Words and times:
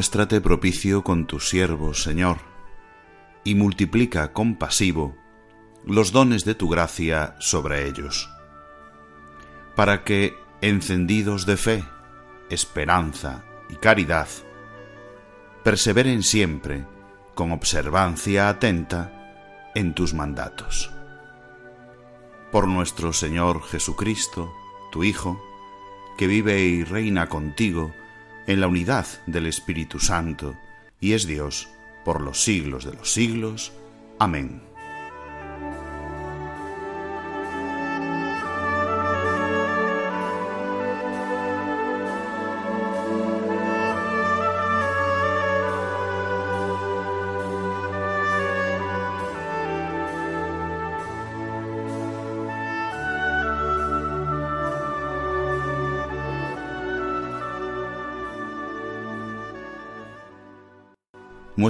Muéstrate 0.00 0.40
propicio 0.40 1.04
con 1.04 1.26
tus 1.26 1.50
siervos, 1.50 2.02
Señor, 2.02 2.38
y 3.44 3.54
multiplica 3.54 4.32
compasivo 4.32 5.14
los 5.84 6.10
dones 6.10 6.46
de 6.46 6.54
tu 6.54 6.70
gracia 6.70 7.36
sobre 7.38 7.86
ellos, 7.86 8.30
para 9.76 10.02
que, 10.02 10.38
encendidos 10.62 11.44
de 11.44 11.58
fe, 11.58 11.84
esperanza 12.48 13.44
y 13.68 13.76
caridad, 13.76 14.26
perseveren 15.64 16.22
siempre 16.22 16.86
con 17.34 17.52
observancia 17.52 18.48
atenta 18.48 19.70
en 19.74 19.92
tus 19.92 20.14
mandatos. 20.14 20.90
Por 22.50 22.68
nuestro 22.68 23.12
Señor 23.12 23.62
Jesucristo, 23.64 24.50
tu 24.92 25.04
Hijo, 25.04 25.38
que 26.16 26.26
vive 26.26 26.62
y 26.62 26.84
reina 26.84 27.28
contigo, 27.28 27.92
en 28.50 28.60
la 28.60 28.66
unidad 28.66 29.06
del 29.26 29.46
Espíritu 29.46 30.00
Santo, 30.00 30.56
y 30.98 31.12
es 31.12 31.24
Dios 31.24 31.68
por 32.04 32.20
los 32.20 32.42
siglos 32.42 32.84
de 32.84 32.94
los 32.94 33.12
siglos. 33.12 33.72
Amén. 34.18 34.69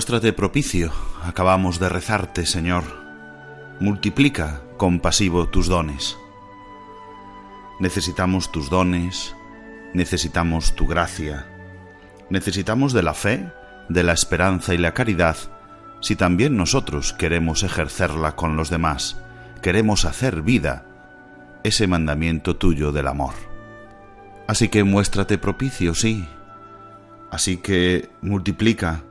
Muéstrate 0.00 0.33
propicio, 0.33 0.91
acabamos 1.22 1.78
de 1.78 1.91
rezarte, 1.91 2.47
Señor. 2.47 2.84
Multiplica 3.81 4.62
compasivo 4.78 5.50
tus 5.50 5.69
dones. 5.69 6.16
Necesitamos 7.81 8.50
tus 8.50 8.71
dones, 8.71 9.37
necesitamos 9.93 10.75
tu 10.75 10.87
gracia, 10.87 11.47
necesitamos 12.31 12.94
de 12.94 13.03
la 13.03 13.12
fe, 13.12 13.53
de 13.91 14.03
la 14.03 14.15
esperanza 14.15 14.72
y 14.72 14.78
la 14.78 14.94
caridad, 14.94 15.37
si 16.00 16.16
también 16.16 16.56
nosotros 16.56 17.12
queremos 17.12 17.62
ejercerla 17.62 18.37
con 18.37 18.56
los 18.56 18.71
demás, 18.71 19.19
queremos 19.60 20.06
hacer 20.06 20.41
vida 20.41 20.87
ese 21.62 21.87
mandamiento 21.87 22.56
tuyo 22.56 22.91
del 22.91 23.06
amor. 23.06 23.34
Así 24.47 24.71
que 24.71 24.83
muéstrate 24.83 25.37
propicio, 25.37 25.94
sí. 25.94 26.27
Así 27.31 27.59
que 27.59 28.09
multiplica 28.22 29.03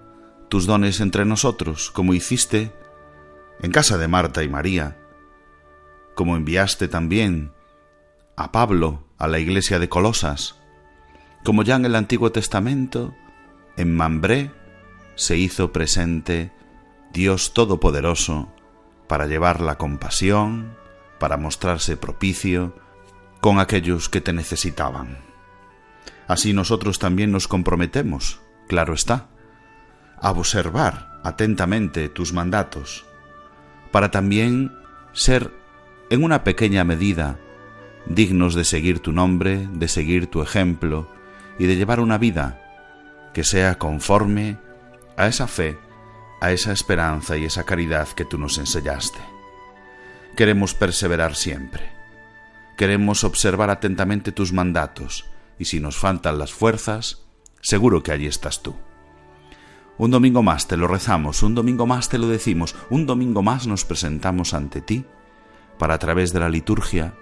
tus 0.49 0.65
dones 0.65 0.99
entre 0.99 1.25
nosotros, 1.25 1.91
como 1.91 2.13
hiciste 2.13 2.73
en 3.61 3.71
casa 3.71 3.97
de 3.97 4.07
Marta 4.07 4.43
y 4.43 4.49
María, 4.49 4.97
como 6.15 6.35
enviaste 6.35 6.87
también 6.87 7.53
a 8.35 8.51
Pablo 8.51 9.05
a 9.17 9.27
la 9.27 9.39
iglesia 9.39 9.79
de 9.79 9.89
Colosas, 9.89 10.55
como 11.43 11.63
ya 11.63 11.75
en 11.75 11.85
el 11.85 11.95
Antiguo 11.95 12.31
Testamento, 12.31 13.15
en 13.77 13.95
Mambré 13.95 14.51
se 15.15 15.37
hizo 15.37 15.71
presente 15.71 16.51
Dios 17.13 17.53
Todopoderoso 17.53 18.51
para 19.07 19.27
llevar 19.27 19.61
la 19.61 19.77
compasión, 19.77 20.75
para 21.19 21.37
mostrarse 21.37 21.97
propicio 21.97 22.75
con 23.41 23.59
aquellos 23.59 24.09
que 24.09 24.21
te 24.21 24.33
necesitaban. 24.33 25.19
Así 26.27 26.53
nosotros 26.53 26.99
también 26.99 27.31
nos 27.31 27.47
comprometemos, 27.47 28.41
claro 28.67 28.93
está, 28.93 29.29
a 30.21 30.31
observar 30.31 31.19
atentamente 31.23 32.09
tus 32.09 32.33
mandatos, 32.33 33.05
para 33.91 34.11
también 34.11 34.71
ser 35.13 35.51
en 36.09 36.23
una 36.23 36.43
pequeña 36.43 36.83
medida 36.83 37.37
dignos 38.05 38.55
de 38.55 38.65
seguir 38.65 38.99
tu 38.99 39.11
nombre, 39.11 39.67
de 39.71 39.87
seguir 39.87 40.27
tu 40.27 40.41
ejemplo 40.41 41.07
y 41.57 41.65
de 41.65 41.75
llevar 41.75 41.99
una 41.99 42.17
vida 42.17 42.61
que 43.33 43.43
sea 43.43 43.77
conforme 43.77 44.57
a 45.17 45.27
esa 45.27 45.47
fe, 45.47 45.77
a 46.41 46.51
esa 46.51 46.71
esperanza 46.71 47.37
y 47.37 47.45
esa 47.45 47.65
caridad 47.65 48.07
que 48.09 48.25
tú 48.25 48.37
nos 48.37 48.57
enseñaste. 48.57 49.19
Queremos 50.35 50.73
perseverar 50.73 51.35
siempre. 51.35 51.91
Queremos 52.77 53.23
observar 53.23 53.69
atentamente 53.69 54.31
tus 54.31 54.53
mandatos 54.53 55.25
y 55.57 55.65
si 55.65 55.79
nos 55.79 55.97
faltan 55.97 56.39
las 56.39 56.53
fuerzas, 56.53 57.25
seguro 57.61 58.01
que 58.01 58.13
allí 58.13 58.25
estás 58.25 58.63
tú. 58.63 58.75
Un 59.99 60.11
domingo 60.11 60.41
más 60.41 60.65
te 60.65 60.77
lo 60.77 60.87
rezamos, 60.87 61.43
un 61.43 61.55
domingo 61.55 61.85
más 61.85 62.07
te 62.07 62.17
lo 62.17 62.29
decimos, 62.29 62.73
un 62.89 63.05
domingo 63.05 63.43
más 63.43 63.67
nos 63.67 63.83
presentamos 63.83 64.53
ante 64.53 64.79
ti 64.79 65.03
para 65.77 65.95
a 65.95 65.99
través 65.99 66.31
de 66.31 66.39
la 66.39 66.47
liturgia 66.47 67.15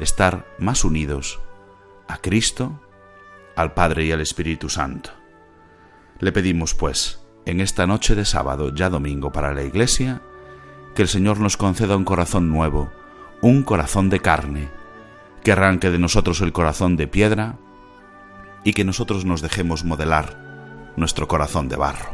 estar 0.00 0.44
más 0.58 0.84
unidos 0.84 1.40
a 2.08 2.18
Cristo, 2.18 2.80
al 3.54 3.74
Padre 3.74 4.06
y 4.06 4.10
al 4.10 4.20
Espíritu 4.20 4.68
Santo. 4.68 5.10
Le 6.18 6.32
pedimos, 6.32 6.74
pues, 6.74 7.24
en 7.46 7.60
esta 7.60 7.86
noche 7.86 8.16
de 8.16 8.24
sábado, 8.24 8.74
ya 8.74 8.90
domingo 8.90 9.30
para 9.30 9.54
la 9.54 9.62
Iglesia, 9.62 10.20
que 10.96 11.02
el 11.02 11.08
Señor 11.08 11.38
nos 11.38 11.56
conceda 11.56 11.96
un 11.96 12.04
corazón 12.04 12.50
nuevo, 12.50 12.90
un 13.40 13.62
corazón 13.62 14.10
de 14.10 14.18
carne, 14.18 14.68
que 15.44 15.52
arranque 15.52 15.92
de 15.92 16.00
nosotros 16.00 16.40
el 16.40 16.52
corazón 16.52 16.96
de 16.96 17.06
piedra 17.06 17.56
y 18.64 18.72
que 18.72 18.82
nosotros 18.84 19.24
nos 19.24 19.42
dejemos 19.42 19.84
modelar 19.84 20.43
nuestro 20.96 21.26
corazón 21.28 21.68
de 21.68 21.76
barro. 21.76 22.13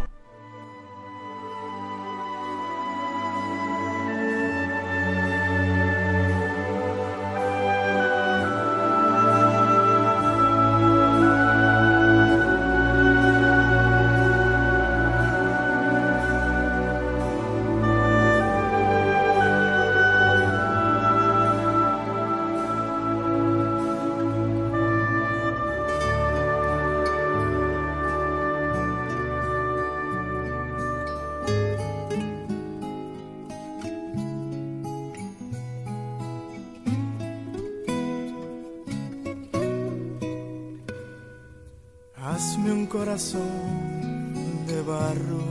Hazme 42.43 42.73
un 42.73 42.87
corazón 42.87 44.65
de 44.67 44.81
barro, 44.81 45.45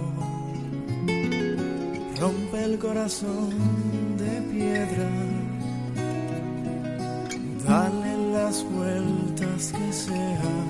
rompe 2.20 2.64
el 2.64 2.80
corazón 2.80 3.52
de 4.18 4.42
piedra, 4.52 5.10
dale 7.64 8.18
la 8.34 8.46
las 8.46 8.64
vueltas 8.72 9.72
que 9.72 9.94
sean, 9.94 10.68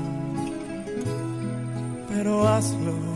pero 2.09 2.45
hazlo 2.49 3.08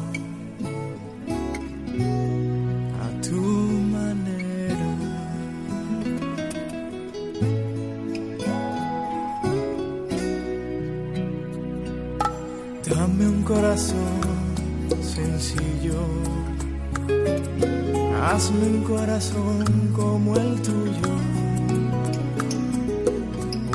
como 19.96 20.36
el 20.36 20.62
tuyo. 20.62 21.14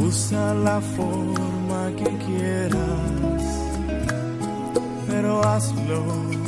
Usa 0.03 0.55
la 0.55 0.81
forma 0.81 1.91
que 1.97 2.11
quieras, 2.27 3.43
pero 5.07 5.45
hazlo. 5.45 6.39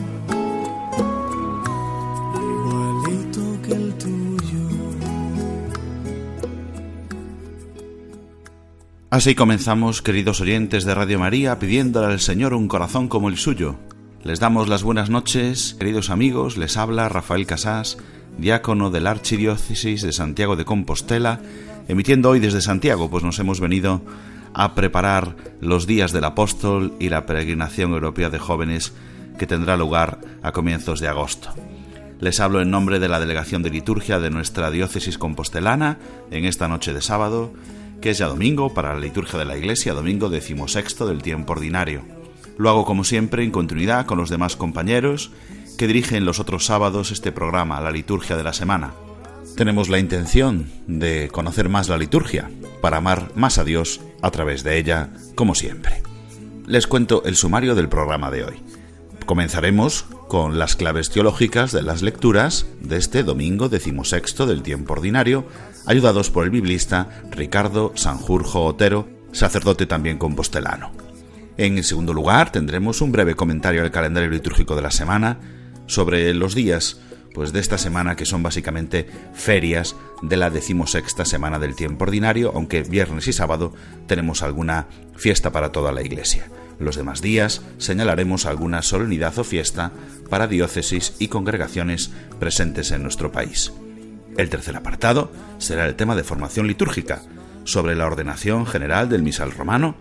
Así 9.10 9.34
comenzamos, 9.34 10.02
queridos 10.02 10.40
oyentes 10.40 10.84
de 10.84 10.94
Radio 10.94 11.18
María, 11.18 11.58
pidiéndole 11.58 12.06
al 12.06 12.20
Señor 12.20 12.54
un 12.54 12.68
corazón 12.68 13.08
como 13.08 13.28
el 13.28 13.38
suyo. 13.38 13.74
Les 14.22 14.38
damos 14.38 14.68
las 14.68 14.84
buenas 14.84 15.10
noches, 15.10 15.74
queridos 15.80 16.10
amigos, 16.10 16.56
les 16.56 16.76
habla 16.76 17.08
Rafael 17.08 17.44
Casás, 17.44 17.98
diácono 18.38 18.90
de 18.90 19.00
la 19.00 19.10
Archidiócesis 19.10 20.02
de 20.02 20.12
Santiago 20.12 20.56
de 20.56 20.64
Compostela, 20.64 21.40
emitiendo 21.88 22.30
hoy 22.30 22.40
desde 22.40 22.60
Santiago, 22.60 23.10
pues 23.10 23.24
nos 23.24 23.38
hemos 23.38 23.60
venido 23.60 24.02
a 24.54 24.74
preparar 24.74 25.36
los 25.60 25.86
días 25.86 26.12
del 26.12 26.24
apóstol 26.24 26.94
y 26.98 27.08
la 27.08 27.26
peregrinación 27.26 27.92
europea 27.92 28.30
de 28.30 28.38
jóvenes 28.38 28.92
que 29.38 29.46
tendrá 29.46 29.76
lugar 29.76 30.20
a 30.42 30.52
comienzos 30.52 31.00
de 31.00 31.08
agosto. 31.08 31.54
Les 32.20 32.40
hablo 32.40 32.60
en 32.60 32.70
nombre 32.70 32.98
de 32.98 33.08
la 33.08 33.20
Delegación 33.20 33.62
de 33.62 33.70
Liturgia 33.70 34.20
de 34.20 34.30
nuestra 34.30 34.70
diócesis 34.70 35.16
compostelana 35.16 35.98
en 36.30 36.44
esta 36.44 36.68
noche 36.68 36.92
de 36.92 37.00
sábado, 37.00 37.52
que 38.02 38.10
es 38.10 38.18
ya 38.18 38.26
domingo 38.26 38.74
para 38.74 38.92
la 38.92 39.00
liturgia 39.00 39.38
de 39.38 39.46
la 39.46 39.56
Iglesia, 39.56 39.94
domingo 39.94 40.28
decimosexto 40.28 41.06
del 41.06 41.22
tiempo 41.22 41.52
ordinario. 41.52 42.02
Lo 42.58 42.68
hago 42.68 42.84
como 42.84 43.04
siempre 43.04 43.42
en 43.42 43.50
continuidad 43.50 44.04
con 44.04 44.18
los 44.18 44.28
demás 44.28 44.56
compañeros 44.56 45.30
que 45.80 45.86
dirigen 45.86 46.26
los 46.26 46.40
otros 46.40 46.66
sábados 46.66 47.10
este 47.10 47.32
programa, 47.32 47.80
la 47.80 47.90
liturgia 47.90 48.36
de 48.36 48.44
la 48.44 48.52
semana. 48.52 48.92
Tenemos 49.56 49.88
la 49.88 49.98
intención 49.98 50.66
de 50.86 51.30
conocer 51.32 51.70
más 51.70 51.88
la 51.88 51.96
liturgia, 51.96 52.50
para 52.82 52.98
amar 52.98 53.32
más 53.34 53.56
a 53.56 53.64
Dios 53.64 54.02
a 54.20 54.30
través 54.30 54.62
de 54.62 54.76
ella, 54.76 55.08
como 55.34 55.54
siempre. 55.54 56.02
Les 56.66 56.86
cuento 56.86 57.22
el 57.24 57.34
sumario 57.34 57.74
del 57.74 57.88
programa 57.88 58.30
de 58.30 58.44
hoy. 58.44 58.62
Comenzaremos 59.24 60.04
con 60.28 60.58
las 60.58 60.76
claves 60.76 61.08
teológicas 61.08 61.72
de 61.72 61.80
las 61.80 62.02
lecturas 62.02 62.66
de 62.82 62.98
este 62.98 63.22
domingo 63.22 63.70
decimosexto 63.70 64.44
del 64.44 64.62
tiempo 64.62 64.92
ordinario, 64.92 65.46
ayudados 65.86 66.28
por 66.28 66.44
el 66.44 66.50
biblista 66.50 67.22
Ricardo 67.30 67.92
Sanjurjo 67.94 68.66
Otero, 68.66 69.08
sacerdote 69.32 69.86
también 69.86 70.18
compostelano. 70.18 70.92
En 71.56 71.82
segundo 71.82 72.12
lugar, 72.12 72.52
tendremos 72.52 73.00
un 73.00 73.12
breve 73.12 73.34
comentario 73.34 73.80
al 73.80 73.90
calendario 73.90 74.28
litúrgico 74.28 74.76
de 74.76 74.82
la 74.82 74.90
semana 74.90 75.38
sobre 75.86 76.32
los 76.34 76.54
días 76.54 77.00
pues 77.34 77.52
de 77.52 77.60
esta 77.60 77.78
semana 77.78 78.16
que 78.16 78.26
son 78.26 78.42
básicamente 78.42 79.08
ferias 79.34 79.96
de 80.22 80.36
la 80.36 80.50
decimosexta 80.50 81.24
semana 81.24 81.58
del 81.58 81.76
tiempo 81.76 82.04
ordinario, 82.04 82.52
aunque 82.54 82.82
viernes 82.82 83.28
y 83.28 83.32
sábado 83.32 83.72
tenemos 84.06 84.42
alguna 84.42 84.88
fiesta 85.16 85.52
para 85.52 85.72
toda 85.72 85.92
la 85.92 86.02
iglesia. 86.02 86.50
Los 86.78 86.96
demás 86.96 87.20
días 87.20 87.62
señalaremos 87.78 88.46
alguna 88.46 88.82
solemnidad 88.82 89.38
o 89.38 89.44
fiesta 89.44 89.92
para 90.28 90.46
diócesis 90.46 91.14
y 91.18 91.28
congregaciones 91.28 92.10
presentes 92.38 92.90
en 92.90 93.02
nuestro 93.02 93.30
país. 93.30 93.72
El 94.36 94.48
tercer 94.48 94.76
apartado 94.76 95.30
será 95.58 95.86
el 95.86 95.96
tema 95.96 96.16
de 96.16 96.24
formación 96.24 96.66
litúrgica, 96.66 97.22
sobre 97.64 97.94
la 97.94 98.06
ordenación 98.06 98.66
general 98.66 99.08
del 99.08 99.22
misal 99.22 99.52
romano, 99.52 99.94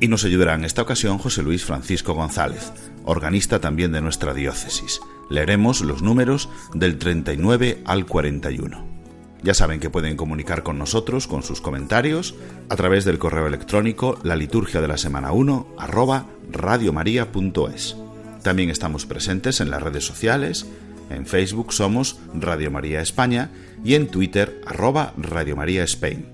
y 0.00 0.08
nos 0.08 0.24
ayudará 0.24 0.54
en 0.54 0.64
esta 0.64 0.82
ocasión 0.82 1.18
José 1.18 1.42
Luis 1.42 1.64
Francisco 1.64 2.14
González, 2.14 2.72
organista 3.04 3.60
también 3.60 3.92
de 3.92 4.00
nuestra 4.00 4.32
diócesis. 4.32 5.00
Leeremos 5.30 5.80
los 5.80 6.02
números 6.02 6.48
del 6.74 6.98
39 6.98 7.82
al 7.84 8.06
41. 8.06 8.94
Ya 9.42 9.52
saben 9.52 9.78
que 9.78 9.90
pueden 9.90 10.16
comunicar 10.16 10.62
con 10.62 10.78
nosotros 10.78 11.26
con 11.26 11.42
sus 11.42 11.60
comentarios 11.60 12.34
a 12.70 12.76
través 12.76 13.04
del 13.04 13.18
correo 13.18 13.46
electrónico 13.46 14.18
la 14.22 14.36
liturgia 14.36 14.80
de 14.80 14.88
la 14.88 14.96
semana 14.96 15.32
1 15.32 15.74
arroba 15.78 16.26
radiomaria.es. 16.50 17.96
También 18.42 18.70
estamos 18.70 19.04
presentes 19.04 19.60
en 19.60 19.70
las 19.70 19.82
redes 19.82 20.06
sociales, 20.06 20.66
en 21.10 21.26
Facebook 21.26 21.72
somos 21.72 22.18
Radio 22.32 22.70
María 22.70 23.02
España 23.02 23.50
y 23.84 23.94
en 23.94 24.08
Twitter 24.08 24.62
arroba 24.66 25.12
Radio 25.18 25.56
María 25.56 25.84
Spain. 25.84 26.26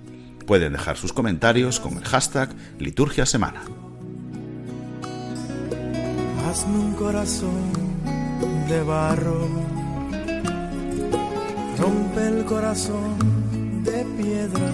Pueden 0.47 0.73
dejar 0.73 0.97
sus 0.97 1.13
comentarios 1.13 1.81
con 1.81 1.97
el 1.97 2.05
hashtag 2.05 2.51
Liturgia 2.79 3.27
Semana. 3.27 3.63
De 8.71 8.83
barro, 8.85 9.49
rompe 11.77 12.29
el 12.29 12.45
corazón 12.45 13.19
de 13.83 14.05
piedra, 14.17 14.71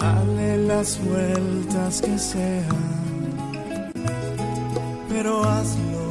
dale 0.00 0.56
las 0.66 0.98
vueltas 1.04 2.00
que 2.00 2.18
sean, 2.18 3.92
pero 5.10 5.44
hazlo 5.44 6.03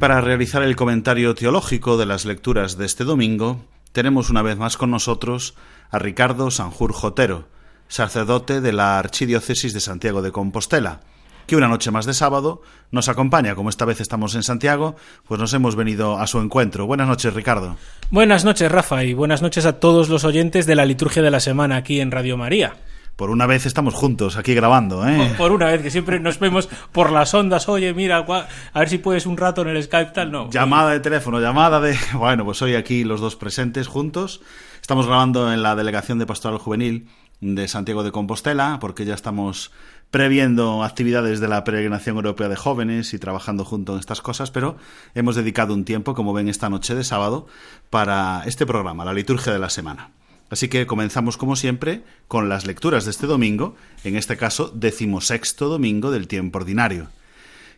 para 0.00 0.22
realizar 0.22 0.62
el 0.62 0.76
comentario 0.76 1.34
teológico 1.34 1.98
de 1.98 2.06
las 2.06 2.24
lecturas 2.24 2.78
de 2.78 2.86
este 2.86 3.04
domingo, 3.04 3.60
tenemos 3.92 4.30
una 4.30 4.40
vez 4.40 4.56
más 4.56 4.78
con 4.78 4.90
nosotros 4.90 5.54
a 5.90 5.98
Ricardo 5.98 6.50
Sanjur 6.50 6.94
Jotero, 6.94 7.48
sacerdote 7.86 8.62
de 8.62 8.72
la 8.72 8.98
Archidiócesis 8.98 9.74
de 9.74 9.80
Santiago 9.80 10.22
de 10.22 10.32
Compostela, 10.32 11.00
que 11.46 11.54
una 11.54 11.68
noche 11.68 11.90
más 11.90 12.06
de 12.06 12.14
sábado 12.14 12.62
nos 12.90 13.10
acompaña. 13.10 13.54
Como 13.54 13.68
esta 13.68 13.84
vez 13.84 14.00
estamos 14.00 14.34
en 14.34 14.42
Santiago, 14.42 14.96
pues 15.28 15.38
nos 15.38 15.52
hemos 15.52 15.76
venido 15.76 16.18
a 16.18 16.26
su 16.26 16.40
encuentro. 16.40 16.86
Buenas 16.86 17.06
noches, 17.06 17.34
Ricardo. 17.34 17.76
Buenas 18.10 18.46
noches, 18.46 18.72
Rafa, 18.72 19.04
y 19.04 19.12
buenas 19.12 19.42
noches 19.42 19.66
a 19.66 19.80
todos 19.80 20.08
los 20.08 20.24
oyentes 20.24 20.64
de 20.64 20.76
la 20.76 20.86
liturgia 20.86 21.22
de 21.22 21.30
la 21.30 21.40
semana 21.40 21.76
aquí 21.76 22.00
en 22.00 22.10
Radio 22.10 22.38
María. 22.38 22.72
Por 23.20 23.28
una 23.28 23.44
vez 23.44 23.66
estamos 23.66 23.92
juntos 23.92 24.38
aquí 24.38 24.54
grabando, 24.54 25.06
¿eh? 25.06 25.18
Por- 25.28 25.36
Por 25.36 25.52
una 25.52 25.66
vez 25.66 25.82
que 25.82 25.90
siempre 25.90 26.18
nos 26.20 26.38
vemos 26.38 26.70
por 26.90 27.12
las 27.12 27.34
ondas, 27.34 27.68
oye, 27.68 27.92
mira, 27.92 28.24
a 28.72 28.78
ver 28.78 28.88
si 28.88 28.96
puedes 28.96 29.26
un 29.26 29.36
rato 29.36 29.60
en 29.60 29.68
el 29.68 29.82
Skype, 29.82 30.12
tal, 30.12 30.32
no. 30.32 30.48
Llamada 30.48 30.92
de 30.92 31.00
teléfono, 31.00 31.38
llamada 31.38 31.80
de... 31.80 31.98
Bueno, 32.14 32.46
pues 32.46 32.62
hoy 32.62 32.76
aquí 32.76 33.04
los 33.04 33.20
dos 33.20 33.36
presentes 33.36 33.88
juntos. 33.88 34.40
Estamos 34.80 35.06
grabando 35.06 35.52
en 35.52 35.62
la 35.62 35.76
Delegación 35.76 36.18
de 36.18 36.24
Pastoral 36.24 36.56
Juvenil 36.56 37.08
de 37.42 37.68
Santiago 37.68 38.02
de 38.04 38.10
Compostela, 38.10 38.78
porque 38.80 39.04
ya 39.04 39.12
estamos 39.12 39.70
previendo 40.10 40.82
actividades 40.82 41.40
de 41.40 41.48
la 41.48 41.62
Peregrinación 41.62 42.16
Europea 42.16 42.48
de 42.48 42.56
Jóvenes 42.56 43.12
y 43.12 43.18
trabajando 43.18 43.66
junto 43.66 43.92
en 43.92 43.98
estas 44.00 44.22
cosas, 44.22 44.50
pero 44.50 44.78
hemos 45.14 45.36
dedicado 45.36 45.74
un 45.74 45.84
tiempo, 45.84 46.14
como 46.14 46.32
ven 46.32 46.48
esta 46.48 46.70
noche 46.70 46.94
de 46.94 47.04
sábado, 47.04 47.46
para 47.90 48.44
este 48.46 48.64
programa, 48.64 49.04
la 49.04 49.12
liturgia 49.12 49.52
de 49.52 49.58
la 49.58 49.68
semana. 49.68 50.08
Así 50.50 50.68
que 50.68 50.86
comenzamos 50.86 51.36
como 51.36 51.54
siempre 51.54 52.02
con 52.26 52.48
las 52.48 52.66
lecturas 52.66 53.04
de 53.04 53.12
este 53.12 53.26
domingo, 53.28 53.76
en 54.02 54.16
este 54.16 54.36
caso 54.36 54.72
decimosexto 54.74 55.68
domingo 55.68 56.10
del 56.10 56.26
tiempo 56.26 56.58
ordinario. 56.58 57.08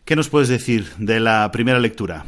¿Qué 0.05 0.15
nos 0.15 0.27
puedes 0.27 0.49
decir 0.49 0.91
de 0.97 1.19
la 1.19 1.49
primera 1.51 1.79
lectura? 1.79 2.25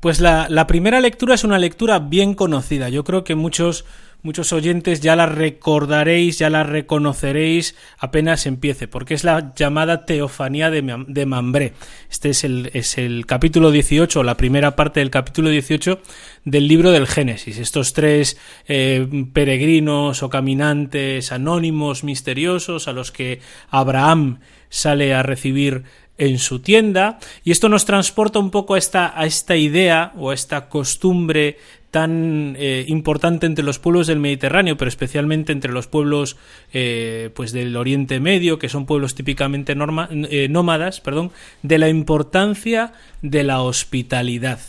Pues 0.00 0.20
la, 0.20 0.46
la 0.48 0.66
primera 0.66 1.00
lectura 1.00 1.34
es 1.34 1.44
una 1.44 1.58
lectura 1.58 1.98
bien 1.98 2.34
conocida. 2.34 2.88
Yo 2.88 3.04
creo 3.04 3.22
que 3.22 3.34
muchos, 3.34 3.84
muchos 4.26 4.52
oyentes 4.52 5.00
ya 5.00 5.14
la 5.14 5.26
recordaréis, 5.26 6.40
ya 6.40 6.50
la 6.50 6.64
reconoceréis 6.64 7.76
apenas 7.96 8.46
empiece, 8.46 8.88
porque 8.88 9.14
es 9.14 9.22
la 9.22 9.54
llamada 9.54 10.04
Teofanía 10.04 10.68
de, 10.68 11.04
de 11.06 11.26
Mambré. 11.26 11.74
Este 12.10 12.30
es 12.30 12.42
el, 12.42 12.70
es 12.74 12.98
el 12.98 13.24
capítulo 13.24 13.70
18, 13.70 14.24
la 14.24 14.36
primera 14.36 14.74
parte 14.74 14.98
del 14.98 15.10
capítulo 15.10 15.48
18 15.48 16.00
del 16.44 16.66
libro 16.66 16.90
del 16.90 17.06
Génesis. 17.06 17.58
Estos 17.58 17.92
tres 17.92 18.36
eh, 18.66 19.06
peregrinos 19.32 20.24
o 20.24 20.28
caminantes 20.28 21.30
anónimos, 21.30 22.02
misteriosos, 22.02 22.88
a 22.88 22.92
los 22.92 23.12
que 23.12 23.40
Abraham 23.70 24.40
sale 24.70 25.14
a 25.14 25.22
recibir 25.22 25.84
en 26.18 26.38
su 26.38 26.60
tienda 26.60 27.18
y 27.44 27.50
esto 27.50 27.68
nos 27.68 27.84
transporta 27.84 28.38
un 28.38 28.50
poco 28.50 28.74
a 28.74 28.78
esta, 28.78 29.18
a 29.18 29.26
esta 29.26 29.56
idea 29.56 30.12
o 30.16 30.30
a 30.30 30.34
esta 30.34 30.68
costumbre 30.68 31.58
tan 31.90 32.56
eh, 32.58 32.84
importante 32.88 33.46
entre 33.46 33.64
los 33.64 33.78
pueblos 33.78 34.06
del 34.06 34.20
Mediterráneo, 34.20 34.76
pero 34.76 34.88
especialmente 34.88 35.52
entre 35.52 35.72
los 35.72 35.86
pueblos 35.86 36.36
eh, 36.72 37.30
pues 37.34 37.52
del 37.52 37.76
Oriente 37.76 38.20
Medio, 38.20 38.58
que 38.58 38.68
son 38.68 38.86
pueblos 38.86 39.14
típicamente 39.14 39.74
eh, 39.74 40.48
nómadas, 40.48 41.00
perdón, 41.00 41.30
de 41.62 41.78
la 41.78 41.88
importancia 41.88 42.92
de 43.22 43.44
la 43.44 43.62
hospitalidad. 43.62 44.60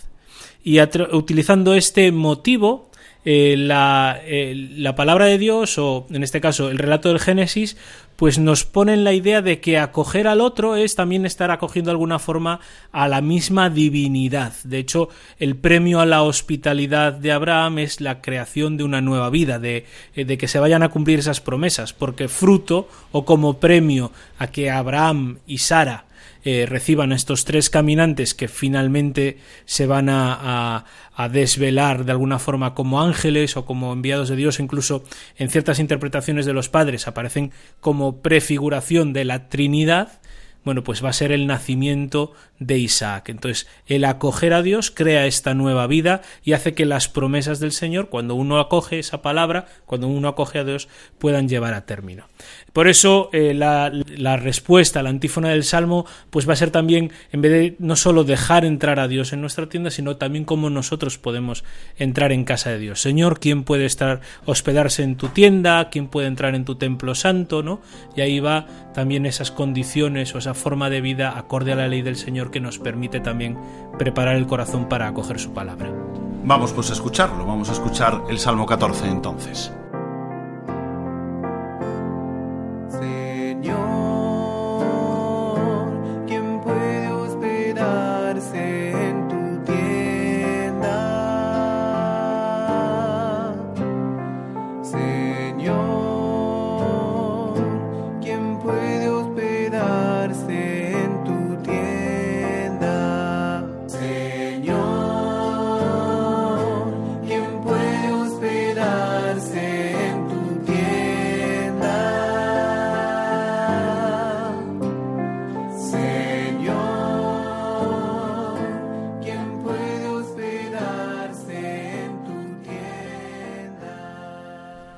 Y 0.63 0.79
utilizando 1.11 1.73
este 1.73 2.11
motivo, 2.11 2.91
la, 3.29 4.21
la, 4.25 4.95
palabra 4.95 5.25
de 5.25 5.37
Dios, 5.37 5.77
o 5.77 6.07
en 6.11 6.23
este 6.23 6.39
caso 6.39 6.69
el 6.69 6.77
relato 6.77 7.09
del 7.09 7.19
Génesis, 7.19 7.75
pues 8.17 8.39
nos 8.39 8.63
ponen 8.63 9.03
la 9.03 9.13
idea 9.13 9.41
de 9.41 9.59
que 9.59 9.77
acoger 9.77 10.27
al 10.27 10.41
otro 10.41 10.75
es 10.75 10.95
también 10.95 11.25
estar 11.25 11.51
acogiendo 11.51 11.89
de 11.89 11.93
alguna 11.93 12.19
forma 12.19 12.59
a 12.91 13.07
la 13.07 13.21
misma 13.21 13.69
divinidad. 13.69 14.53
De 14.63 14.79
hecho, 14.79 15.09
el 15.39 15.55
premio 15.55 15.99
a 15.99 16.05
la 16.05 16.23
hospitalidad 16.23 17.13
de 17.13 17.31
Abraham 17.31 17.79
es 17.79 18.01
la 18.01 18.21
creación 18.21 18.75
de 18.75 18.83
una 18.83 19.01
nueva 19.01 19.29
vida, 19.29 19.59
de, 19.59 19.85
eh, 20.15 20.25
de 20.25 20.37
que 20.37 20.47
se 20.47 20.59
vayan 20.59 20.81
a 20.81 20.89
cumplir 20.89 21.19
esas 21.19 21.41
promesas, 21.41 21.93
porque 21.93 22.27
fruto 22.27 22.89
o 23.11 23.23
como 23.23 23.59
premio 23.59 24.11
a 24.39 24.47
que 24.47 24.71
Abraham 24.71 25.37
y 25.45 25.59
Sara 25.59 26.06
eh, 26.43 26.65
reciban 26.67 27.11
a 27.11 27.15
estos 27.15 27.45
tres 27.45 27.69
caminantes 27.69 28.33
que 28.33 28.47
finalmente 28.47 29.37
se 29.65 29.85
van 29.85 30.09
a, 30.09 30.85
a, 31.15 31.29
desvelar 31.29 32.05
de 32.05 32.11
alguna 32.11 32.39
forma 32.39 32.73
como 32.73 33.01
ángeles 33.01 33.57
o 33.57 33.65
como 33.65 33.91
enviados 33.93 34.29
de 34.29 34.35
Dios, 34.35 34.59
incluso 34.59 35.03
en 35.37 35.49
ciertas 35.49 35.79
interpretaciones 35.79 36.45
de 36.45 36.53
los 36.53 36.69
padres 36.69 37.07
aparecen 37.07 37.51
como 37.79 38.21
prefiguración 38.21 39.13
de 39.13 39.25
la 39.25 39.49
Trinidad, 39.49 40.19
bueno, 40.67 40.83
pues 40.83 41.01
va 41.01 41.07
a 41.07 41.13
ser 41.13 41.31
el 41.31 41.47
nacimiento 41.47 42.33
de 42.59 42.77
Isaac. 42.77 43.29
Entonces, 43.29 43.67
el 43.85 44.03
acoger 44.03 44.53
a 44.53 44.61
Dios 44.61 44.91
crea 44.91 45.25
esta 45.25 45.53
nueva 45.53 45.87
vida 45.87 46.21
y 46.43 46.51
hace 46.51 46.73
que 46.73 46.85
las 46.85 47.07
promesas 47.07 47.61
del 47.61 47.71
Señor, 47.71 48.09
cuando 48.09 48.35
uno 48.35 48.59
acoge 48.59 48.99
esa 48.99 49.21
palabra, 49.21 49.67
cuando 49.85 50.09
uno 50.09 50.27
acoge 50.27 50.59
a 50.59 50.65
Dios, 50.65 50.89
puedan 51.19 51.47
llevar 51.47 51.73
a 51.73 51.85
término. 51.85 52.27
Por 52.73 52.87
eso, 52.87 53.29
eh, 53.33 53.53
la, 53.53 53.91
la, 54.15 54.37
respuesta, 54.37 55.01
la 55.01 55.09
antífona 55.09 55.49
del 55.49 55.63
Salmo, 55.63 56.05
pues 56.29 56.47
va 56.47 56.53
a 56.53 56.57
ser 56.57 56.69
también, 56.69 57.11
en 57.31 57.41
vez 57.41 57.51
de 57.51 57.75
no 57.79 57.95
solo 57.95 58.23
dejar 58.23 58.65
entrar 58.65 58.99
a 58.99 59.07
Dios 59.07 59.33
en 59.33 59.41
nuestra 59.41 59.67
tienda, 59.67 59.89
sino 59.89 60.17
también 60.17 60.45
cómo 60.45 60.69
nosotros 60.69 61.17
podemos 61.17 61.63
entrar 61.97 62.31
en 62.31 62.43
casa 62.43 62.69
de 62.69 62.79
Dios. 62.79 63.01
Señor, 63.01 63.39
¿quién 63.39 63.63
puede 63.63 63.85
estar, 63.85 64.21
hospedarse 64.45 65.03
en 65.03 65.15
tu 65.15 65.29
tienda? 65.29 65.89
¿Quién 65.89 66.07
puede 66.07 66.27
entrar 66.27 66.55
en 66.55 66.65
tu 66.65 66.75
templo 66.75 67.15
santo? 67.15 67.63
¿no? 67.63 67.81
Y 68.15 68.21
ahí 68.21 68.39
va 68.39 68.67
también 68.93 69.25
esas 69.25 69.51
condiciones 69.51 70.33
o 70.35 70.37
esa 70.37 70.53
forma 70.53 70.89
de 70.89 71.01
vida 71.01 71.37
acorde 71.37 71.73
a 71.73 71.75
la 71.75 71.87
ley 71.87 72.01
del 72.01 72.15
Señor 72.15 72.51
que 72.51 72.59
nos 72.59 72.79
permite 72.79 73.19
también 73.19 73.57
preparar 73.97 74.35
el 74.35 74.47
corazón 74.47 74.89
para 74.89 75.07
acoger 75.07 75.39
su 75.39 75.53
palabra. 75.53 75.91
Vamos 76.43 76.71
pues 76.71 76.89
a 76.89 76.93
escucharlo, 76.93 77.45
vamos 77.45 77.69
a 77.69 77.73
escuchar 77.73 78.23
el 78.29 78.39
Salmo 78.39 78.65
14 78.65 79.07
entonces. 79.07 79.71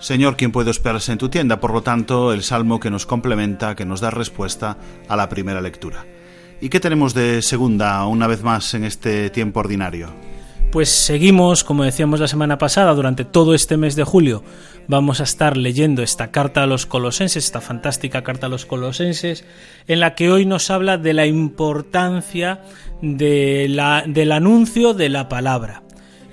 Señor, 0.09 0.37
¿quién 0.37 0.51
puede 0.51 0.71
hospedarse 0.71 1.11
en 1.11 1.19
tu 1.19 1.29
tienda? 1.29 1.59
Por 1.59 1.71
lo 1.71 1.83
tanto, 1.83 2.33
el 2.33 2.41
salmo 2.41 2.79
que 2.79 2.89
nos 2.89 3.05
complementa, 3.05 3.75
que 3.75 3.85
nos 3.85 4.01
da 4.01 4.09
respuesta 4.09 4.75
a 5.07 5.15
la 5.15 5.29
primera 5.29 5.61
lectura. 5.61 6.03
¿Y 6.59 6.69
qué 6.69 6.79
tenemos 6.79 7.13
de 7.13 7.43
segunda, 7.43 8.03
una 8.07 8.25
vez 8.25 8.41
más, 8.41 8.73
en 8.73 8.85
este 8.85 9.29
tiempo 9.29 9.59
ordinario? 9.59 10.09
Pues 10.71 10.89
seguimos, 10.89 11.63
como 11.63 11.83
decíamos 11.83 12.19
la 12.19 12.27
semana 12.27 12.57
pasada, 12.57 12.95
durante 12.95 13.23
todo 13.23 13.53
este 13.53 13.77
mes 13.77 13.95
de 13.95 14.03
julio 14.03 14.43
vamos 14.87 15.19
a 15.19 15.25
estar 15.25 15.55
leyendo 15.55 16.01
esta 16.01 16.31
carta 16.31 16.63
a 16.63 16.65
los 16.65 16.87
colosenses, 16.87 17.45
esta 17.45 17.61
fantástica 17.61 18.23
carta 18.23 18.47
a 18.47 18.49
los 18.49 18.65
colosenses, 18.65 19.45
en 19.87 19.99
la 19.99 20.15
que 20.15 20.31
hoy 20.31 20.43
nos 20.43 20.71
habla 20.71 20.97
de 20.97 21.13
la 21.13 21.27
importancia 21.27 22.63
del 23.03 23.77
anuncio 24.31 24.95
de 24.95 25.09
la 25.09 25.29
palabra 25.29 25.83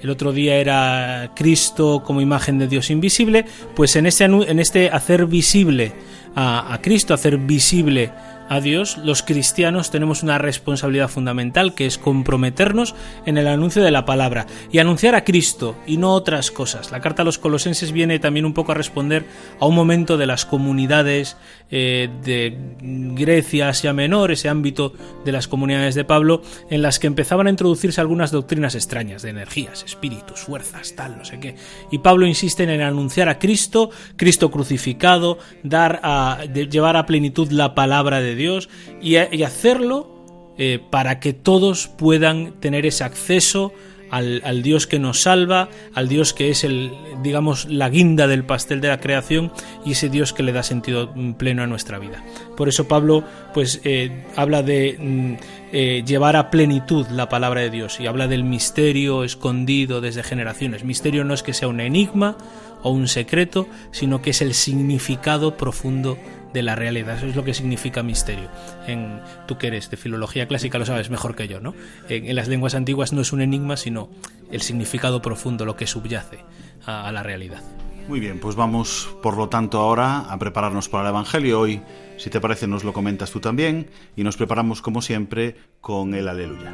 el 0.02 0.10
otro 0.10 0.32
día 0.32 0.56
era 0.56 1.32
Cristo 1.34 2.02
como 2.04 2.20
imagen 2.20 2.58
de 2.58 2.68
Dios 2.68 2.90
invisible, 2.90 3.44
pues 3.74 3.96
en 3.96 4.06
este, 4.06 4.24
en 4.24 4.58
este 4.58 4.90
hacer 4.90 5.26
visible 5.26 5.92
a, 6.34 6.72
a 6.72 6.80
Cristo, 6.80 7.14
hacer 7.14 7.38
visible 7.38 8.12
a 8.48 8.60
Dios, 8.60 8.96
los 8.98 9.22
cristianos 9.22 9.90
tenemos 9.90 10.22
una 10.22 10.38
responsabilidad 10.38 11.08
fundamental 11.08 11.74
que 11.74 11.86
es 11.86 11.98
comprometernos 11.98 12.94
en 13.24 13.38
el 13.38 13.48
anuncio 13.48 13.82
de 13.82 13.90
la 13.90 14.04
palabra 14.04 14.46
y 14.70 14.78
anunciar 14.78 15.14
a 15.14 15.24
Cristo 15.24 15.76
y 15.86 15.96
no 15.96 16.12
otras 16.12 16.50
cosas. 16.50 16.92
La 16.92 17.00
carta 17.00 17.22
a 17.22 17.24
los 17.24 17.38
colosenses 17.38 17.92
viene 17.92 18.18
también 18.18 18.46
un 18.46 18.54
poco 18.54 18.72
a 18.72 18.76
responder 18.76 19.24
a 19.58 19.66
un 19.66 19.74
momento 19.74 20.16
de 20.16 20.26
las 20.26 20.46
comunidades 20.46 21.36
eh, 21.70 22.08
de 22.22 22.56
Grecia, 22.80 23.70
Asia 23.70 23.92
Menor, 23.92 24.30
ese 24.30 24.48
ámbito 24.48 24.92
de 25.24 25.32
las 25.32 25.48
comunidades 25.48 25.94
de 25.94 26.04
Pablo, 26.04 26.42
en 26.70 26.82
las 26.82 27.00
que 27.00 27.08
empezaban 27.08 27.48
a 27.48 27.50
introducirse 27.50 28.00
algunas 28.00 28.30
doctrinas 28.30 28.76
extrañas 28.76 29.22
de 29.22 29.30
energías, 29.30 29.82
espíritus, 29.82 30.40
fuerzas, 30.40 30.94
tal, 30.94 31.18
no 31.18 31.24
sé 31.24 31.40
qué. 31.40 31.56
Y 31.90 31.98
Pablo 31.98 32.26
insiste 32.26 32.62
en 32.62 32.80
anunciar 32.80 33.28
a 33.28 33.38
Cristo, 33.38 33.90
Cristo 34.16 34.50
crucificado, 34.50 35.38
dar 35.64 36.00
a, 36.04 36.44
llevar 36.44 36.96
a 36.96 37.06
plenitud 37.06 37.50
la 37.50 37.74
palabra 37.74 38.20
de 38.20 38.35
Dios 38.36 38.68
y, 39.00 39.16
hacerlo 39.16 40.54
eh, 40.58 40.80
para 40.90 41.20
que 41.20 41.32
todos 41.32 41.88
puedan 41.88 42.60
tener 42.60 42.86
ese 42.86 43.04
acceso 43.04 43.72
al, 44.10 44.62
Dios 44.62 44.86
que 44.86 44.98
nos 44.98 45.22
salva, 45.22 45.68
al 45.94 46.08
Dios 46.08 46.32
que 46.32 46.50
es 46.50 46.64
el, 46.64 46.92
digamos, 47.22 47.66
la 47.66 47.88
guinda 47.88 48.26
del 48.26 48.44
pastel 48.44 48.80
de 48.80 48.88
la 48.88 49.00
creación 49.00 49.52
y 49.84 49.92
ese 49.92 50.08
Dios 50.08 50.32
que 50.32 50.42
le 50.42 50.52
da 50.52 50.62
sentido 50.62 51.12
pleno 51.36 51.62
a 51.62 51.66
nuestra 51.66 51.98
vida. 51.98 52.22
Por 52.56 52.68
eso 52.68 52.88
Pablo, 52.88 53.24
pues, 53.54 53.80
eh, 53.84 54.24
habla 54.36 54.62
de 54.62 54.96
mm, 54.98 55.32
eh, 55.72 56.02
llevar 56.06 56.36
a 56.36 56.50
plenitud 56.50 57.06
la 57.08 57.28
palabra 57.28 57.60
de 57.60 57.70
Dios 57.70 58.00
y 58.00 58.06
habla 58.06 58.28
del 58.28 58.44
misterio 58.44 59.24
escondido 59.24 60.00
desde 60.00 60.22
generaciones. 60.22 60.84
Misterio 60.84 61.24
no 61.24 61.34
es 61.34 61.42
que 61.42 61.54
sea 61.54 61.68
un 61.68 61.80
enigma 61.80 62.36
o 62.82 62.90
un 62.90 63.08
secreto, 63.08 63.66
sino 63.90 64.22
que 64.22 64.30
es 64.30 64.42
el 64.42 64.54
significado 64.54 65.56
profundo 65.56 66.12
de 66.14 66.35
la 66.62 66.74
realidad. 66.74 67.16
Eso 67.16 67.26
es 67.26 67.36
lo 67.36 67.44
que 67.44 67.54
significa 67.54 68.02
misterio. 68.02 68.48
En, 68.86 69.20
tú 69.46 69.58
que 69.58 69.68
eres 69.68 69.90
de 69.90 69.96
filología 69.96 70.46
clásica 70.48 70.78
lo 70.78 70.86
sabes 70.86 71.10
mejor 71.10 71.36
que 71.36 71.48
yo, 71.48 71.60
¿no? 71.60 71.74
En, 72.08 72.34
las 72.34 72.48
lenguas 72.48 72.74
antiguas 72.74 73.12
no 73.12 73.20
es 73.20 73.32
un 73.32 73.40
enigma, 73.40 73.76
sino 73.76 74.08
el 74.50 74.62
significado 74.62 75.22
profundo, 75.22 75.64
lo 75.64 75.76
que 75.76 75.86
subyace 75.86 76.40
a, 76.84 77.08
a 77.08 77.12
la 77.12 77.22
realidad. 77.22 77.62
Muy 78.08 78.20
bien, 78.20 78.38
pues 78.38 78.54
vamos 78.54 79.08
por 79.22 79.36
lo 79.36 79.48
tanto 79.48 79.80
ahora 79.80 80.20
a 80.30 80.38
prepararnos 80.38 80.88
para 80.88 81.04
el 81.04 81.10
Evangelio. 81.10 81.60
Hoy, 81.60 81.82
si 82.18 82.30
te 82.30 82.40
parece, 82.40 82.68
nos 82.68 82.84
lo 82.84 82.92
comentas 82.92 83.32
tú 83.32 83.40
también 83.40 83.90
y 84.14 84.22
nos 84.22 84.36
preparamos 84.36 84.80
como 84.80 85.02
siempre 85.02 85.56
con 85.80 86.14
el 86.14 86.28
aleluya. 86.28 86.72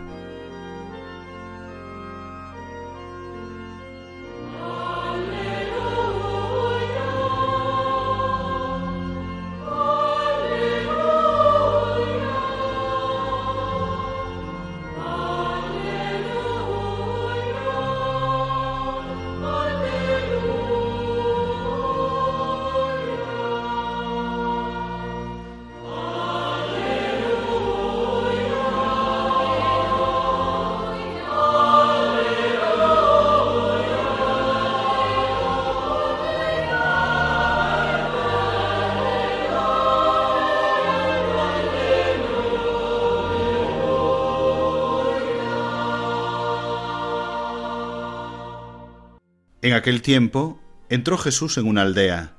En 49.63 49.75
aquel 49.75 50.03
tiempo 50.03 50.59
entró 50.89 51.17
Jesús 51.17 51.57
en 51.57 51.69
una 51.69 51.83
aldea, 51.83 52.35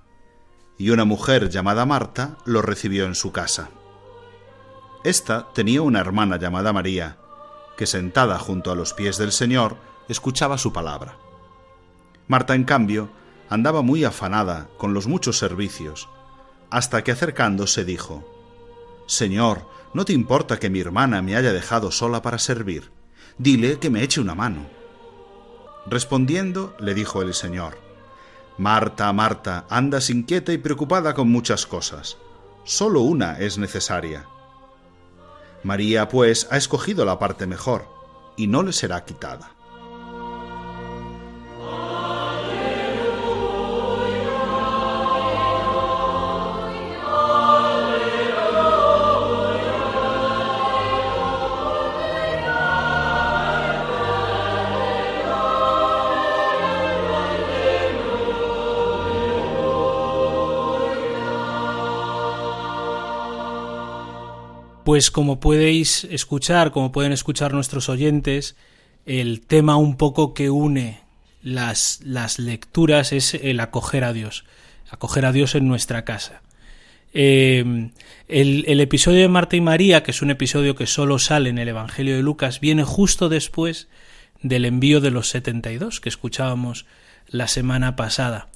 y 0.77 0.89
una 0.89 1.05
mujer 1.05 1.49
llamada 1.49 1.85
Marta 1.85 2.37
lo 2.43 2.61
recibió 2.61 3.05
en 3.05 3.15
su 3.15 3.31
casa. 3.31 3.69
Esta 5.05 5.47
tenía 5.53 5.81
una 5.81 6.01
hermana 6.01 6.37
llamada 6.37 6.73
María, 6.73 7.17
que 7.77 7.87
sentada 7.87 8.37
junto 8.39 8.71
a 8.71 8.75
los 8.75 8.93
pies 8.93 9.17
del 9.17 9.31
Señor 9.31 9.77
escuchaba 10.09 10.57
su 10.57 10.73
palabra. 10.73 11.17
Marta, 12.27 12.55
en 12.55 12.65
cambio, 12.65 13.09
andaba 13.49 13.81
muy 13.81 14.03
afanada 14.03 14.67
con 14.77 14.93
los 14.93 15.07
muchos 15.07 15.37
servicios, 15.37 16.09
hasta 16.69 17.05
que 17.05 17.13
acercándose 17.13 17.85
dijo, 17.85 18.29
Señor, 19.07 19.69
¿no 19.93 20.03
te 20.03 20.11
importa 20.11 20.59
que 20.59 20.69
mi 20.69 20.81
hermana 20.81 21.21
me 21.21 21.37
haya 21.37 21.53
dejado 21.53 21.89
sola 21.89 22.21
para 22.21 22.37
servir? 22.37 22.91
Dile 23.37 23.79
que 23.79 23.89
me 23.89 24.03
eche 24.03 24.19
una 24.19 24.35
mano. 24.35 24.82
Respondiendo, 25.85 26.75
le 26.79 26.93
dijo 26.93 27.21
el 27.21 27.33
Señor, 27.33 27.77
Marta, 28.57 29.11
Marta, 29.11 29.65
andas 29.69 30.09
inquieta 30.09 30.53
y 30.53 30.57
preocupada 30.57 31.13
con 31.13 31.29
muchas 31.29 31.65
cosas. 31.65 32.17
Solo 32.63 33.01
una 33.01 33.39
es 33.39 33.57
necesaria. 33.57 34.25
María, 35.63 36.07
pues, 36.07 36.47
ha 36.51 36.57
escogido 36.57 37.03
la 37.03 37.19
parte 37.19 37.47
mejor, 37.47 37.87
y 38.37 38.47
no 38.47 38.63
le 38.63 38.73
será 38.73 39.03
quitada. 39.05 39.51
Pues 64.83 65.11
como 65.11 65.39
podéis 65.39 66.03
escuchar, 66.05 66.71
como 66.71 66.91
pueden 66.91 67.11
escuchar 67.11 67.53
nuestros 67.53 67.89
oyentes, 67.89 68.55
el 69.05 69.41
tema 69.41 69.77
un 69.77 69.97
poco 69.97 70.33
que 70.33 70.49
une 70.49 71.01
las, 71.41 72.01
las 72.03 72.39
lecturas 72.39 73.13
es 73.13 73.33
el 73.33 73.59
acoger 73.59 74.03
a 74.03 74.13
Dios, 74.13 74.45
acoger 74.89 75.25
a 75.25 75.31
Dios 75.31 75.55
en 75.55 75.67
nuestra 75.67 76.05
casa. 76.05 76.41
Eh, 77.13 77.91
el, 78.27 78.65
el, 78.67 78.79
episodio 78.79 79.21
de 79.21 79.27
Marta 79.27 79.55
y 79.55 79.61
María, 79.61 80.01
que 80.01 80.11
es 80.11 80.21
un 80.21 80.31
episodio 80.31 80.75
que 80.75 80.87
solo 80.87 81.19
sale 81.19 81.49
en 81.49 81.59
el 81.59 81.67
Evangelio 81.67 82.15
de 82.15 82.23
Lucas, 82.23 82.59
viene 82.59 82.83
justo 82.83 83.29
después 83.29 83.87
del 84.41 84.65
envío 84.65 84.99
de 84.99 85.11
los 85.11 85.29
72 85.29 85.99
que 85.99 86.09
escuchábamos 86.09 86.85
la 87.27 87.47
semana 87.47 87.95
pasada. 87.95 88.49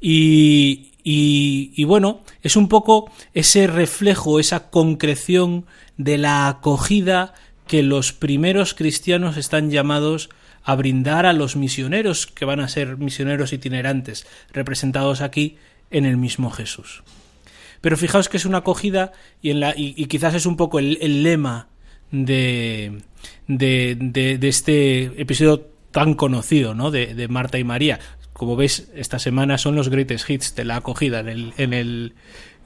Y, 0.00 0.92
y, 1.08 1.84
bueno, 1.84 2.22
es 2.42 2.56
un 2.56 2.66
poco 2.66 3.12
ese 3.32 3.68
reflejo, 3.68 4.40
esa 4.40 4.70
concreción 4.70 5.64
de 5.96 6.18
la 6.18 6.48
acogida 6.48 7.32
que 7.68 7.84
los 7.84 8.12
primeros 8.12 8.74
cristianos 8.74 9.36
están 9.36 9.70
llamados 9.70 10.30
a 10.64 10.74
brindar 10.74 11.24
a 11.24 11.32
los 11.32 11.54
misioneros, 11.54 12.26
que 12.26 12.44
van 12.44 12.58
a 12.58 12.66
ser 12.66 12.96
misioneros 12.96 13.52
itinerantes, 13.52 14.26
representados 14.52 15.20
aquí 15.20 15.58
en 15.92 16.06
el 16.06 16.16
mismo 16.16 16.50
Jesús. 16.50 17.04
Pero 17.80 17.96
fijaos 17.96 18.28
que 18.28 18.38
es 18.38 18.44
una 18.44 18.58
acogida 18.58 19.12
y, 19.40 20.06
quizás 20.06 20.34
es 20.34 20.44
un 20.44 20.56
poco 20.56 20.80
el, 20.80 21.22
lema 21.22 21.68
de, 22.10 23.00
de, 23.46 24.38
este 24.42 25.04
episodio 25.22 25.68
tan 25.92 26.14
conocido, 26.14 26.74
¿no? 26.74 26.90
De 26.90 27.28
Marta 27.28 27.60
y 27.60 27.64
María 27.64 28.00
como 28.36 28.54
veis, 28.54 28.88
esta 28.94 29.18
semana 29.18 29.56
son 29.56 29.76
los 29.76 29.88
greatest 29.88 30.28
hits 30.28 30.54
de 30.54 30.66
la 30.66 30.76
acogida 30.76 31.20
en 31.20 31.28
el, 31.28 31.54
en 31.56 31.72
el, 31.72 32.14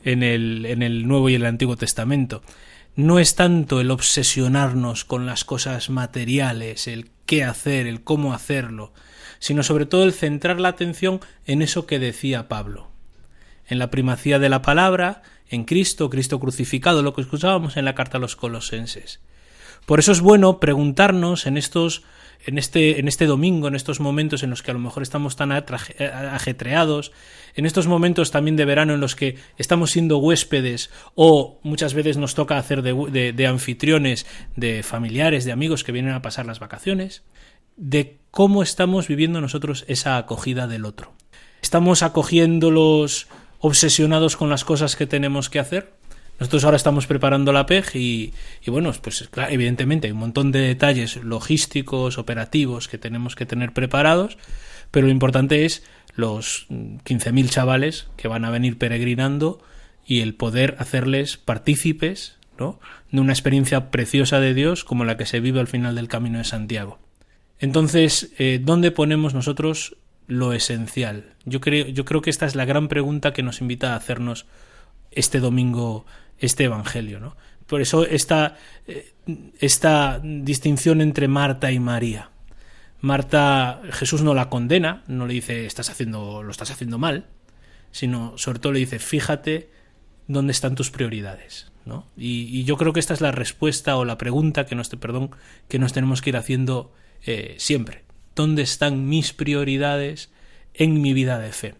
en 0.04 0.22
el, 0.24 0.66
en 0.66 0.82
el 0.82 1.06
Nuevo 1.06 1.28
y 1.28 1.36
el 1.36 1.46
Antiguo 1.46 1.76
Testamento. 1.76 2.42
No 2.96 3.20
es 3.20 3.36
tanto 3.36 3.80
el 3.80 3.92
obsesionarnos 3.92 5.04
con 5.04 5.26
las 5.26 5.44
cosas 5.44 5.88
materiales, 5.88 6.88
el 6.88 7.10
qué 7.24 7.44
hacer, 7.44 7.86
el 7.86 8.02
cómo 8.02 8.34
hacerlo, 8.34 8.92
sino 9.38 9.62
sobre 9.62 9.86
todo 9.86 10.02
el 10.02 10.12
centrar 10.12 10.58
la 10.60 10.70
atención 10.70 11.20
en 11.46 11.62
eso 11.62 11.86
que 11.86 12.00
decía 12.00 12.48
Pablo, 12.48 12.90
en 13.68 13.78
la 13.78 13.92
primacía 13.92 14.40
de 14.40 14.48
la 14.48 14.62
palabra, 14.62 15.22
en 15.48 15.64
Cristo, 15.64 16.10
Cristo 16.10 16.40
crucificado, 16.40 17.02
lo 17.02 17.14
que 17.14 17.22
escuchábamos 17.22 17.76
en 17.76 17.84
la 17.84 17.94
carta 17.94 18.18
a 18.18 18.20
los 18.20 18.34
colosenses. 18.34 19.20
Por 19.86 20.00
eso 20.00 20.10
es 20.10 20.20
bueno 20.20 20.58
preguntarnos 20.58 21.46
en 21.46 21.56
estos 21.56 22.02
en 22.46 22.58
este, 22.58 23.00
en 23.00 23.08
este 23.08 23.26
domingo, 23.26 23.68
en 23.68 23.74
estos 23.74 24.00
momentos 24.00 24.42
en 24.42 24.50
los 24.50 24.62
que 24.62 24.70
a 24.70 24.74
lo 24.74 24.80
mejor 24.80 25.02
estamos 25.02 25.36
tan 25.36 25.52
ajetreados, 25.52 27.12
en 27.54 27.66
estos 27.66 27.86
momentos 27.86 28.30
también 28.30 28.56
de 28.56 28.64
verano 28.64 28.94
en 28.94 29.00
los 29.00 29.16
que 29.16 29.36
estamos 29.58 29.90
siendo 29.90 30.18
huéspedes 30.18 30.90
o 31.14 31.58
muchas 31.62 31.94
veces 31.94 32.16
nos 32.16 32.34
toca 32.34 32.58
hacer 32.58 32.82
de, 32.82 33.32
de 33.32 33.46
anfitriones, 33.46 34.26
de 34.56 34.82
familiares, 34.82 35.44
de 35.44 35.52
amigos 35.52 35.84
que 35.84 35.92
vienen 35.92 36.14
a 36.14 36.22
pasar 36.22 36.46
las 36.46 36.60
vacaciones, 36.60 37.24
de 37.76 38.18
cómo 38.30 38.62
estamos 38.62 39.08
viviendo 39.08 39.40
nosotros 39.40 39.84
esa 39.88 40.16
acogida 40.16 40.66
del 40.66 40.84
otro. 40.84 41.12
¿Estamos 41.62 42.02
acogiéndolos 42.02 43.28
obsesionados 43.58 44.36
con 44.36 44.48
las 44.48 44.64
cosas 44.64 44.96
que 44.96 45.06
tenemos 45.06 45.50
que 45.50 45.58
hacer? 45.58 45.99
Nosotros 46.40 46.64
ahora 46.64 46.78
estamos 46.78 47.06
preparando 47.06 47.52
la 47.52 47.66
PEG 47.66 47.96
y, 47.96 48.32
bueno, 48.66 48.90
pues 49.02 49.28
claro, 49.30 49.52
evidentemente 49.52 50.06
hay 50.06 50.12
un 50.12 50.20
montón 50.20 50.52
de 50.52 50.60
detalles 50.60 51.16
logísticos, 51.16 52.16
operativos 52.16 52.88
que 52.88 52.96
tenemos 52.96 53.36
que 53.36 53.44
tener 53.44 53.74
preparados, 53.74 54.38
pero 54.90 55.06
lo 55.06 55.12
importante 55.12 55.66
es 55.66 55.84
los 56.14 56.66
15.000 56.70 57.50
chavales 57.50 58.08
que 58.16 58.26
van 58.26 58.46
a 58.46 58.50
venir 58.50 58.78
peregrinando 58.78 59.62
y 60.06 60.20
el 60.20 60.34
poder 60.34 60.76
hacerles 60.78 61.36
partícipes 61.36 62.38
¿no? 62.58 62.80
de 63.12 63.20
una 63.20 63.34
experiencia 63.34 63.90
preciosa 63.90 64.40
de 64.40 64.54
Dios 64.54 64.82
como 64.82 65.04
la 65.04 65.18
que 65.18 65.26
se 65.26 65.40
vive 65.40 65.60
al 65.60 65.68
final 65.68 65.94
del 65.94 66.08
Camino 66.08 66.38
de 66.38 66.44
Santiago. 66.44 66.98
Entonces, 67.58 68.32
eh, 68.38 68.60
¿dónde 68.62 68.90
ponemos 68.92 69.34
nosotros 69.34 69.98
lo 70.26 70.54
esencial? 70.54 71.34
Yo 71.44 71.60
creo, 71.60 71.86
yo 71.88 72.06
creo 72.06 72.22
que 72.22 72.30
esta 72.30 72.46
es 72.46 72.54
la 72.54 72.64
gran 72.64 72.88
pregunta 72.88 73.34
que 73.34 73.42
nos 73.42 73.60
invita 73.60 73.92
a 73.92 73.96
hacernos 73.96 74.46
este 75.10 75.40
domingo 75.40 76.06
este 76.40 76.64
Evangelio. 76.64 77.20
¿no? 77.20 77.36
Por 77.66 77.80
eso 77.80 78.04
esta, 78.04 78.56
eh, 78.88 79.12
esta 79.60 80.20
distinción 80.22 81.00
entre 81.00 81.28
Marta 81.28 81.70
y 81.70 81.78
María. 81.78 82.30
Marta, 83.00 83.80
Jesús 83.92 84.22
no 84.22 84.34
la 84.34 84.50
condena, 84.50 85.04
no 85.06 85.26
le 85.26 85.34
dice 85.34 85.66
estás 85.66 85.88
haciendo, 85.88 86.42
lo 86.42 86.50
estás 86.50 86.70
haciendo 86.70 86.98
mal, 86.98 87.26
sino 87.92 88.36
sobre 88.36 88.58
todo 88.58 88.72
le 88.72 88.80
dice 88.80 88.98
fíjate 88.98 89.70
dónde 90.26 90.52
están 90.52 90.74
tus 90.74 90.90
prioridades. 90.90 91.70
¿no? 91.86 92.06
Y, 92.16 92.64
yo 92.64 92.76
creo 92.76 92.92
que 92.92 93.00
esta 93.00 93.14
es 93.14 93.20
la 93.20 93.32
respuesta 93.32 93.96
o 93.96 94.04
la 94.04 94.18
pregunta 94.18 94.66
que 94.66 94.74
nos, 94.74 94.88
perdón, 94.90 95.30
que 95.68 95.78
nos 95.78 95.92
tenemos 95.92 96.20
que 96.22 96.30
ir 96.30 96.36
haciendo 96.36 96.92
eh, 97.24 97.54
siempre. 97.58 98.04
¿Dónde 98.34 98.62
están 98.62 99.08
mis 99.08 99.32
prioridades 99.32 100.30
en 100.74 101.00
mi 101.00 101.12
vida 101.12 101.38
de 101.38 101.52
fe? 101.52 101.74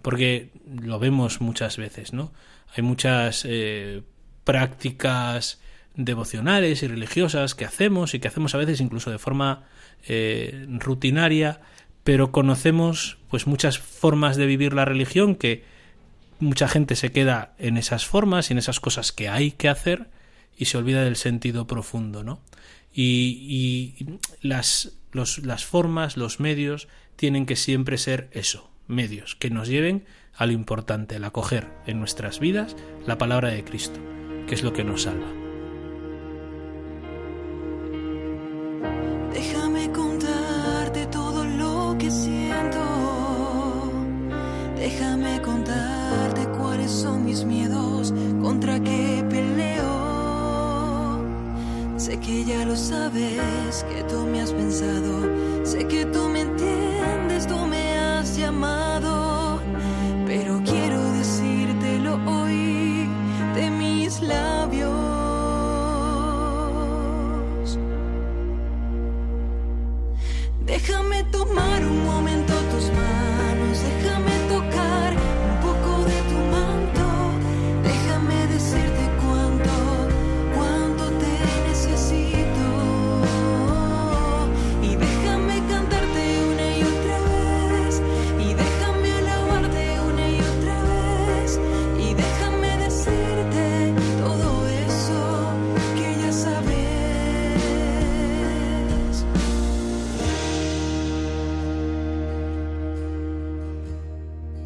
Porque 0.00 0.50
lo 0.66 0.98
vemos 0.98 1.40
muchas 1.40 1.76
veces, 1.76 2.12
¿no? 2.12 2.32
Hay 2.74 2.82
muchas 2.82 3.44
eh, 3.48 4.02
prácticas 4.44 5.60
devocionales 5.94 6.82
y 6.82 6.88
religiosas 6.88 7.54
que 7.54 7.64
hacemos 7.64 8.14
y 8.14 8.20
que 8.20 8.28
hacemos 8.28 8.54
a 8.54 8.58
veces 8.58 8.80
incluso 8.80 9.10
de 9.10 9.18
forma 9.18 9.64
eh, 10.06 10.66
rutinaria, 10.78 11.60
pero 12.04 12.32
conocemos 12.32 13.18
pues 13.28 13.46
muchas 13.46 13.78
formas 13.78 14.36
de 14.36 14.46
vivir 14.46 14.72
la 14.72 14.84
religión 14.84 15.34
que 15.34 15.64
mucha 16.40 16.66
gente 16.66 16.96
se 16.96 17.12
queda 17.12 17.54
en 17.58 17.76
esas 17.76 18.06
formas 18.06 18.50
y 18.50 18.54
en 18.54 18.58
esas 18.58 18.80
cosas 18.80 19.12
que 19.12 19.28
hay 19.28 19.52
que 19.52 19.68
hacer 19.68 20.10
y 20.56 20.64
se 20.64 20.78
olvida 20.78 21.04
del 21.04 21.16
sentido 21.16 21.66
profundo, 21.66 22.24
¿no? 22.24 22.40
Y, 22.92 23.96
y 24.00 24.18
las, 24.40 24.98
las 25.12 25.64
formas, 25.64 26.16
los 26.16 26.40
medios, 26.40 26.88
tienen 27.16 27.46
que 27.46 27.56
siempre 27.56 27.96
ser 27.96 28.28
eso, 28.32 28.70
medios, 28.86 29.36
que 29.36 29.50
nos 29.50 29.68
lleven 29.68 30.04
a 30.36 30.46
lo 30.46 30.52
importante, 30.52 31.16
el 31.16 31.24
acoger 31.24 31.68
en 31.86 31.98
nuestras 31.98 32.40
vidas 32.40 32.76
la 33.06 33.18
palabra 33.18 33.48
de 33.48 33.64
Cristo, 33.64 34.00
que 34.46 34.54
es 34.54 34.62
lo 34.62 34.72
que 34.72 34.84
nos 34.84 35.02
salva. 35.02 35.26
Déjame 39.32 39.90
contarte 39.92 41.06
todo 41.06 41.44
lo 41.44 41.96
que 41.98 42.10
siento. 42.10 42.80
Déjame 44.76 45.40
contarte 45.42 46.46
cuáles 46.58 46.90
son 46.90 47.24
mis 47.24 47.44
miedos, 47.44 48.12
contra 48.42 48.80
qué 48.80 49.24
peleo. 49.28 49.92
Sé 51.96 52.18
que 52.18 52.44
ya 52.44 52.64
lo 52.64 52.76
sabes, 52.76 53.84
que 53.92 54.02
tú 54.04 54.26
me 54.26 54.40
has 54.40 54.52
pensado. 54.52 55.64
Sé 55.64 55.86
que 55.86 56.04
tú 56.06 56.28
me 56.28 56.40
entiendes, 56.40 57.46
tú 57.46 57.58
me 57.66 57.98
has 57.98 58.36
llamado 58.36 59.21
labios. 64.22 64.90
Déjame 70.64 71.24
tomar 71.24 71.84
un 71.84 72.04
momento 72.04 72.61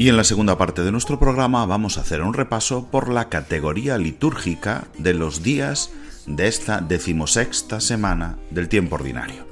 Y 0.06 0.08
en 0.08 0.16
la 0.16 0.22
segunda 0.22 0.56
parte 0.56 0.84
de 0.84 0.92
nuestro 0.92 1.18
programa 1.18 1.66
vamos 1.66 1.98
a 1.98 2.02
hacer 2.02 2.22
un 2.22 2.32
repaso 2.32 2.86
por 2.92 3.08
la 3.08 3.28
categoría 3.28 3.98
litúrgica 3.98 4.84
de 4.98 5.14
los 5.14 5.42
días 5.42 5.90
de 6.26 6.46
esta 6.46 6.80
decimosexta 6.80 7.80
semana 7.80 8.38
del 8.52 8.68
tiempo 8.68 8.94
ordinario. 8.94 9.48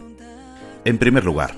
En 0.85 0.99
primer 0.99 1.25
lugar, 1.25 1.57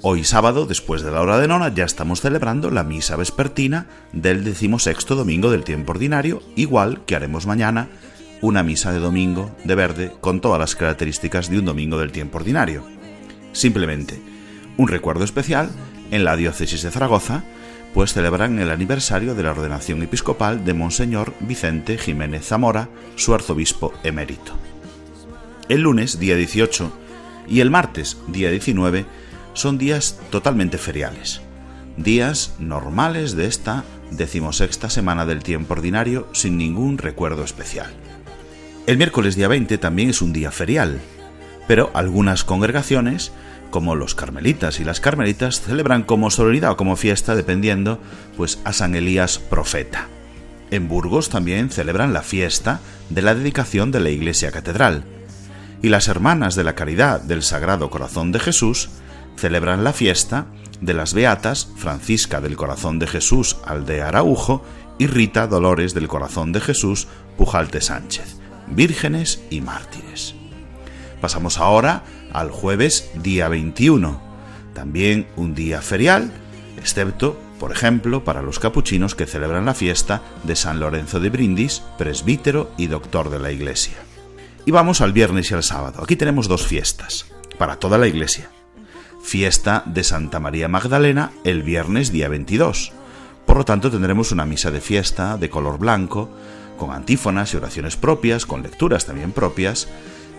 hoy 0.00 0.24
sábado, 0.24 0.66
después 0.66 1.02
de 1.02 1.12
la 1.12 1.20
hora 1.20 1.38
de 1.38 1.46
nona, 1.46 1.72
ya 1.72 1.84
estamos 1.84 2.20
celebrando 2.20 2.72
la 2.72 2.82
misa 2.82 3.14
vespertina 3.14 3.86
del 4.12 4.42
decimosexto 4.42 5.14
domingo 5.14 5.48
del 5.48 5.62
tiempo 5.62 5.92
ordinario, 5.92 6.42
igual 6.56 7.04
que 7.06 7.14
haremos 7.14 7.46
mañana 7.46 7.90
una 8.40 8.64
misa 8.64 8.90
de 8.90 8.98
domingo 8.98 9.54
de 9.62 9.76
verde 9.76 10.12
con 10.20 10.40
todas 10.40 10.58
las 10.58 10.74
características 10.74 11.48
de 11.48 11.60
un 11.60 11.64
domingo 11.64 11.96
del 11.96 12.10
tiempo 12.10 12.38
ordinario. 12.38 12.84
Simplemente, 13.52 14.20
un 14.78 14.88
recuerdo 14.88 15.22
especial 15.22 15.70
en 16.10 16.24
la 16.24 16.34
diócesis 16.34 16.82
de 16.82 16.90
Zaragoza, 16.90 17.44
pues 17.94 18.12
celebran 18.12 18.58
el 18.58 18.70
aniversario 18.70 19.34
de 19.34 19.42
la 19.42 19.50
ordenación 19.50 20.02
episcopal 20.02 20.64
de 20.64 20.74
Monseñor 20.74 21.34
Vicente 21.40 21.98
Jiménez 21.98 22.46
Zamora, 22.46 22.88
su 23.16 23.34
arzobispo 23.34 23.92
emérito. 24.02 24.54
El 25.68 25.82
lunes, 25.82 26.18
día 26.18 26.36
18, 26.36 26.92
y 27.48 27.60
el 27.60 27.70
martes, 27.70 28.18
día 28.28 28.50
19, 28.50 29.04
son 29.54 29.78
días 29.78 30.18
totalmente 30.30 30.78
feriales, 30.78 31.42
días 31.96 32.54
normales 32.58 33.36
de 33.36 33.46
esta 33.46 33.84
decimosexta 34.10 34.90
semana 34.90 35.26
del 35.26 35.42
tiempo 35.42 35.74
ordinario 35.74 36.28
sin 36.32 36.56
ningún 36.56 36.98
recuerdo 36.98 37.44
especial. 37.44 37.92
El 38.86 38.96
miércoles 38.96 39.36
día 39.36 39.48
20 39.48 39.78
también 39.78 40.10
es 40.10 40.22
un 40.22 40.32
día 40.32 40.50
ferial, 40.50 41.00
pero 41.68 41.90
algunas 41.94 42.44
congregaciones 42.44 43.32
como 43.72 43.96
los 43.96 44.14
carmelitas 44.14 44.78
y 44.78 44.84
las 44.84 45.00
carmelitas 45.00 45.62
celebran 45.62 46.04
como 46.04 46.30
solemnidad 46.30 46.70
o 46.70 46.76
como 46.76 46.94
fiesta, 46.94 47.34
dependiendo, 47.34 47.98
pues 48.36 48.60
a 48.64 48.72
San 48.72 48.94
Elías 48.94 49.40
profeta. 49.40 50.06
En 50.70 50.86
Burgos 50.86 51.30
también 51.30 51.70
celebran 51.70 52.12
la 52.12 52.22
fiesta 52.22 52.80
de 53.10 53.22
la 53.22 53.34
dedicación 53.34 53.90
de 53.90 53.98
la 53.98 54.10
iglesia 54.10 54.52
catedral. 54.52 55.04
Y 55.82 55.88
las 55.88 56.06
hermanas 56.06 56.54
de 56.54 56.64
la 56.64 56.74
caridad 56.74 57.20
del 57.20 57.42
Sagrado 57.42 57.90
Corazón 57.90 58.30
de 58.30 58.38
Jesús 58.38 58.90
celebran 59.36 59.82
la 59.82 59.92
fiesta 59.92 60.46
de 60.80 60.94
las 60.94 61.14
beatas 61.14 61.68
Francisca 61.76 62.40
del 62.40 62.56
Corazón 62.56 62.98
de 62.98 63.06
Jesús 63.06 63.56
al 63.64 63.86
de 63.86 64.02
Araujo 64.02 64.64
y 64.98 65.06
Rita 65.06 65.46
Dolores 65.46 65.94
del 65.94 66.08
Corazón 66.08 66.52
de 66.52 66.60
Jesús 66.60 67.08
Pujalte 67.36 67.80
Sánchez, 67.80 68.36
vírgenes 68.68 69.42
y 69.50 69.62
mártires. 69.62 70.34
Pasamos 71.20 71.58
ahora 71.58 72.02
al 72.32 72.50
jueves 72.50 73.10
día 73.14 73.48
21, 73.48 74.20
también 74.74 75.26
un 75.36 75.54
día 75.54 75.82
ferial, 75.82 76.32
excepto, 76.76 77.38
por 77.58 77.72
ejemplo, 77.72 78.24
para 78.24 78.42
los 78.42 78.58
capuchinos 78.58 79.14
que 79.14 79.26
celebran 79.26 79.66
la 79.66 79.74
fiesta 79.74 80.22
de 80.42 80.56
San 80.56 80.80
Lorenzo 80.80 81.20
de 81.20 81.30
Brindis, 81.30 81.82
presbítero 81.98 82.70
y 82.76 82.88
doctor 82.88 83.30
de 83.30 83.38
la 83.38 83.52
Iglesia. 83.52 83.98
Y 84.64 84.70
vamos 84.70 85.00
al 85.00 85.12
viernes 85.12 85.50
y 85.50 85.54
al 85.54 85.62
sábado. 85.62 86.02
Aquí 86.02 86.16
tenemos 86.16 86.48
dos 86.48 86.66
fiestas, 86.66 87.26
para 87.58 87.76
toda 87.76 87.98
la 87.98 88.08
Iglesia. 88.08 88.50
Fiesta 89.22 89.84
de 89.86 90.02
Santa 90.02 90.40
María 90.40 90.66
Magdalena 90.68 91.30
el 91.44 91.62
viernes 91.62 92.10
día 92.10 92.28
22. 92.28 92.92
Por 93.46 93.56
lo 93.56 93.64
tanto, 93.64 93.90
tendremos 93.90 94.32
una 94.32 94.46
misa 94.46 94.70
de 94.70 94.80
fiesta 94.80 95.36
de 95.36 95.50
color 95.50 95.78
blanco, 95.78 96.28
con 96.76 96.90
antífonas 96.90 97.54
y 97.54 97.56
oraciones 97.56 97.96
propias, 97.96 98.46
con 98.46 98.62
lecturas 98.62 99.06
también 99.06 99.30
propias, 99.30 99.88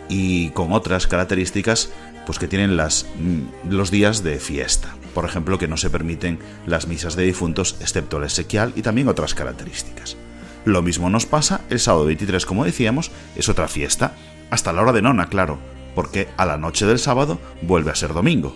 y 0.10 0.50
con 0.50 0.72
otras 0.72 1.08
características 1.08 1.92
pues 2.26 2.40
que 2.40 2.48
tienen 2.48 2.78
las, 2.78 3.06
mm, 3.18 3.72
los 3.72 3.92
días 3.92 4.24
de 4.24 4.40
fiesta. 4.40 4.96
Por 5.14 5.26
ejemplo, 5.26 5.58
que 5.58 5.68
no 5.68 5.78
se 5.78 5.90
permiten 5.90 6.40
las 6.66 6.88
misas 6.88 7.16
de 7.16 7.24
difuntos 7.24 7.76
excepto 7.82 8.18
el 8.18 8.24
exequial 8.24 8.74
y 8.76 8.82
también 8.82 9.08
otras 9.08 9.34
características. 9.34 10.18
Lo 10.66 10.82
mismo 10.82 11.10
nos 11.10 11.26
pasa 11.26 11.62
el 11.70 11.80
sábado 11.80 12.06
23, 12.06 12.46
como 12.46 12.66
decíamos, 12.66 13.12
es 13.36 13.50
otra 13.50 13.68
fiesta, 13.68 14.16
hasta 14.50 14.72
la 14.72 14.82
hora 14.82 14.94
de 14.94 15.02
nona, 15.02 15.28
claro, 15.28 15.60
porque 15.94 16.30
a 16.38 16.46
la 16.46 16.58
noche 16.58 16.86
del 16.86 17.00
sábado 17.00 17.40
vuelve 17.62 17.92
a 17.92 17.96
ser 17.96 18.14
domingo. 18.14 18.56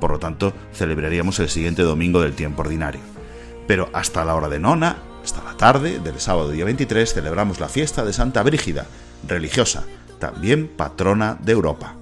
Por 0.00 0.10
lo 0.10 0.18
tanto, 0.18 0.52
celebraríamos 0.72 1.38
el 1.38 1.48
siguiente 1.48 1.82
domingo 1.82 2.20
del 2.20 2.34
tiempo 2.34 2.62
ordinario. 2.62 3.00
Pero 3.66 3.88
hasta 3.92 4.24
la 4.24 4.34
hora 4.34 4.48
de 4.48 4.58
nona, 4.58 4.98
hasta 5.22 5.42
la 5.44 5.56
tarde 5.56 6.00
del 6.00 6.20
sábado 6.20 6.50
día 6.50 6.64
23, 6.64 7.14
celebramos 7.14 7.60
la 7.60 7.68
fiesta 7.68 8.04
de 8.04 8.12
Santa 8.12 8.42
Brígida, 8.42 8.86
religiosa, 9.26 9.84
también 10.24 10.68
patrona 10.68 11.36
de 11.38 11.52
Europa. 11.52 11.96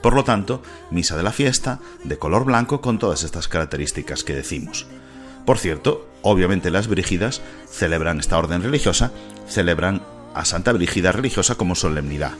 Por 0.00 0.14
lo 0.14 0.22
tanto, 0.22 0.62
misa 0.92 1.16
de 1.16 1.24
la 1.24 1.32
fiesta, 1.32 1.80
de 2.04 2.16
color 2.16 2.44
blanco 2.44 2.80
con 2.80 3.00
todas 3.00 3.24
estas 3.24 3.48
características 3.48 4.22
que 4.22 4.32
decimos. 4.32 4.86
Por 5.44 5.58
cierto, 5.58 6.08
obviamente 6.22 6.70
las 6.70 6.86
Brígidas 6.86 7.42
celebran 7.68 8.20
esta 8.20 8.38
orden 8.38 8.62
religiosa, 8.62 9.10
celebran 9.48 10.02
a 10.34 10.44
Santa 10.44 10.72
Brígida 10.72 11.10
religiosa 11.10 11.56
como 11.56 11.74
solemnidad. 11.74 12.34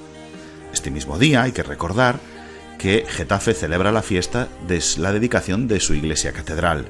Este 0.72 0.92
mismo 0.92 1.18
día 1.18 1.42
hay 1.42 1.50
que 1.50 1.64
recordar 1.64 2.20
que 2.78 3.04
Getafe 3.08 3.54
celebra 3.54 3.90
la 3.90 4.02
fiesta 4.02 4.46
de 4.68 4.80
la 4.98 5.12
dedicación 5.12 5.66
de 5.66 5.80
su 5.80 5.94
iglesia 5.94 6.32
catedral. 6.32 6.86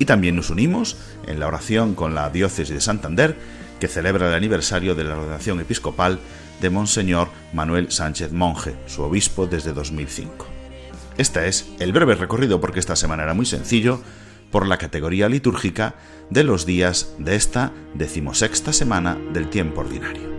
Y 0.00 0.06
también 0.06 0.34
nos 0.34 0.50
unimos 0.50 0.96
en 1.28 1.38
la 1.38 1.46
oración 1.46 1.94
con 1.94 2.16
la 2.16 2.30
diócesis 2.30 2.74
de 2.74 2.80
Santander, 2.80 3.36
que 3.78 3.86
celebra 3.86 4.26
el 4.26 4.34
aniversario 4.34 4.96
de 4.96 5.04
la 5.04 5.16
ordenación 5.16 5.60
episcopal 5.60 6.18
de 6.60 6.70
Monseñor 6.70 7.28
Manuel 7.52 7.90
Sánchez 7.90 8.32
Monje, 8.32 8.74
su 8.86 9.02
obispo 9.02 9.46
desde 9.46 9.72
2005. 9.72 10.46
Este 11.16 11.46
es 11.48 11.68
el 11.78 11.92
breve 11.92 12.14
recorrido, 12.14 12.60
porque 12.60 12.80
esta 12.80 12.96
semana 12.96 13.22
era 13.22 13.34
muy 13.34 13.46
sencillo, 13.46 14.00
por 14.50 14.66
la 14.66 14.78
categoría 14.78 15.28
litúrgica 15.28 15.94
de 16.30 16.44
los 16.44 16.64
días 16.66 17.14
de 17.18 17.34
esta 17.34 17.72
decimosexta 17.94 18.72
semana 18.72 19.18
del 19.32 19.50
tiempo 19.50 19.80
ordinario. 19.80 20.33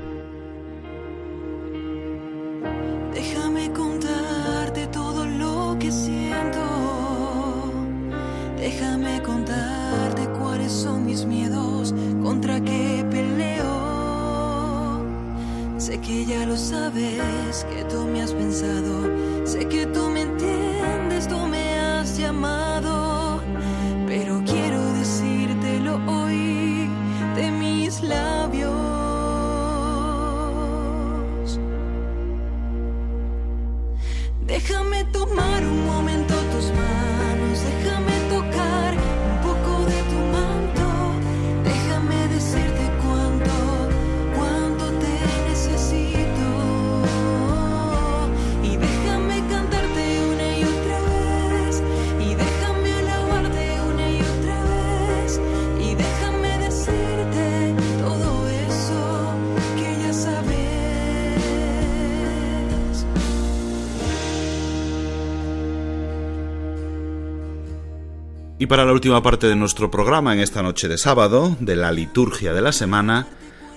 Y 68.65 68.67
para 68.67 68.83
la 68.83 68.93
última 68.93 69.21
parte 69.21 69.45
de 69.45 69.55
nuestro 69.55 69.91
programa 69.91 70.33
en 70.33 70.39
esta 70.39 70.63
noche 70.63 70.87
de 70.87 70.97
sábado, 70.97 71.55
de 71.59 71.75
la 71.75 71.91
liturgia 71.91 72.51
de 72.51 72.63
la 72.63 72.71
semana, 72.71 73.27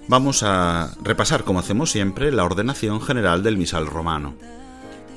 vamos 0.08 0.42
a 0.42 0.96
repasar, 1.02 1.44
como 1.44 1.58
hacemos 1.58 1.90
siempre, 1.90 2.32
la 2.32 2.46
ordenación 2.46 3.02
general 3.02 3.42
del 3.42 3.58
misal 3.58 3.86
romano. 3.86 4.34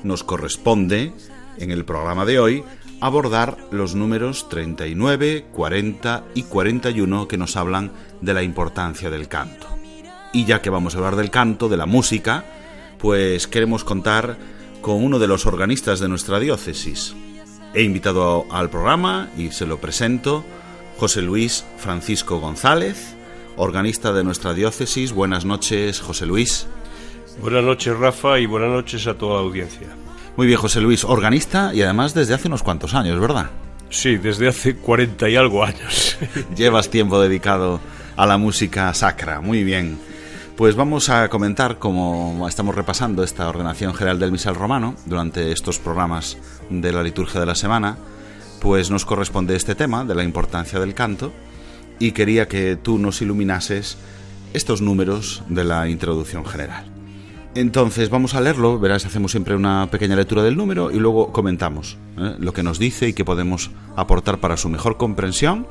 Nos 0.04 0.24
corresponde, 0.24 1.14
en 1.56 1.70
el 1.70 1.86
programa 1.86 2.26
de 2.26 2.38
hoy, 2.38 2.64
abordar 3.00 3.56
los 3.70 3.94
números 3.94 4.46
39, 4.50 5.46
40 5.50 6.24
y 6.34 6.42
41 6.42 7.26
que 7.26 7.38
nos 7.38 7.56
hablan 7.56 7.92
de 8.20 8.34
la 8.34 8.42
importancia 8.42 9.08
del 9.08 9.26
canto. 9.26 9.68
Y 10.34 10.44
ya 10.44 10.60
que 10.60 10.68
vamos 10.68 10.94
a 10.94 10.98
hablar 10.98 11.16
del 11.16 11.30
canto, 11.30 11.70
de 11.70 11.78
la 11.78 11.86
música, 11.86 12.44
pues 12.98 13.46
queremos 13.46 13.84
contar 13.84 14.36
con 14.82 15.02
uno 15.02 15.18
de 15.18 15.28
los 15.28 15.46
organistas 15.46 15.98
de 15.98 16.10
nuestra 16.10 16.40
diócesis. 16.40 17.14
He 17.74 17.82
invitado 17.82 18.46
al 18.50 18.68
programa 18.68 19.30
y 19.36 19.50
se 19.50 19.64
lo 19.64 19.78
presento 19.78 20.44
José 20.98 21.22
Luis 21.22 21.64
Francisco 21.78 22.38
González, 22.38 23.14
organista 23.56 24.12
de 24.12 24.24
nuestra 24.24 24.52
diócesis. 24.52 25.12
Buenas 25.12 25.46
noches, 25.46 26.00
José 26.00 26.26
Luis. 26.26 26.66
Buenas 27.40 27.64
noches, 27.64 27.96
Rafa, 27.96 28.38
y 28.38 28.44
buenas 28.44 28.68
noches 28.68 29.06
a 29.06 29.14
toda 29.14 29.36
la 29.36 29.48
audiencia. 29.48 29.88
Muy 30.36 30.46
bien, 30.46 30.58
José 30.58 30.82
Luis, 30.82 31.02
organista 31.02 31.72
y 31.74 31.80
además 31.80 32.12
desde 32.12 32.34
hace 32.34 32.48
unos 32.48 32.62
cuantos 32.62 32.92
años, 32.92 33.18
¿verdad? 33.18 33.50
Sí, 33.88 34.16
desde 34.16 34.48
hace 34.48 34.76
40 34.76 35.30
y 35.30 35.36
algo 35.36 35.64
años. 35.64 36.18
Llevas 36.56 36.90
tiempo 36.90 37.20
dedicado 37.20 37.80
a 38.16 38.26
la 38.26 38.36
música 38.36 38.92
sacra, 38.92 39.40
muy 39.40 39.64
bien. 39.64 39.98
Pues 40.62 40.76
vamos 40.76 41.08
a 41.08 41.28
comentar, 41.28 41.80
como 41.80 42.46
estamos 42.48 42.76
repasando 42.76 43.24
esta 43.24 43.48
ordenación 43.48 43.94
general 43.94 44.20
del 44.20 44.30
misal 44.30 44.54
romano 44.54 44.94
durante 45.06 45.50
estos 45.50 45.80
programas 45.80 46.38
de 46.70 46.92
la 46.92 47.02
liturgia 47.02 47.40
de 47.40 47.46
la 47.46 47.56
semana, 47.56 47.96
pues 48.60 48.88
nos 48.88 49.04
corresponde 49.04 49.56
este 49.56 49.74
tema 49.74 50.04
de 50.04 50.14
la 50.14 50.22
importancia 50.22 50.78
del 50.78 50.94
canto 50.94 51.32
y 51.98 52.12
quería 52.12 52.46
que 52.46 52.76
tú 52.76 52.98
nos 52.98 53.20
iluminases 53.22 53.98
estos 54.52 54.82
números 54.82 55.42
de 55.48 55.64
la 55.64 55.88
introducción 55.88 56.46
general. 56.46 56.84
Entonces 57.56 58.08
vamos 58.08 58.36
a 58.36 58.40
leerlo, 58.40 58.78
verás, 58.78 59.04
hacemos 59.04 59.32
siempre 59.32 59.56
una 59.56 59.88
pequeña 59.90 60.14
lectura 60.14 60.44
del 60.44 60.56
número 60.56 60.92
y 60.92 61.00
luego 61.00 61.32
comentamos 61.32 61.98
¿eh? 62.16 62.36
lo 62.38 62.52
que 62.52 62.62
nos 62.62 62.78
dice 62.78 63.08
y 63.08 63.14
qué 63.14 63.24
podemos 63.24 63.72
aportar 63.96 64.38
para 64.38 64.56
su 64.56 64.68
mejor 64.68 64.96
comprensión 64.96 65.66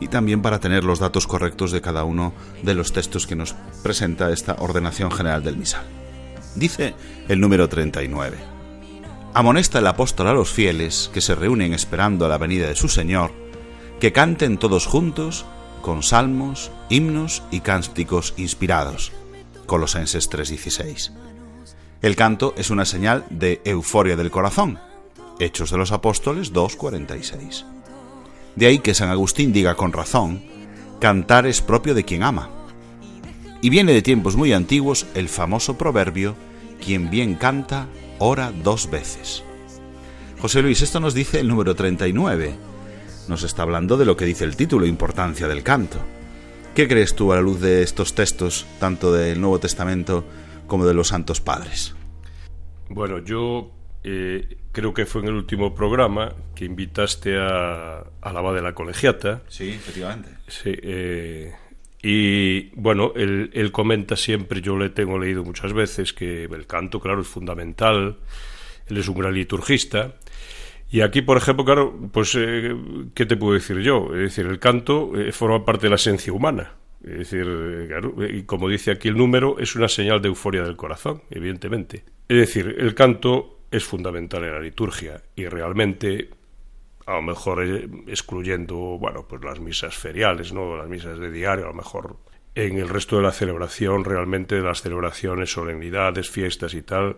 y 0.00 0.08
también 0.08 0.42
para 0.42 0.58
tener 0.58 0.82
los 0.82 0.98
datos 0.98 1.26
correctos 1.26 1.70
de 1.70 1.80
cada 1.80 2.04
uno 2.04 2.32
de 2.62 2.74
los 2.74 2.92
textos 2.92 3.26
que 3.26 3.36
nos 3.36 3.54
presenta 3.82 4.32
esta 4.32 4.56
ordenación 4.58 5.10
general 5.10 5.44
del 5.44 5.56
misal. 5.56 5.84
Dice 6.56 6.94
el 7.28 7.40
número 7.40 7.68
39. 7.68 8.38
Amonesta 9.34 9.78
el 9.78 9.86
apóstol 9.86 10.26
a 10.26 10.32
los 10.32 10.50
fieles 10.50 11.10
que 11.14 11.20
se 11.20 11.36
reúnen 11.36 11.72
esperando 11.72 12.26
a 12.26 12.28
la 12.28 12.38
venida 12.38 12.66
de 12.66 12.74
su 12.74 12.88
Señor, 12.88 13.30
que 14.00 14.12
canten 14.12 14.58
todos 14.58 14.86
juntos 14.86 15.44
con 15.82 16.02
salmos, 16.02 16.72
himnos 16.88 17.42
y 17.50 17.60
cánticos 17.60 18.34
inspirados. 18.36 19.12
Colosenses 19.66 20.28
3:16. 20.28 21.12
El 22.02 22.16
canto 22.16 22.54
es 22.56 22.70
una 22.70 22.84
señal 22.84 23.24
de 23.30 23.60
euforia 23.64 24.16
del 24.16 24.30
corazón. 24.30 24.80
Hechos 25.38 25.70
de 25.70 25.78
los 25.78 25.92
Apóstoles 25.92 26.52
2:46. 26.52 27.64
De 28.56 28.66
ahí 28.66 28.78
que 28.78 28.94
San 28.94 29.08
Agustín 29.10 29.52
diga 29.52 29.74
con 29.74 29.92
razón, 29.92 30.42
cantar 31.00 31.46
es 31.46 31.60
propio 31.62 31.94
de 31.94 32.04
quien 32.04 32.22
ama. 32.22 32.50
Y 33.62 33.70
viene 33.70 33.92
de 33.92 34.02
tiempos 34.02 34.36
muy 34.36 34.52
antiguos 34.52 35.06
el 35.14 35.28
famoso 35.28 35.76
proverbio, 35.76 36.34
quien 36.84 37.10
bien 37.10 37.34
canta, 37.34 37.86
ora 38.18 38.52
dos 38.62 38.90
veces. 38.90 39.42
José 40.40 40.62
Luis, 40.62 40.80
esto 40.80 41.00
nos 41.00 41.14
dice 41.14 41.40
el 41.40 41.48
número 41.48 41.74
39. 41.74 42.54
Nos 43.28 43.42
está 43.42 43.62
hablando 43.62 43.96
de 43.96 44.06
lo 44.06 44.16
que 44.16 44.24
dice 44.24 44.44
el 44.44 44.56
título, 44.56 44.86
importancia 44.86 45.46
del 45.46 45.62
canto. 45.62 45.98
¿Qué 46.74 46.88
crees 46.88 47.14
tú 47.14 47.32
a 47.32 47.36
la 47.36 47.42
luz 47.42 47.60
de 47.60 47.82
estos 47.82 48.14
textos, 48.14 48.66
tanto 48.78 49.12
del 49.12 49.40
Nuevo 49.40 49.60
Testamento 49.60 50.24
como 50.66 50.86
de 50.86 50.94
los 50.94 51.08
Santos 51.08 51.40
Padres? 51.40 51.94
Bueno, 52.88 53.18
yo 53.18 53.70
eh, 54.02 54.56
creo 54.72 54.94
que 54.94 55.04
fue 55.04 55.22
en 55.22 55.28
el 55.28 55.34
último 55.34 55.74
programa 55.74 56.32
que 56.54 56.64
invitaste 56.64 57.36
a, 57.38 58.04
a 58.20 58.32
la 58.32 58.52
de 58.52 58.62
la 58.62 58.74
colegiata. 58.74 59.42
Sí, 59.48 59.70
efectivamente. 59.70 60.30
Sí, 60.48 60.72
eh, 60.82 61.52
y 62.02 62.70
bueno, 62.80 63.12
él, 63.14 63.50
él, 63.52 63.72
comenta 63.72 64.16
siempre, 64.16 64.62
yo 64.62 64.78
le 64.78 64.88
tengo 64.88 65.18
leído 65.18 65.44
muchas 65.44 65.72
veces, 65.74 66.14
que 66.14 66.44
el 66.44 66.66
canto, 66.66 66.98
claro, 67.00 67.20
es 67.20 67.28
fundamental. 67.28 68.16
Él 68.86 68.96
es 68.96 69.08
un 69.08 69.18
gran 69.18 69.34
liturgista. 69.34 70.14
Y 70.90 71.02
aquí, 71.02 71.22
por 71.22 71.36
ejemplo, 71.36 71.64
claro, 71.64 71.94
pues, 72.10 72.34
eh, 72.36 72.74
¿qué 73.14 73.26
te 73.26 73.36
puedo 73.36 73.52
decir 73.52 73.78
yo? 73.80 74.14
Es 74.14 74.20
decir, 74.20 74.46
el 74.46 74.58
canto 74.58 75.12
forma 75.32 75.64
parte 75.64 75.86
de 75.86 75.90
la 75.90 75.96
esencia 75.96 76.32
humana. 76.32 76.72
Es 77.04 77.30
decir, 77.30 77.46
claro, 77.88 78.14
y 78.28 78.42
como 78.42 78.68
dice 78.68 78.90
aquí 78.90 79.08
el 79.08 79.16
número, 79.16 79.58
es 79.58 79.74
una 79.76 79.88
señal 79.88 80.20
de 80.20 80.28
euforia 80.28 80.62
del 80.62 80.76
corazón, 80.76 81.22
evidentemente. 81.30 82.04
Es 82.28 82.36
decir, 82.36 82.76
el 82.78 82.94
canto 82.94 83.59
es 83.70 83.84
fundamental 83.84 84.44
en 84.44 84.52
la 84.52 84.60
liturgia 84.60 85.22
y 85.36 85.46
realmente 85.46 86.30
a 87.06 87.14
lo 87.14 87.22
mejor 87.22 87.64
excluyendo 88.06 88.76
bueno 88.76 89.26
pues 89.26 89.42
las 89.42 89.60
misas 89.60 89.96
feriales 89.96 90.52
no 90.52 90.76
las 90.76 90.88
misas 90.88 91.18
de 91.18 91.30
diario 91.30 91.66
a 91.66 91.68
lo 91.68 91.74
mejor 91.74 92.16
en 92.54 92.78
el 92.78 92.88
resto 92.88 93.16
de 93.16 93.22
la 93.22 93.32
celebración 93.32 94.04
realmente 94.04 94.60
las 94.60 94.82
celebraciones 94.82 95.52
solemnidades 95.52 96.30
fiestas 96.30 96.74
y 96.74 96.82
tal 96.82 97.16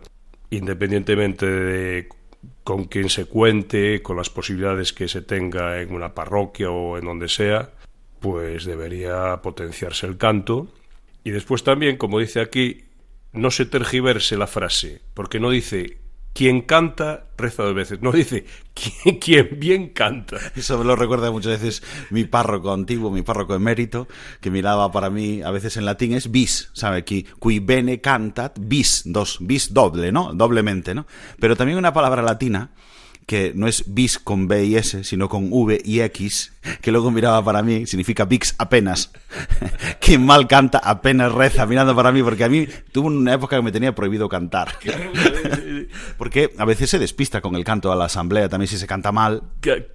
independientemente 0.51 1.47
de 1.47 2.09
con 2.65 2.85
quien 2.85 3.09
se 3.09 3.27
cuente 3.27 4.03
con 4.03 4.17
las 4.17 4.31
posibilidades 4.31 4.93
que 4.93 5.09
se 5.09 5.23
tenga 5.23 5.81
en 5.81 5.95
una 5.95 6.15
parroquia 6.15 6.71
o 6.71 6.99
en 6.99 7.05
donde 7.05 7.29
sea 7.29 7.71
pues 8.21 8.65
debería 8.65 9.43
potenciarse 9.43 10.07
el 10.07 10.17
canto. 10.17 10.69
Y 11.25 11.31
después 11.31 11.65
también 11.65 11.97
como 11.97 12.19
dice 12.19 12.41
aquí 12.41 12.85
no 13.33 13.51
se 13.51 13.65
tergiverse 13.65 14.37
la 14.37 14.47
frase 14.47 15.01
porque 15.15 15.41
no 15.41 15.51
dice 15.51 15.99
quien 16.33 16.63
canta 16.63 17.27
reza 17.37 17.63
dos 17.63 17.75
veces. 17.75 18.01
No 18.01 18.13
dice 18.13 18.45
quien, 19.21 19.59
bien 19.59 19.89
canta. 19.91 20.39
Eso 20.57 20.79
me 20.79 20.85
lo 20.85 20.97
recuerda 20.97 21.31
muchas 21.31 21.61
veces 21.61 21.83
mi 22.11 22.25
párroco 22.25 22.73
antiguo, 22.73 23.11
mi 23.11 23.23
párroco 23.23 23.55
emérito, 23.55 24.09
que 24.41 24.51
miraba 24.51 24.91
para 24.93 25.11
mí, 25.11 25.43
a 25.43 25.51
veces 25.51 25.77
en 25.77 25.85
latín 25.85 26.15
es 26.15 26.31
bis, 26.31 26.71
¿sabe? 26.73 27.05
Qui, 27.05 27.25
qui 27.41 27.59
bene 27.61 28.01
cantat, 28.01 28.59
bis, 28.61 29.03
dos, 29.07 29.39
bis 29.41 29.73
doble, 29.73 30.13
¿no? 30.13 30.33
Doblemente, 30.35 30.95
¿no? 30.95 31.07
Pero 31.39 31.57
también 31.57 31.79
una 31.79 31.93
palabra 31.93 32.23
latina 32.23 32.71
que 33.33 33.53
no 33.55 33.67
es 33.67 33.95
bis 33.95 34.19
con 34.19 34.47
B 34.47 34.67
y 34.67 34.77
S, 34.77 35.05
sino 35.05 35.27
con 35.27 35.49
V 35.51 35.81
y 35.83 36.01
X, 36.01 36.53
que 36.83 36.93
luego 36.93 37.11
miraba 37.11 37.43
para 37.43 37.63
mí, 37.63 37.87
significa 37.87 38.27
VIX 38.27 38.57
apenas. 38.59 39.11
Quien 40.03 40.27
mal 40.27 40.47
canta 40.47 40.77
apenas 40.77 41.33
reza, 41.33 41.65
mirando 41.65 41.97
para 41.97 42.13
mí, 42.13 42.23
porque 42.23 42.45
a 42.45 42.51
mí 42.51 42.69
tuvo 42.93 43.07
una 43.07 43.33
época 43.33 43.57
que 43.57 43.63
me 43.63 43.73
tenía 43.73 43.95
prohibido 43.95 44.29
cantar. 44.29 44.75
porque 46.19 46.51
a 46.59 46.67
veces 46.67 46.91
se 46.91 46.99
despista 46.99 47.41
con 47.41 47.55
el 47.55 47.65
canto 47.65 47.91
a 47.91 47.97
la 47.97 48.05
asamblea, 48.05 48.51
también 48.51 48.69
si 48.69 48.77
se 48.77 48.87
canta 48.87 49.13
mal. 49.13 49.43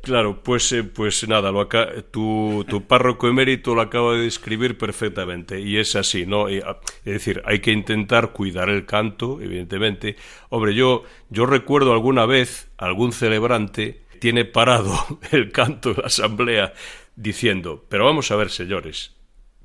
Claro, 0.02 0.42
pues, 0.42 0.72
eh, 0.72 0.84
pues 0.84 1.28
nada, 1.28 1.52
lo 1.52 1.62
acá, 1.62 1.90
tu, 2.10 2.66
tu 2.68 2.88
párroco 2.88 3.28
emérito 3.28 3.76
lo 3.76 3.82
acaba 3.82 4.14
de 4.14 4.22
describir 4.22 4.80
perfectamente, 4.80 5.62
y 5.62 5.78
es 5.78 5.96
así, 5.96 6.26
¿no? 6.26 6.50
Es 6.50 6.64
decir, 7.04 7.44
hay 7.46 7.60
que 7.60 7.72
intentar 7.72 8.32
cuidar 8.32 8.70
el 8.70 8.88
canto, 8.88 9.40
evidentemente. 9.40 10.16
Hombre, 10.50 10.74
yo, 10.74 11.04
yo 11.30 11.46
recuerdo 11.46 11.94
alguna 11.94 12.26
vez 12.26 12.68
algún 12.78 13.12
celebrante 13.28 14.04
tiene 14.20 14.46
parado 14.46 14.96
el 15.32 15.52
canto 15.52 15.94
de 15.94 16.02
la 16.02 16.08
asamblea 16.08 16.74
diciendo, 17.16 17.86
pero 17.90 18.06
vamos 18.06 18.32
a 18.32 18.36
ver, 18.36 18.50
señores, 18.50 19.12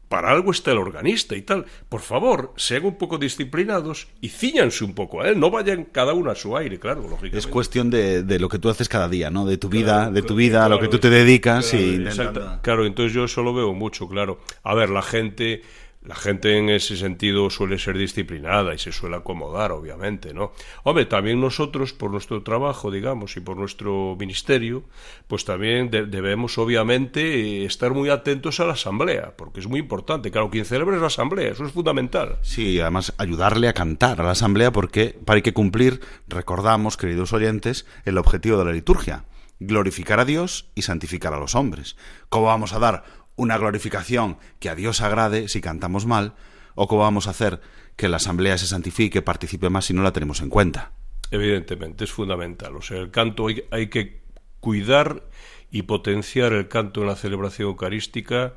para 0.09 0.31
algo 0.31 0.51
está 0.51 0.73
el 0.73 0.79
organista 0.79 1.37
y 1.37 1.43
tal. 1.43 1.65
Por 1.89 2.03
favor, 2.03 2.53
sean 2.57 2.85
un 2.85 2.99
poco 2.99 3.17
disciplinados 3.17 4.09
y 4.21 4.29
ciñanse 4.29 4.85
un 4.85 4.95
poco 4.95 5.23
a 5.23 5.29
él. 5.29 5.41
No 5.41 5.51
vayan 5.51 5.85
cada 5.85 6.13
uno 6.13 6.31
a 6.31 6.35
su 6.35 6.55
aire, 6.55 6.79
claro, 6.79 7.01
lógicamente. 7.03 7.39
Es 7.39 7.47
cuestión 7.47 7.89
de, 7.89 8.23
de 8.23 8.39
lo 8.39 8.49
que 8.51 8.59
tú 8.59 8.69
haces 8.69 8.91
cada 8.91 9.09
día, 9.09 9.31
¿no? 9.31 9.47
De 9.47 9.57
tu 9.57 9.71
vida, 9.71 10.11
de 10.11 10.21
tu 10.23 10.35
vida, 10.35 10.67
a 10.67 10.69
lo 10.69 10.79
que 10.81 10.89
tú 10.89 10.99
te 10.99 11.09
dedicas 11.09 11.71
claro, 11.71 11.85
y 11.87 11.95
intentando... 11.95 12.59
Claro, 12.61 12.85
entonces 12.85 13.15
yo 13.15 13.25
eso 13.25 13.43
lo 13.43 13.55
veo 13.55 13.73
mucho, 13.73 14.07
claro. 14.07 14.41
A 14.65 14.75
ver, 14.75 14.91
la 14.91 15.01
gente 15.01 15.63
la 16.05 16.17
gente 16.17 16.59
en 16.59 16.69
ese 16.69 16.97
sentido 16.97 17.49
suele 17.51 17.79
ser 17.79 17.97
disciplinada 17.97 18.75
y 18.75 18.79
se 18.79 18.91
suele 18.91 19.17
acomodar, 19.17 19.71
obviamente, 19.71 20.35
¿no? 20.35 20.53
Hombre, 20.83 21.07
también 21.07 21.41
nosotros, 21.41 21.93
por 21.93 22.11
nuestro 22.11 22.43
trabajo, 22.43 22.91
digamos, 22.91 23.37
y 23.37 23.41
por 23.41 23.57
nuestro 23.57 24.17
ministerio, 24.19 24.83
pues 25.29 25.45
también 25.45 25.91
de 25.91 26.07
debemos, 26.07 26.59
obviamente, 26.59 27.65
estar 27.65 27.93
muy 27.93 28.11
atentos 28.11 28.59
a 28.61 28.65
la 28.65 28.73
asamblea, 28.73 29.35
porque 29.37 29.61
es 29.61 29.69
muy 29.69 29.81
importante. 29.81 30.31
Claro, 30.31 30.51
quien 30.51 30.65
celebra 30.65 30.97
es 30.97 31.01
la 31.01 31.07
asamblea, 31.07 31.53
eso 31.53 31.65
es 31.65 31.73
fundamental. 31.73 32.39
Sí, 32.43 32.81
además 32.81 33.15
ayudarle 33.19 33.69
a 33.69 33.73
cantar 33.73 34.21
a 34.21 34.25
la 34.25 34.33
asamblea, 34.33 34.73
porque 34.73 35.19
para 35.25 35.37
hay 35.37 35.43
que 35.43 35.55
cumplir, 35.55 36.01
recordamos, 36.27 36.97
queridos 36.97 37.33
oyentes, 37.33 37.87
el 38.05 38.19
objetivo 38.19 38.59
de 38.59 38.65
la 38.65 38.73
liturgia 38.73 39.25
glorificar 39.67 40.21
a 40.21 40.25
Dios 40.25 40.71
y 40.75 40.83
santificar 40.83 41.35
a 41.35 41.39
los 41.39 41.55
hombres. 41.55 41.97
¿Cómo 42.29 42.47
vamos 42.47 42.73
a 42.73 42.79
dar 42.79 43.05
una 43.37 43.59
glorificación 43.59 44.39
que 44.61 44.69
a 44.69 44.75
Dios 44.75 45.01
agrade 45.01 45.49
si 45.49 45.61
cantamos 45.61 46.07
mal, 46.07 46.35
o 46.75 46.89
cómo 46.89 47.03
vamos 47.03 47.27
a 47.27 47.31
hacer 47.31 47.61
que 47.97 48.09
la 48.09 48.17
asamblea 48.17 48.59
se 48.59 48.67
santifique, 48.67 49.23
participe 49.23 49.71
más 49.71 49.87
si 49.87 49.95
no 49.95 50.03
la 50.03 50.13
tenemos 50.13 50.41
en 50.41 50.49
cuenta. 50.49 50.93
Evidentemente, 51.31 52.05
es 52.05 52.13
fundamental. 52.13 52.77
O 52.77 52.83
sea, 52.83 52.99
el 52.99 53.11
canto 53.11 53.47
hay, 53.47 53.65
hay 53.71 53.89
que 53.89 54.23
cuidar 54.61 55.25
y 55.71 55.83
potenciar 55.83 56.53
el 56.53 56.69
canto 56.69 57.01
en 57.01 57.09
la 57.09 57.17
celebración 57.17 57.69
eucarística 57.69 58.55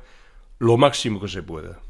lo 0.58 0.76
máximo 0.76 1.20
que 1.20 1.28
se 1.28 1.42
pueda. 1.42 1.80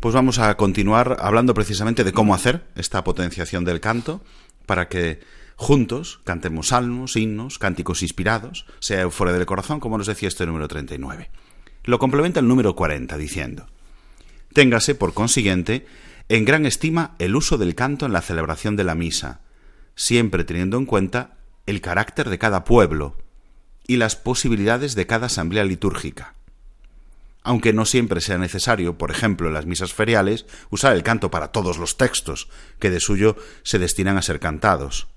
Pues 0.00 0.14
vamos 0.14 0.38
a 0.38 0.56
continuar 0.56 1.18
hablando 1.20 1.52
precisamente 1.52 2.04
de 2.04 2.12
cómo 2.12 2.34
hacer 2.34 2.64
esta 2.74 3.04
potenciación 3.04 3.64
del 3.64 3.80
canto 3.80 4.22
para 4.64 4.88
que 4.88 5.20
juntos 5.56 6.20
cantemos 6.24 6.68
salmos, 6.68 7.16
himnos, 7.16 7.58
cánticos 7.58 8.02
inspirados, 8.02 8.64
sea 8.78 9.02
euforia 9.02 9.34
del 9.34 9.44
corazón, 9.44 9.78
como 9.78 9.98
nos 9.98 10.06
decía 10.06 10.28
este 10.28 10.46
número 10.46 10.68
39. 10.68 11.30
Lo 11.84 11.98
complementa 11.98 12.40
el 12.40 12.48
número 12.48 12.74
40 12.76 13.16
diciendo, 13.16 13.66
Téngase, 14.52 14.94
por 14.94 15.14
consiguiente, 15.14 15.86
en 16.28 16.44
gran 16.44 16.66
estima 16.66 17.14
el 17.18 17.36
uso 17.36 17.58
del 17.58 17.74
canto 17.74 18.06
en 18.06 18.12
la 18.12 18.22
celebración 18.22 18.76
de 18.76 18.84
la 18.84 18.94
misa, 18.94 19.40
siempre 19.94 20.44
teniendo 20.44 20.76
en 20.76 20.86
cuenta 20.86 21.36
el 21.66 21.80
carácter 21.80 22.28
de 22.28 22.38
cada 22.38 22.64
pueblo 22.64 23.16
y 23.86 23.96
las 23.96 24.16
posibilidades 24.16 24.94
de 24.94 25.06
cada 25.06 25.26
asamblea 25.26 25.64
litúrgica. 25.64 26.34
Aunque 27.42 27.72
no 27.72 27.86
siempre 27.86 28.20
sea 28.20 28.38
necesario, 28.38 28.98
por 28.98 29.10
ejemplo, 29.10 29.48
en 29.48 29.54
las 29.54 29.66
misas 29.66 29.94
feriales, 29.94 30.46
usar 30.68 30.94
el 30.94 31.02
canto 31.02 31.30
para 31.30 31.48
todos 31.48 31.78
los 31.78 31.96
textos 31.96 32.48
que 32.78 32.90
de 32.90 33.00
suyo 33.00 33.36
se 33.62 33.78
destinan 33.78 34.18
a 34.18 34.22
ser 34.22 34.40
cantados. 34.40 35.08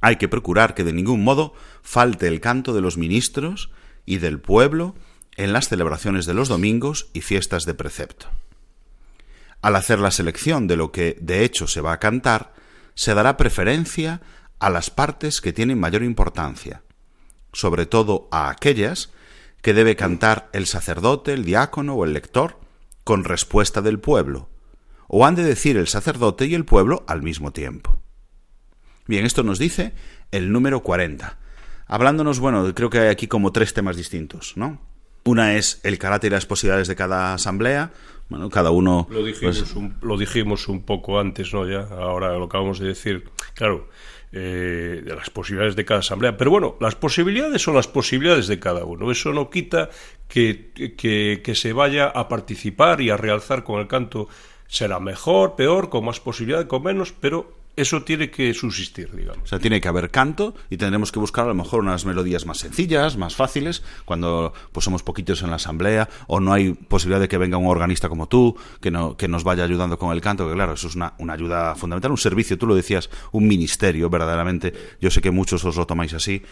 Hay 0.00 0.16
que 0.16 0.28
procurar 0.28 0.74
que 0.74 0.84
de 0.84 0.92
ningún 0.92 1.24
modo 1.24 1.52
falte 1.82 2.28
el 2.28 2.40
canto 2.40 2.74
de 2.74 2.80
los 2.80 2.96
ministros 2.96 3.70
y 4.04 4.18
del 4.18 4.40
pueblo 4.40 4.94
en 5.36 5.52
las 5.52 5.68
celebraciones 5.68 6.26
de 6.26 6.34
los 6.34 6.48
domingos 6.48 7.08
y 7.12 7.20
fiestas 7.20 7.64
de 7.64 7.74
precepto. 7.74 8.26
Al 9.62 9.76
hacer 9.76 9.98
la 9.98 10.10
selección 10.10 10.66
de 10.66 10.76
lo 10.76 10.92
que 10.92 11.16
de 11.20 11.44
hecho 11.44 11.66
se 11.66 11.80
va 11.80 11.92
a 11.92 12.00
cantar, 12.00 12.54
se 12.94 13.14
dará 13.14 13.36
preferencia 13.36 14.20
a 14.58 14.70
las 14.70 14.90
partes 14.90 15.40
que 15.40 15.52
tienen 15.52 15.78
mayor 15.78 16.02
importancia, 16.02 16.82
sobre 17.52 17.86
todo 17.86 18.28
a 18.30 18.48
aquellas 18.48 19.12
que 19.62 19.74
debe 19.74 19.96
cantar 19.96 20.48
el 20.52 20.66
sacerdote, 20.66 21.32
el 21.32 21.44
diácono 21.44 21.94
o 21.94 22.04
el 22.04 22.12
lector 22.12 22.58
con 23.04 23.24
respuesta 23.24 23.82
del 23.82 23.98
pueblo, 23.98 24.48
o 25.08 25.26
han 25.26 25.34
de 25.34 25.44
decir 25.44 25.76
el 25.76 25.88
sacerdote 25.88 26.46
y 26.46 26.54
el 26.54 26.64
pueblo 26.64 27.04
al 27.06 27.22
mismo 27.22 27.52
tiempo. 27.52 28.00
Bien, 29.06 29.24
esto 29.24 29.42
nos 29.42 29.58
dice 29.58 29.92
el 30.32 30.52
número 30.52 30.82
40. 30.82 31.38
Hablándonos, 31.86 32.40
bueno, 32.40 32.74
creo 32.74 32.90
que 32.90 32.98
hay 32.98 33.08
aquí 33.08 33.28
como 33.28 33.52
tres 33.52 33.74
temas 33.74 33.96
distintos, 33.96 34.54
¿no? 34.56 34.80
Una 35.26 35.56
es 35.56 35.80
el 35.82 35.98
carácter 35.98 36.30
y 36.30 36.34
las 36.34 36.46
posibilidades 36.46 36.88
de 36.88 36.94
cada 36.94 37.34
asamblea. 37.34 37.90
Bueno, 38.28 38.48
cada 38.48 38.70
uno. 38.70 39.06
Lo 39.10 39.24
dijimos, 39.24 39.58
pues, 39.58 39.74
un, 39.74 39.96
lo 40.00 40.16
dijimos 40.16 40.68
un 40.68 40.82
poco 40.82 41.18
antes, 41.18 41.52
¿no? 41.52 41.68
Ya, 41.68 41.80
ahora 41.80 42.32
lo 42.38 42.44
acabamos 42.44 42.78
de 42.78 42.88
decir. 42.88 43.28
Claro, 43.54 43.88
eh, 44.32 45.02
de 45.04 45.14
las 45.14 45.30
posibilidades 45.30 45.74
de 45.74 45.84
cada 45.84 46.00
asamblea. 46.00 46.36
Pero 46.36 46.50
bueno, 46.52 46.76
las 46.80 46.94
posibilidades 46.94 47.60
son 47.60 47.74
las 47.74 47.88
posibilidades 47.88 48.46
de 48.46 48.60
cada 48.60 48.84
uno. 48.84 49.10
Eso 49.10 49.32
no 49.32 49.50
quita 49.50 49.90
que, 50.28 50.70
que, 50.96 51.40
que 51.44 51.54
se 51.54 51.72
vaya 51.72 52.06
a 52.06 52.28
participar 52.28 53.00
y 53.00 53.10
a 53.10 53.16
realzar 53.16 53.64
con 53.64 53.80
el 53.80 53.88
canto. 53.88 54.28
Será 54.68 55.00
mejor, 55.00 55.56
peor, 55.56 55.88
con 55.88 56.04
más 56.04 56.20
posibilidades, 56.20 56.66
con 56.66 56.82
menos, 56.82 57.12
pero 57.12 57.55
eso 57.76 58.02
tiene 58.02 58.30
que 58.30 58.54
subsistir, 58.54 59.14
digamos. 59.14 59.44
O 59.44 59.46
sea, 59.46 59.58
tiene 59.58 59.80
que 59.80 59.88
haber 59.88 60.10
canto 60.10 60.54
y 60.70 60.78
tendremos 60.78 61.12
que 61.12 61.18
buscar 61.18 61.44
a 61.44 61.48
lo 61.48 61.54
mejor 61.54 61.80
unas 61.80 62.06
melodías 62.06 62.46
más 62.46 62.58
sencillas, 62.58 63.16
más 63.16 63.36
fáciles, 63.36 63.82
cuando 64.04 64.54
pues 64.72 64.84
somos 64.84 65.02
poquitos 65.02 65.42
en 65.42 65.50
la 65.50 65.56
asamblea 65.56 66.08
o 66.26 66.40
no 66.40 66.52
hay 66.52 66.72
posibilidad 66.72 67.20
de 67.20 67.28
que 67.28 67.38
venga 67.38 67.58
un 67.58 67.66
organista 67.66 68.08
como 68.08 68.28
tú, 68.28 68.56
que, 68.80 68.90
no, 68.90 69.16
que 69.16 69.28
nos 69.28 69.44
vaya 69.44 69.64
ayudando 69.64 69.98
con 69.98 70.12
el 70.12 70.22
canto, 70.22 70.48
que 70.48 70.54
claro, 70.54 70.72
eso 70.72 70.88
es 70.88 70.96
una, 70.96 71.14
una 71.18 71.34
ayuda 71.34 71.74
fundamental, 71.74 72.10
un 72.10 72.18
servicio, 72.18 72.56
tú 72.56 72.66
lo 72.66 72.74
decías, 72.74 73.10
un 73.32 73.46
ministerio, 73.46 74.08
verdaderamente. 74.08 74.72
Yo 75.00 75.10
sé 75.10 75.20
que 75.20 75.30
muchos 75.30 75.64
os 75.64 75.76
lo 75.76 75.86
tomáis 75.86 76.14
así, 76.14 76.42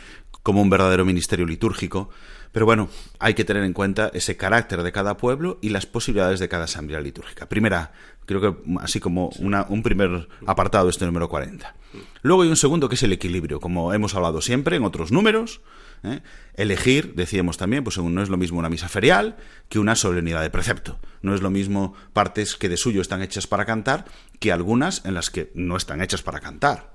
como 0.43 0.61
un 0.61 0.69
verdadero 0.69 1.05
ministerio 1.05 1.47
litúrgico. 1.47 2.11
Pero 2.55 2.67
bueno, 2.67 2.89
hay 3.19 3.35
que 3.35 3.45
tener 3.45 3.65
en 3.65 3.73
cuenta 3.73 4.13
ese 4.15 4.37
carácter 4.37 4.85
de 4.85 4.93
cada 4.93 5.17
pueblo 5.17 5.59
y 5.61 5.71
las 5.71 5.87
posibilidades 5.87 6.39
de 6.39 6.49
cada 6.49 6.65
asamblea 6.65 7.01
litúrgica. 7.01 7.49
Primera, 7.49 7.93
creo 8.27 8.41
que 8.41 8.55
así 8.81 9.01
como 9.01 9.31
una, 9.39 9.67
un 9.69 9.83
primer 9.83 10.29
apartado 10.47 10.89
este 10.89 11.07
número 11.07 11.29
40. 11.29 11.75
Luego 12.23 12.43
hay 12.43 12.49
un 12.49 12.57
segundo 12.57 12.89
que 12.89 12.97
es 12.97 13.03
el 13.03 13.13
equilibrio, 13.13 13.61
como 13.61 13.93
hemos 13.93 14.15
hablado 14.15 14.41
siempre 14.41 14.77
en 14.77 14.85
otros 14.85 15.13
números. 15.13 15.61
¿eh? 16.03 16.21
Elegir, 16.55 17.15
decíamos 17.15 17.57
también, 17.57 17.85
pues 17.85 17.99
no 17.99 18.23
es 18.23 18.29
lo 18.29 18.37
mismo 18.37 18.59
una 18.59 18.71
misa 18.71 18.89
ferial 18.89 19.37
que 19.69 19.79
una 19.79 19.97
solemnidad 19.97 20.43
de 20.43 20.51
precepto. 20.51 20.99
No 21.23 21.35
es 21.35 21.43
lo 21.43 21.51
mismo 21.51 21.95
partes 22.13 22.57
que 22.57 22.69
de 22.69 22.77
suyo 22.77 23.01
están 23.01 23.23
hechas 23.23 23.47
para 23.47 23.65
cantar 23.65 24.07
que 24.41 24.53
algunas 24.53 25.05
en 25.05 25.15
las 25.15 25.31
que 25.31 25.51
no 25.55 25.77
están 25.77 26.03
hechas 26.03 26.23
para 26.23 26.41
cantar. 26.41 26.95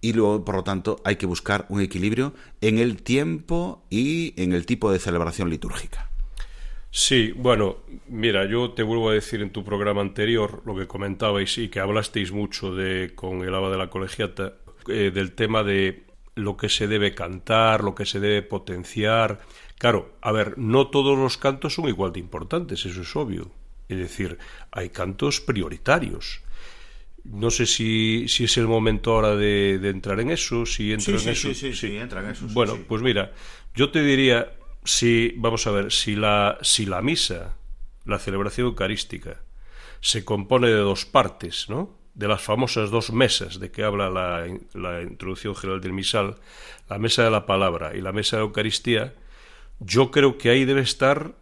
y 0.00 0.12
luego, 0.12 0.44
por 0.44 0.54
lo 0.54 0.64
tanto, 0.64 1.00
hay 1.04 1.16
que 1.16 1.26
buscar 1.26 1.66
un 1.68 1.80
equilibrio 1.80 2.32
en 2.60 2.78
el 2.78 3.02
tiempo 3.02 3.84
y 3.90 4.34
en 4.40 4.52
el 4.52 4.64
tipo 4.64 4.92
de 4.92 5.00
celebración 5.00 5.50
litúrgica. 5.50 6.08
Sí, 6.90 7.32
bueno, 7.36 7.78
mira, 8.08 8.46
yo 8.46 8.72
te 8.72 8.82
vuelvo 8.82 9.10
a 9.10 9.14
decir 9.14 9.42
en 9.42 9.50
tu 9.50 9.62
programa 9.62 10.00
anterior 10.00 10.62
lo 10.64 10.74
que 10.74 10.86
comentabais 10.86 11.58
y 11.58 11.68
que 11.68 11.80
hablasteis 11.80 12.32
mucho 12.32 12.74
de 12.74 13.12
con 13.14 13.42
el 13.42 13.54
Aba 13.54 13.70
de 13.70 13.76
la 13.76 13.90
Colegiata 13.90 14.54
eh, 14.88 15.10
del 15.12 15.32
tema 15.32 15.62
de 15.62 16.04
lo 16.34 16.56
que 16.56 16.68
se 16.68 16.86
debe 16.88 17.14
cantar, 17.14 17.84
lo 17.84 17.94
que 17.94 18.06
se 18.06 18.20
debe 18.20 18.42
potenciar. 18.42 19.40
Claro, 19.78 20.14
a 20.22 20.32
ver, 20.32 20.56
no 20.56 20.88
todos 20.88 21.16
los 21.18 21.36
cantos 21.36 21.74
son 21.74 21.88
igual 21.88 22.12
de 22.12 22.20
importantes, 22.20 22.84
eso 22.86 23.02
es 23.02 23.14
obvio. 23.16 23.50
Es 23.88 23.98
decir, 23.98 24.38
hay 24.70 24.88
cantos 24.90 25.40
prioritarios. 25.40 26.40
No 27.24 27.50
sé 27.50 27.66
si, 27.66 28.26
si 28.28 28.44
es 28.44 28.56
el 28.56 28.66
momento 28.68 29.12
ahora 29.12 29.36
de, 29.36 29.78
de 29.78 29.90
entrar 29.90 30.20
en 30.20 30.30
eso, 30.30 30.64
si 30.64 30.92
entro 30.92 31.18
Sí, 31.18 31.28
en 31.28 31.34
sí, 31.34 31.48
eso. 31.48 31.48
sí, 31.48 31.54
sí, 31.54 31.74
sí, 31.74 31.96
entra 31.96 32.20
en 32.24 32.30
eso, 32.30 32.46
bueno, 32.52 32.78
pues 32.88 33.02
mira, 33.02 33.32
yo 33.74 33.90
te 33.90 34.02
diría, 34.02 34.52
si, 34.88 35.34
vamos 35.36 35.66
a 35.66 35.70
ver, 35.70 35.92
si 35.92 36.16
la, 36.16 36.56
si 36.62 36.86
la 36.86 37.02
misa, 37.02 37.56
la 38.06 38.18
celebración 38.18 38.68
eucarística, 38.68 39.42
se 40.00 40.24
compone 40.24 40.68
de 40.68 40.78
dos 40.78 41.04
partes, 41.04 41.68
¿no? 41.68 41.94
De 42.14 42.26
las 42.26 42.40
famosas 42.40 42.90
dos 42.90 43.12
mesas 43.12 43.60
de 43.60 43.70
que 43.70 43.84
habla 43.84 44.08
la, 44.08 44.46
la 44.72 45.02
introducción 45.02 45.54
general 45.54 45.82
del 45.82 45.92
misal, 45.92 46.36
la 46.88 46.98
mesa 46.98 47.22
de 47.22 47.30
la 47.30 47.44
palabra 47.44 47.96
y 47.96 48.00
la 48.00 48.12
mesa 48.12 48.36
de 48.36 48.42
la 48.42 48.46
Eucaristía, 48.46 49.14
yo 49.78 50.10
creo 50.10 50.38
que 50.38 50.48
ahí 50.48 50.64
debe 50.64 50.80
estar 50.80 51.34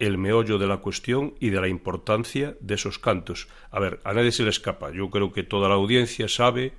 el 0.00 0.18
meollo 0.18 0.58
de 0.58 0.66
la 0.66 0.78
cuestión 0.78 1.34
y 1.38 1.50
de 1.50 1.60
la 1.60 1.68
importancia 1.68 2.56
de 2.60 2.74
esos 2.74 2.98
cantos. 2.98 3.46
A 3.70 3.78
ver, 3.78 4.00
a 4.02 4.12
nadie 4.12 4.32
se 4.32 4.42
le 4.42 4.50
escapa. 4.50 4.90
Yo 4.90 5.08
creo 5.08 5.32
que 5.32 5.44
toda 5.44 5.68
la 5.68 5.76
audiencia 5.76 6.26
sabe 6.26 6.72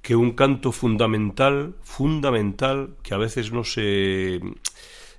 que 0.00 0.16
un 0.16 0.32
canto 0.32 0.72
fundamental, 0.72 1.74
fundamental, 1.82 2.96
que 3.02 3.12
a 3.12 3.18
veces 3.18 3.52
no 3.52 3.64
se 3.64 4.40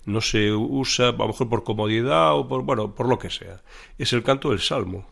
no 0.05 0.21
se 0.21 0.51
usa, 0.51 1.09
a 1.09 1.11
lo 1.13 1.27
mejor 1.27 1.49
por 1.49 1.63
comodidad 1.63 2.35
o 2.35 2.47
por 2.47 2.63
bueno, 2.63 2.95
por 2.95 3.07
lo 3.07 3.19
que 3.19 3.29
sea, 3.29 3.61
es 3.97 4.13
el 4.13 4.23
canto 4.23 4.49
del 4.49 4.59
salmo. 4.59 5.07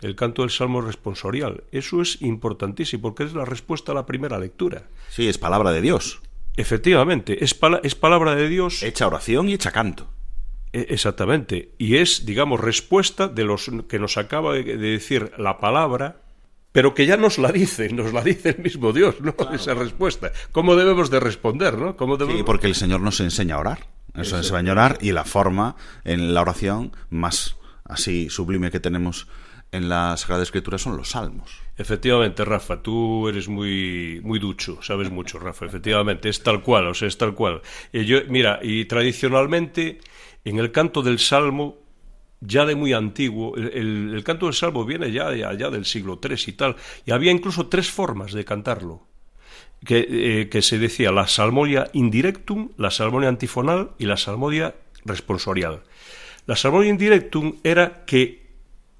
El 0.00 0.14
canto 0.14 0.42
del 0.42 0.50
salmo 0.50 0.80
responsorial. 0.80 1.64
Eso 1.72 2.00
es 2.00 2.22
importantísimo 2.22 3.02
porque 3.02 3.24
es 3.24 3.34
la 3.34 3.44
respuesta 3.44 3.90
a 3.90 3.96
la 3.96 4.06
primera 4.06 4.38
lectura. 4.38 4.84
Sí, 5.10 5.26
es 5.28 5.38
palabra 5.38 5.72
de 5.72 5.80
Dios. 5.80 6.20
Efectivamente, 6.56 7.42
es, 7.44 7.54
pala- 7.54 7.80
es 7.82 7.94
palabra 7.94 8.34
de 8.36 8.48
Dios 8.48 8.82
Hecha 8.82 9.06
oración 9.06 9.48
y 9.48 9.54
hecha 9.54 9.72
canto. 9.72 10.08
E- 10.72 10.86
Exactamente. 10.90 11.72
Y 11.78 11.96
es, 11.96 12.26
digamos, 12.26 12.60
respuesta 12.60 13.26
de 13.26 13.44
los 13.44 13.70
que 13.88 13.98
nos 13.98 14.16
acaba 14.18 14.52
de 14.54 14.62
de 14.62 14.76
decir 14.76 15.32
la 15.38 15.58
palabra, 15.58 16.22
pero 16.72 16.94
que 16.94 17.06
ya 17.06 17.16
nos 17.16 17.38
la 17.38 17.50
dice, 17.50 17.88
nos 17.92 18.12
la 18.12 18.22
dice 18.22 18.50
el 18.50 18.58
mismo 18.62 18.92
Dios, 18.92 19.20
¿no? 19.20 19.34
Esa 19.52 19.74
respuesta. 19.74 20.30
¿Cómo 20.52 20.76
debemos 20.76 21.10
de 21.10 21.18
responder, 21.20 21.76
no? 21.78 21.96
¿Cómo 21.96 22.16
debemos... 22.16 22.38
Sí, 22.40 22.44
porque 22.44 22.66
el 22.68 22.74
Señor 22.76 23.00
nos 23.00 23.18
enseña 23.20 23.56
a 23.56 23.58
orar. 23.58 23.86
Eso 24.20 24.38
es 24.38 24.50
enseña 24.50 24.70
a 24.70 24.72
orar 24.72 24.98
y 25.00 25.12
la 25.12 25.24
forma 25.24 25.76
en 26.04 26.34
la 26.34 26.42
oración 26.42 26.92
más 27.10 27.56
así 27.84 28.28
sublime 28.30 28.70
que 28.70 28.80
tenemos 28.80 29.26
en 29.70 29.88
la 29.88 30.16
Sagrada 30.16 30.42
Escritura 30.42 30.78
son 30.78 30.96
los 30.96 31.10
salmos. 31.10 31.50
Efectivamente, 31.76 32.44
Rafa, 32.44 32.82
tú 32.82 33.28
eres 33.28 33.48
muy, 33.48 34.20
muy 34.24 34.38
ducho, 34.38 34.78
sabes 34.82 35.10
mucho, 35.10 35.38
Rafa. 35.38 35.66
Efectivamente, 35.66 36.28
es 36.30 36.42
tal 36.42 36.62
cual, 36.62 36.86
o 36.88 36.94
sea, 36.94 37.06
es 37.06 37.18
tal 37.18 37.34
cual. 37.34 37.60
Y 37.92 38.04
yo, 38.06 38.18
mira, 38.28 38.60
y 38.62 38.86
tradicionalmente, 38.86 40.00
en 40.44 40.58
el 40.58 40.72
canto 40.72 41.02
del 41.02 41.18
Salmo, 41.18 41.76
ya 42.40 42.64
de 42.64 42.76
muy 42.76 42.92
antiguo, 42.94 43.56
el, 43.56 43.68
el- 43.74 44.14
el 44.14 44.24
canto 44.24 44.46
del 44.46 44.54
Salmo 44.54 44.84
viene 44.84 45.12
ya 45.12 45.28
de 45.30 45.44
allá 45.44 45.70
del 45.70 45.84
siglo 45.84 46.18
III 46.18 46.44
y 46.46 46.52
tal, 46.52 46.76
y 47.04 47.10
había 47.12 47.30
incluso 47.32 47.68
tres 47.68 47.90
formas 47.90 48.32
de 48.32 48.44
cantarlo. 48.44 49.06
Que, 49.84 50.06
eh, 50.08 50.48
que 50.48 50.60
se 50.60 50.78
decía 50.78 51.12
la 51.12 51.28
salmodia 51.28 51.88
indirectum, 51.92 52.70
la 52.76 52.90
salmodia 52.90 53.28
antifonal 53.28 53.92
y 53.96 54.06
la 54.06 54.16
salmodia 54.16 54.74
responsorial. 55.04 55.82
La 56.46 56.56
salmodia 56.56 56.90
indirectum 56.90 57.56
era 57.62 58.04
que 58.04 58.48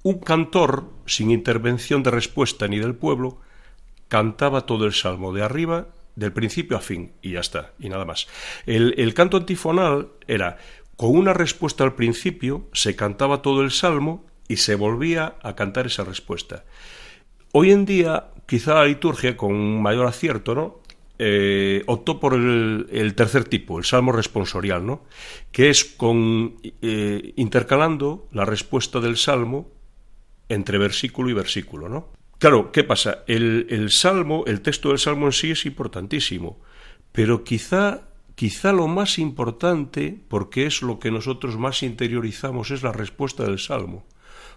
un 0.03 0.19
cantor, 0.19 0.89
sin 1.05 1.31
intervención 1.31 2.03
de 2.03 2.11
respuesta 2.11 2.67
ni 2.67 2.79
del 2.79 2.95
pueblo, 2.95 3.41
cantaba 4.07 4.65
todo 4.65 4.85
el 4.85 4.93
salmo 4.93 5.33
de 5.33 5.43
arriba, 5.43 5.87
del 6.15 6.33
principio 6.33 6.77
a 6.77 6.81
fin, 6.81 7.11
y 7.21 7.31
ya 7.31 7.39
está, 7.39 7.73
y 7.79 7.89
nada 7.89 8.05
más. 8.05 8.27
El, 8.65 8.93
el 8.97 9.13
canto 9.13 9.37
antifonal 9.37 10.09
era, 10.27 10.57
con 10.95 11.15
una 11.15 11.33
respuesta 11.33 11.83
al 11.83 11.95
principio, 11.95 12.67
se 12.73 12.95
cantaba 12.95 13.41
todo 13.41 13.61
el 13.61 13.71
salmo 13.71 14.25
y 14.47 14.57
se 14.57 14.75
volvía 14.75 15.35
a 15.43 15.55
cantar 15.55 15.87
esa 15.87 16.03
respuesta. 16.03 16.65
Hoy 17.51 17.71
en 17.71 17.85
día, 17.85 18.25
quizá 18.49 18.73
la 18.73 18.85
liturgia, 18.85 19.37
con 19.37 19.79
mayor 19.79 20.07
acierto, 20.07 20.55
¿no? 20.55 20.79
Eh, 21.19 21.83
optó 21.85 22.19
por 22.19 22.33
el, 22.33 23.13
tercer 23.15 23.43
tipo, 23.43 23.77
el 23.77 23.85
salmo 23.85 24.11
responsorial, 24.11 24.83
¿no? 24.85 25.03
Que 25.51 25.69
es 25.69 25.85
con 25.85 26.55
eh, 26.63 27.33
intercalando 27.35 28.27
la 28.31 28.45
respuesta 28.45 28.99
del 28.99 29.17
salmo 29.17 29.69
entre 30.47 30.79
versículo 30.79 31.29
y 31.29 31.33
versículo, 31.33 31.89
¿no? 31.89 32.09
Claro, 32.39 32.71
¿qué 32.71 32.83
pasa? 32.83 33.19
El, 33.27 33.67
el 33.69 33.91
salmo, 33.91 34.45
el 34.47 34.61
texto 34.61 34.89
del 34.89 34.97
salmo 34.97 35.27
en 35.27 35.33
sí 35.33 35.51
es 35.51 35.67
importantísimo, 35.67 36.59
pero 37.11 37.43
quizá 37.43 38.09
Quizá 38.39 38.71
lo 38.71 38.87
más 38.87 39.19
importante, 39.19 40.17
porque 40.29 40.65
es 40.65 40.81
lo 40.81 40.97
que 40.97 41.11
nosotros 41.11 41.57
más 41.57 41.83
interiorizamos, 41.83 42.71
es 42.71 42.83
la 42.83 42.93
respuesta 42.93 43.43
del 43.43 43.59
Salmo. 43.59 44.05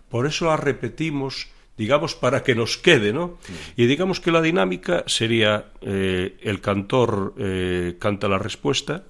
Por 0.09 0.27
eso 0.27 0.45
la 0.47 0.57
repetimos, 0.57 1.49
digamos, 1.77 2.15
para 2.15 2.43
que 2.43 2.55
nos 2.55 2.77
quede, 2.79 3.13
¿no? 3.13 3.39
Y 3.77 3.87
digamos 3.87 4.21
que 4.21 4.31
la 4.31 4.43
dinámica 4.43 5.05
sería 5.07 5.73
eh, 5.81 6.37
el 6.43 6.61
cantor 6.61 7.35
eh, 7.39 7.97
canta 7.99 8.29
la 8.29 8.39
respuesta, 8.39 9.05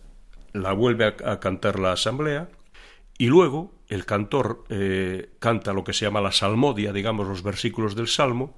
la 0.53 0.73
vuelve 0.73 1.05
a, 1.07 1.33
a, 1.33 1.41
cantar 1.41 1.79
la 1.79 1.93
asamblea, 1.93 2.49
y 3.19 3.27
luego 3.27 3.73
el 3.89 4.07
cantor 4.07 4.65
eh, 4.71 5.31
canta 5.39 5.73
lo 5.73 5.85
que 5.85 5.93
se 5.93 6.07
llama 6.07 6.21
la 6.21 6.33
salmodia, 6.33 6.93
digamos, 6.93 7.29
los 7.29 7.43
versículos 7.43 7.95
del 7.95 8.09
Salmo, 8.09 8.57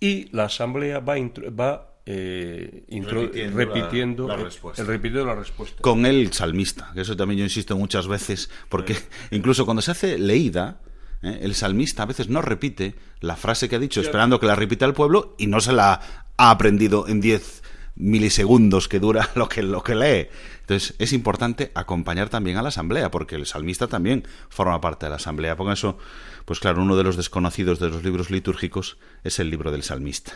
y 0.00 0.28
la 0.34 0.44
asamblea 0.44 1.00
va, 1.00 1.16
va 1.50 1.96
eh, 2.06 2.84
intro, 2.88 3.22
repitiendo, 3.22 3.56
repitiendo, 3.58 4.28
la, 4.28 4.36
la 4.36 4.44
respuesta. 4.44 4.82
El, 4.82 4.88
repitiendo 4.88 5.26
la 5.26 5.34
respuesta. 5.34 5.82
Con 5.82 6.06
el 6.06 6.32
salmista, 6.32 6.92
que 6.94 7.00
eso 7.00 7.16
también 7.16 7.38
yo 7.38 7.44
insisto 7.44 7.76
muchas 7.76 8.06
veces, 8.06 8.48
porque 8.68 8.94
sí. 8.94 9.04
incluso 9.32 9.64
cuando 9.64 9.82
se 9.82 9.90
hace 9.90 10.18
leída, 10.18 10.80
¿eh? 11.22 11.40
el 11.42 11.54
salmista 11.54 12.02
a 12.02 12.06
veces 12.06 12.28
no 12.28 12.42
repite 12.42 12.94
la 13.20 13.36
frase 13.36 13.68
que 13.68 13.76
ha 13.76 13.80
dicho, 13.80 14.00
esperando 14.00 14.40
que 14.40 14.46
la 14.46 14.54
repita 14.54 14.84
el 14.84 14.94
pueblo, 14.94 15.34
y 15.38 15.46
no 15.46 15.60
se 15.60 15.72
la 15.72 16.00
ha 16.36 16.50
aprendido 16.50 17.08
en 17.08 17.20
10 17.20 17.62
milisegundos 17.96 18.88
que 18.88 19.00
dura 19.00 19.30
lo 19.34 19.48
que, 19.48 19.62
lo 19.62 19.82
que 19.82 19.94
lee. 19.94 20.28
Entonces 20.60 20.94
es 20.98 21.12
importante 21.12 21.70
acompañar 21.74 22.28
también 22.28 22.56
a 22.56 22.62
la 22.62 22.68
asamblea, 22.68 23.10
porque 23.10 23.36
el 23.36 23.46
salmista 23.46 23.86
también 23.86 24.26
forma 24.48 24.80
parte 24.80 25.06
de 25.06 25.10
la 25.10 25.16
asamblea. 25.16 25.56
Por 25.56 25.72
eso, 25.72 25.98
pues 26.44 26.60
claro, 26.60 26.82
uno 26.82 26.96
de 26.96 27.04
los 27.04 27.16
desconocidos 27.16 27.78
de 27.78 27.88
los 27.88 28.02
libros 28.04 28.30
litúrgicos 28.30 28.98
es 29.24 29.38
el 29.38 29.50
libro 29.50 29.70
del 29.70 29.82
salmista 29.82 30.32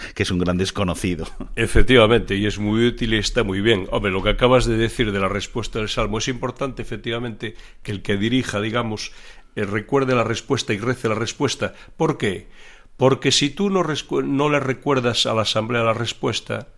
que 0.14 0.22
es 0.22 0.30
un 0.30 0.38
gran 0.38 0.56
desconocido. 0.56 1.26
Efectivamente, 1.56 2.36
y 2.36 2.46
es 2.46 2.58
muy 2.58 2.86
útil 2.86 3.14
y 3.14 3.18
está 3.18 3.42
muy 3.42 3.60
bien. 3.60 3.86
Hombre, 3.90 4.10
lo 4.10 4.22
que 4.22 4.30
acabas 4.30 4.66
de 4.66 4.76
decir 4.76 5.12
de 5.12 5.20
la 5.20 5.28
respuesta 5.28 5.78
del 5.78 5.88
Salmo 5.88 6.18
es 6.18 6.28
importante, 6.28 6.82
efectivamente, 6.82 7.54
que 7.82 7.92
el 7.92 8.02
que 8.02 8.16
dirija, 8.16 8.60
digamos, 8.60 9.12
recuerde 9.56 10.14
la 10.14 10.24
respuesta 10.24 10.72
y 10.72 10.78
rece 10.78 11.08
la 11.08 11.14
respuesta. 11.14 11.74
¿Por 11.96 12.18
qué? 12.18 12.48
Porque 12.96 13.32
si 13.32 13.50
tú 13.50 13.70
no, 13.70 13.84
no 14.24 14.48
le 14.50 14.60
recuerdas 14.60 15.26
a 15.26 15.34
la 15.34 15.42
asamblea 15.42 15.82
la 15.82 15.94
respuesta, 15.94 16.68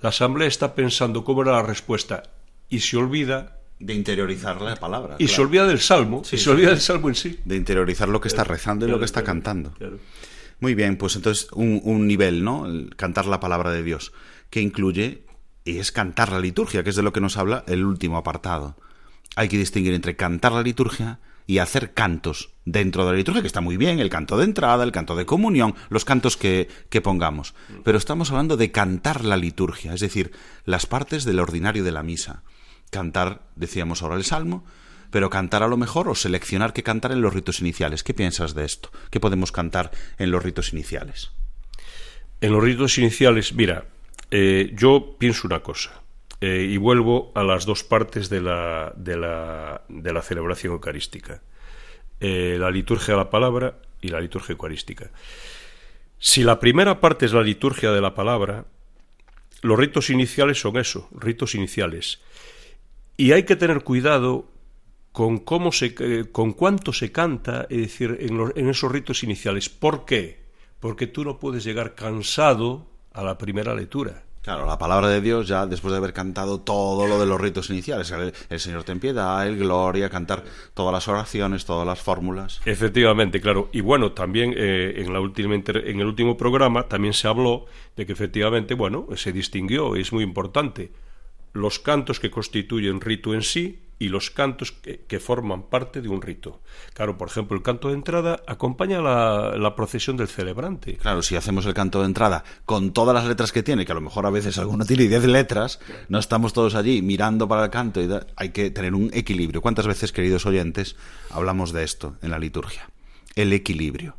la 0.00 0.08
asamblea 0.08 0.48
está 0.48 0.74
pensando 0.74 1.24
cómo 1.24 1.42
era 1.42 1.52
la 1.52 1.62
respuesta 1.62 2.22
y 2.68 2.80
se 2.80 2.96
olvida 2.96 3.60
de 3.78 3.94
interiorizar 3.94 4.60
la 4.60 4.76
palabra. 4.76 5.16
Y 5.18 5.26
claro. 5.26 5.34
se 5.34 5.42
olvida 5.42 5.66
del 5.66 5.80
salmo, 5.80 6.24
sí, 6.24 6.36
y 6.36 6.38
se 6.38 6.44
sí, 6.44 6.50
olvida 6.50 6.68
sí. 6.68 6.74
del 6.74 6.80
salmo 6.80 7.08
en 7.08 7.14
sí. 7.14 7.40
De 7.44 7.56
interiorizar 7.56 8.08
lo 8.08 8.20
que 8.20 8.28
está 8.28 8.44
rezando 8.44 8.86
claro, 8.86 8.90
y 8.90 8.92
lo 8.96 8.98
que 8.98 9.04
está 9.04 9.22
claro, 9.22 9.34
cantando. 9.34 9.74
Muy 10.60 10.74
bien, 10.74 10.96
pues 10.96 11.16
entonces 11.16 11.48
un, 11.52 11.80
un 11.84 12.06
nivel, 12.06 12.42
¿no? 12.42 12.66
El 12.66 12.96
cantar 12.96 13.26
la 13.26 13.40
palabra 13.40 13.70
de 13.70 13.82
Dios, 13.82 14.12
que 14.48 14.60
incluye, 14.62 15.24
y 15.64 15.78
es 15.78 15.92
cantar 15.92 16.32
la 16.32 16.40
liturgia, 16.40 16.82
que 16.82 16.90
es 16.90 16.96
de 16.96 17.02
lo 17.02 17.12
que 17.12 17.20
nos 17.20 17.36
habla 17.36 17.64
el 17.66 17.84
último 17.84 18.16
apartado. 18.16 18.76
Hay 19.34 19.48
que 19.48 19.58
distinguir 19.58 19.92
entre 19.92 20.16
cantar 20.16 20.52
la 20.52 20.62
liturgia 20.62 21.20
y 21.46 21.58
hacer 21.58 21.94
cantos 21.94 22.50
dentro 22.64 23.04
de 23.04 23.12
la 23.12 23.16
liturgia, 23.16 23.40
que 23.40 23.46
está 23.46 23.60
muy 23.60 23.76
bien, 23.76 24.00
el 24.00 24.10
canto 24.10 24.36
de 24.36 24.44
entrada, 24.44 24.82
el 24.82 24.92
canto 24.92 25.14
de 25.14 25.26
comunión, 25.26 25.74
los 25.88 26.04
cantos 26.04 26.36
que, 26.36 26.68
que 26.90 27.00
pongamos. 27.00 27.54
Pero 27.84 27.98
estamos 27.98 28.30
hablando 28.30 28.56
de 28.56 28.72
cantar 28.72 29.24
la 29.24 29.36
liturgia, 29.36 29.94
es 29.94 30.00
decir, 30.00 30.32
las 30.64 30.86
partes 30.86 31.24
del 31.24 31.38
ordinario 31.38 31.84
de 31.84 31.92
la 31.92 32.02
misa. 32.02 32.42
Cantar, 32.90 33.42
decíamos 33.54 34.02
ahora 34.02 34.16
el 34.16 34.24
salmo, 34.24 34.64
pero 35.10 35.30
cantar 35.30 35.62
a 35.62 35.68
lo 35.68 35.76
mejor 35.76 36.08
o 36.08 36.14
seleccionar 36.14 36.72
qué 36.72 36.82
cantar 36.82 37.12
en 37.12 37.22
los 37.22 37.32
ritos 37.32 37.60
iniciales. 37.60 38.02
¿Qué 38.02 38.14
piensas 38.14 38.54
de 38.54 38.64
esto? 38.64 38.90
¿Qué 39.10 39.20
podemos 39.20 39.52
cantar 39.52 39.92
en 40.18 40.30
los 40.30 40.42
ritos 40.42 40.72
iniciales? 40.72 41.30
En 42.40 42.52
los 42.52 42.62
ritos 42.62 42.98
iniciales, 42.98 43.54
mira, 43.54 43.86
eh, 44.30 44.72
yo 44.74 45.16
pienso 45.18 45.46
una 45.46 45.60
cosa, 45.60 46.02
eh, 46.40 46.66
y 46.68 46.76
vuelvo 46.76 47.32
a 47.34 47.42
las 47.42 47.64
dos 47.64 47.82
partes 47.82 48.28
de 48.28 48.40
la, 48.40 48.92
de 48.96 49.16
la, 49.16 49.82
de 49.88 50.12
la 50.12 50.22
celebración 50.22 50.74
eucarística, 50.74 51.42
eh, 52.20 52.56
la 52.58 52.70
liturgia 52.70 53.14
de 53.14 53.18
la 53.18 53.30
palabra 53.30 53.78
y 54.00 54.08
la 54.08 54.20
liturgia 54.20 54.52
eucarística. 54.52 55.10
Si 56.18 56.42
la 56.42 56.60
primera 56.60 57.00
parte 57.00 57.26
es 57.26 57.32
la 57.32 57.42
liturgia 57.42 57.92
de 57.92 58.00
la 58.00 58.14
palabra, 58.14 58.66
los 59.62 59.78
ritos 59.78 60.10
iniciales 60.10 60.60
son 60.60 60.76
eso, 60.76 61.08
ritos 61.12 61.54
iniciales. 61.54 62.20
Y 63.16 63.32
hay 63.32 63.44
que 63.44 63.56
tener 63.56 63.82
cuidado 63.82 64.46
con 65.12 65.38
cómo 65.38 65.72
se, 65.72 65.94
eh, 65.98 66.26
con 66.30 66.52
cuánto 66.52 66.92
se 66.92 67.10
canta, 67.10 67.66
es 67.70 67.78
decir, 67.78 68.18
en, 68.20 68.36
los, 68.36 68.52
en 68.54 68.68
esos 68.68 68.92
ritos 68.92 69.22
iniciales. 69.22 69.70
¿Por 69.70 70.04
qué? 70.04 70.44
Porque 70.80 71.06
tú 71.06 71.24
no 71.24 71.38
puedes 71.38 71.64
llegar 71.64 71.94
cansado 71.94 72.86
a 73.14 73.24
la 73.24 73.38
primera 73.38 73.74
lectura. 73.74 74.25
Claro, 74.46 74.64
la 74.64 74.78
palabra 74.78 75.08
de 75.08 75.20
Dios 75.20 75.48
ya 75.48 75.66
después 75.66 75.90
de 75.90 75.98
haber 75.98 76.12
cantado 76.12 76.60
todo 76.60 77.08
lo 77.08 77.18
de 77.18 77.26
los 77.26 77.40
ritos 77.40 77.68
iniciales, 77.68 78.12
el, 78.12 78.60
Señor 78.60 78.84
ten 78.84 79.00
piedad, 79.00 79.44
el 79.44 79.58
gloria, 79.58 80.08
cantar 80.08 80.44
todas 80.72 80.92
las 80.92 81.08
oraciones, 81.08 81.64
todas 81.64 81.84
las 81.84 82.00
fórmulas. 82.00 82.60
Efectivamente, 82.64 83.40
claro. 83.40 83.68
Y 83.72 83.80
bueno, 83.80 84.12
también 84.12 84.54
eh, 84.56 85.02
en, 85.04 85.12
la 85.12 85.18
última 85.18 85.52
en 85.52 86.00
el 86.00 86.06
último 86.06 86.36
programa 86.36 86.84
también 86.84 87.12
se 87.12 87.26
habló 87.26 87.66
de 87.96 88.06
que 88.06 88.12
efectivamente, 88.12 88.74
bueno, 88.74 89.08
se 89.16 89.32
distinguió, 89.32 89.96
es 89.96 90.12
muy 90.12 90.22
importante, 90.22 90.92
los 91.52 91.80
cantos 91.80 92.20
que 92.20 92.30
constituyen 92.30 93.00
rito 93.00 93.34
en 93.34 93.42
sí 93.42 93.80
y 93.98 94.08
los 94.08 94.30
cantos 94.30 94.72
que, 94.72 95.04
que, 95.06 95.20
forman 95.20 95.62
parte 95.64 96.02
de 96.02 96.08
un 96.08 96.20
rito. 96.20 96.60
Claro, 96.92 97.16
por 97.16 97.28
ejemplo, 97.28 97.56
el 97.56 97.62
canto 97.62 97.88
de 97.88 97.94
entrada 97.94 98.42
acompaña 98.46 99.00
la, 99.00 99.56
la, 99.56 99.74
procesión 99.74 100.16
del 100.16 100.28
celebrante. 100.28 100.96
Claro, 100.98 101.22
si 101.22 101.34
hacemos 101.36 101.64
el 101.64 101.72
canto 101.72 102.00
de 102.00 102.06
entrada 102.06 102.44
con 102.66 102.92
todas 102.92 103.14
las 103.14 103.24
letras 103.24 103.52
que 103.52 103.62
tiene, 103.62 103.86
que 103.86 103.92
a 103.92 103.94
lo 103.94 104.02
mejor 104.02 104.26
a 104.26 104.30
veces 104.30 104.58
alguno 104.58 104.84
tiene 104.84 105.08
10 105.08 105.24
letras, 105.26 105.80
no 106.08 106.18
estamos 106.18 106.52
todos 106.52 106.74
allí 106.74 107.00
mirando 107.00 107.48
para 107.48 107.64
el 107.64 107.70
canto 107.70 108.02
y 108.02 108.08
hay 108.36 108.50
que 108.50 108.70
tener 108.70 108.94
un 108.94 109.10
equilibrio. 109.14 109.62
¿Cuántas 109.62 109.86
veces, 109.86 110.12
queridos 110.12 110.44
oyentes, 110.44 110.96
hablamos 111.30 111.72
de 111.72 111.84
esto 111.84 112.16
en 112.20 112.30
la 112.30 112.38
liturgia? 112.38 112.90
El 113.34 113.52
equilibrio. 113.52 114.16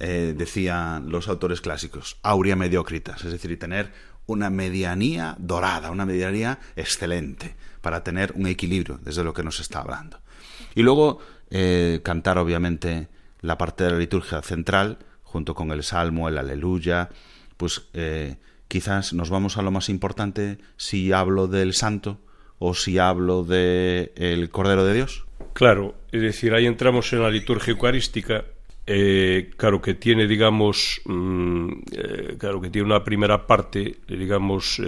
Eh, 0.00 0.34
decían 0.36 1.10
los 1.10 1.26
autores 1.26 1.60
clásicos, 1.60 2.18
aurea 2.22 2.54
mediocritas, 2.54 3.24
es 3.24 3.32
decir, 3.32 3.58
tener 3.58 3.92
una 4.26 4.48
medianía 4.48 5.34
dorada, 5.40 5.90
una 5.90 6.06
medianía 6.06 6.60
excelente, 6.76 7.56
para 7.80 8.02
tener 8.04 8.32
un 8.34 8.46
equilibrio 8.46 8.98
desde 9.02 9.24
lo 9.24 9.32
que 9.32 9.42
nos 9.42 9.60
está 9.60 9.80
hablando. 9.80 10.20
Y 10.74 10.82
luego 10.82 11.18
eh, 11.50 12.00
cantar, 12.02 12.38
obviamente, 12.38 13.08
la 13.40 13.58
parte 13.58 13.84
de 13.84 13.90
la 13.90 13.98
liturgia 13.98 14.42
central, 14.42 14.98
junto 15.22 15.54
con 15.54 15.70
el 15.70 15.82
salmo, 15.82 16.28
el 16.28 16.38
aleluya, 16.38 17.10
pues 17.56 17.88
eh, 17.94 18.36
quizás 18.68 19.12
nos 19.12 19.30
vamos 19.30 19.56
a 19.56 19.62
lo 19.62 19.70
más 19.70 19.88
importante 19.88 20.58
si 20.76 21.12
hablo 21.12 21.46
del 21.46 21.74
santo 21.74 22.20
o 22.58 22.74
si 22.74 22.98
hablo 22.98 23.44
del 23.44 24.10
de 24.14 24.48
Cordero 24.50 24.84
de 24.84 24.94
Dios. 24.94 25.26
Claro, 25.52 25.94
es 26.12 26.22
decir, 26.22 26.54
ahí 26.54 26.66
entramos 26.66 27.12
en 27.12 27.22
la 27.22 27.30
liturgia 27.30 27.72
eucarística 27.72 28.44
eh, 28.90 29.50
claro 29.58 29.82
que 29.82 29.92
tiene, 29.92 30.26
digamos, 30.26 31.02
eh, 31.06 32.36
claro 32.38 32.58
que 32.58 32.70
tiene 32.70 32.86
una 32.86 33.04
primera 33.04 33.46
parte, 33.46 33.96
digamos, 34.08 34.80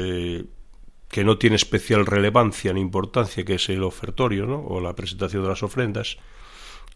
que 1.11 1.25
no 1.25 1.39
tiene 1.39 1.57
especial 1.57 2.07
relevancia 2.07 2.73
ni 2.73 2.81
importancia, 2.81 3.45
que 3.45 3.55
es 3.55 3.69
el 3.69 3.83
ofertorio, 3.83 4.47
¿no? 4.47 4.61
O 4.61 4.81
la 4.81 4.95
presentación 4.95 5.43
de 5.43 5.49
las 5.49 5.63
ofrendas 5.63 6.19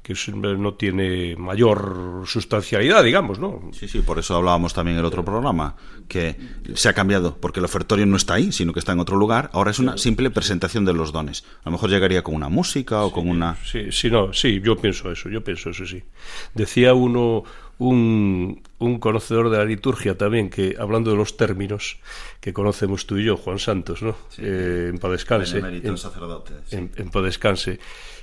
que 0.04 0.14
no 0.34 0.74
tiene 0.74 1.34
mayor 1.36 2.24
sustancialidad, 2.26 3.02
digamos, 3.02 3.38
¿no? 3.38 3.70
Sí, 3.72 3.88
sí, 3.88 4.00
por 4.00 4.18
eso 4.18 4.36
hablábamos 4.36 4.74
también 4.74 4.96
en 4.96 5.00
el 5.00 5.06
otro 5.06 5.24
programa, 5.24 5.76
que 6.08 6.36
se 6.74 6.90
ha 6.90 6.92
cambiado, 6.92 7.38
porque 7.40 7.60
el 7.60 7.64
ofertorio 7.64 8.04
no 8.04 8.18
está 8.18 8.34
ahí, 8.34 8.52
sino 8.52 8.74
que 8.74 8.80
está 8.80 8.92
en 8.92 9.00
otro 9.00 9.16
lugar. 9.16 9.48
Ahora 9.54 9.70
es 9.70 9.78
una 9.78 9.96
simple 9.96 10.30
presentación 10.30 10.84
de 10.84 10.92
los 10.92 11.10
dones. 11.10 11.46
A 11.62 11.70
lo 11.70 11.72
mejor 11.72 11.88
llegaría 11.88 12.22
con 12.22 12.34
una 12.34 12.50
música 12.50 13.02
o 13.02 13.08
sí, 13.08 13.14
con 13.14 13.28
una... 13.30 13.56
Sí, 13.64 13.92
sí, 13.92 14.10
no, 14.10 14.34
sí, 14.34 14.60
yo 14.62 14.76
pienso 14.76 15.10
eso, 15.10 15.30
yo 15.30 15.42
pienso 15.42 15.70
eso, 15.70 15.86
sí. 15.86 16.02
Decía 16.52 16.92
uno, 16.92 17.44
un, 17.78 18.62
un 18.78 18.98
conocedor 18.98 19.50
de 19.50 19.58
la 19.58 19.64
liturgia 19.64 20.16
también, 20.16 20.50
que 20.50 20.76
hablando 20.78 21.10
de 21.10 21.16
los 21.16 21.36
términos 21.36 21.98
que 22.40 22.52
conocemos 22.52 23.06
tú 23.06 23.18
y 23.18 23.24
yo, 23.24 23.36
Juan 23.36 23.58
Santos, 23.58 24.02
¿no? 24.02 24.16
Sí. 24.28 24.42
Eh, 24.44 24.88
en 24.90 24.98
Padescanse. 24.98 25.58
En, 25.58 25.98
sacerdote, 25.98 26.54
sí. 26.66 26.76
en, 26.76 26.90
en 26.96 27.10
Padescanse, 27.10 27.78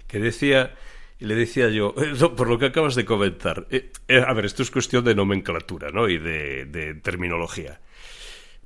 que 0.07 0.19
decía 0.19 0.73
y 1.21 1.25
le 1.25 1.35
decía 1.35 1.69
yo, 1.69 1.93
por 2.35 2.49
lo 2.49 2.57
que 2.57 2.65
acabas 2.65 2.95
de 2.95 3.05
comentar, 3.05 3.67
eh, 3.69 3.91
eh, 4.07 4.23
a 4.27 4.33
ver, 4.33 4.45
esto 4.45 4.63
es 4.63 4.71
cuestión 4.71 5.05
de 5.05 5.13
nomenclatura, 5.13 5.91
¿no? 5.91 6.09
Y 6.09 6.17
de, 6.17 6.65
de, 6.65 6.95
terminología. 6.95 7.79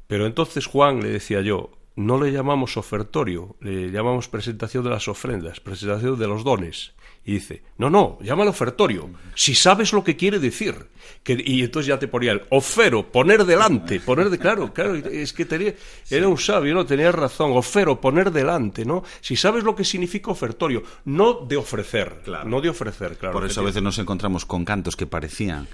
Pero 0.07 0.25
entonces 0.25 0.65
Juan, 0.65 1.01
le 1.01 1.09
decía 1.09 1.41
yo, 1.41 1.71
no 1.97 2.21
le 2.21 2.31
llamamos 2.31 2.77
ofertorio, 2.77 3.57
le 3.59 3.91
llamamos 3.91 4.29
presentación 4.29 4.85
de 4.85 4.89
las 4.89 5.09
ofrendas, 5.09 5.59
presentación 5.59 6.17
de 6.17 6.27
los 6.27 6.45
dones. 6.45 6.93
Y 7.27 7.33
dice, 7.33 7.63
no, 7.79 7.89
no, 7.89 8.19
llámalo 8.21 8.51
ofertorio, 8.51 9.09
si 9.33 9.55
sabes 9.55 9.93
lo 9.93 10.03
que 10.03 10.15
quiere 10.15 10.37
decir. 10.39 10.75
Que, 11.23 11.41
y 11.43 11.63
entonces 11.63 11.87
ya 11.87 11.97
te 11.97 12.07
ponía 12.07 12.33
el 12.33 12.43
ofero, 12.51 13.11
poner 13.11 13.45
delante, 13.45 13.99
poner 13.99 14.29
de, 14.29 14.37
claro, 14.37 14.71
claro, 14.71 14.95
es 14.95 15.33
que 15.33 15.45
tenía, 15.45 15.73
era 16.09 16.27
un 16.27 16.37
sabio, 16.37 16.75
¿no? 16.75 16.85
Tenía 16.85 17.11
razón, 17.11 17.51
ofero, 17.53 17.99
poner 17.99 18.31
delante, 18.31 18.85
¿no? 18.85 19.03
Si 19.21 19.35
sabes 19.35 19.63
lo 19.63 19.75
que 19.75 19.83
significa 19.83 20.29
ofertorio, 20.29 20.83
no 21.05 21.33
de 21.33 21.57
ofrecer, 21.57 22.21
claro. 22.23 22.47
no 22.47 22.61
de 22.61 22.69
ofrecer, 22.69 23.17
claro. 23.17 23.33
Por 23.33 23.45
eso 23.45 23.61
a 23.61 23.63
veces 23.63 23.81
nos 23.81 23.97
encontramos 23.97 24.45
con 24.45 24.63
cantos 24.63 24.95
que 24.95 25.07
parecían 25.07 25.67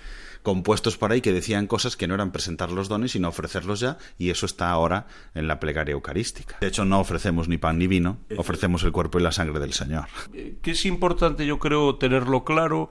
compuestos 0.44 0.98
por 0.98 1.12
ahí 1.12 1.22
que 1.22 1.34
decían 1.34 1.68
cosas 1.68 1.96
que 1.96 2.08
no 2.08 2.16
eran 2.16 2.32
presentar 2.32 2.72
los 2.72 2.90
dones, 2.90 3.12
sino 3.12 3.30
ofrecerlos 3.30 3.80
ya, 3.80 3.98
y 4.18 4.30
eso 4.30 4.46
está 4.46 4.70
ahora 4.72 5.08
en 5.36 5.48
la 5.48 5.60
plegaria 5.60 5.94
eucarística. 5.94 6.58
De 6.62 6.68
hecho, 6.68 6.86
no 6.86 7.00
ofrecemos 7.00 7.48
ni 7.48 7.58
pan 7.58 7.78
ni 7.78 7.88
vino, 7.88 8.20
ofrecemos 8.38 8.84
el 8.84 8.92
cuerpo 8.92 9.20
y 9.20 9.24
la 9.24 9.32
sangre 9.32 9.60
del 9.60 9.74
Señor. 9.74 10.06
Que 10.62 10.72
es 10.72 10.86
importante, 10.86 11.46
yo 11.46 11.60
creo, 11.60 11.96
tenerlo 11.96 12.44
claro. 12.44 12.90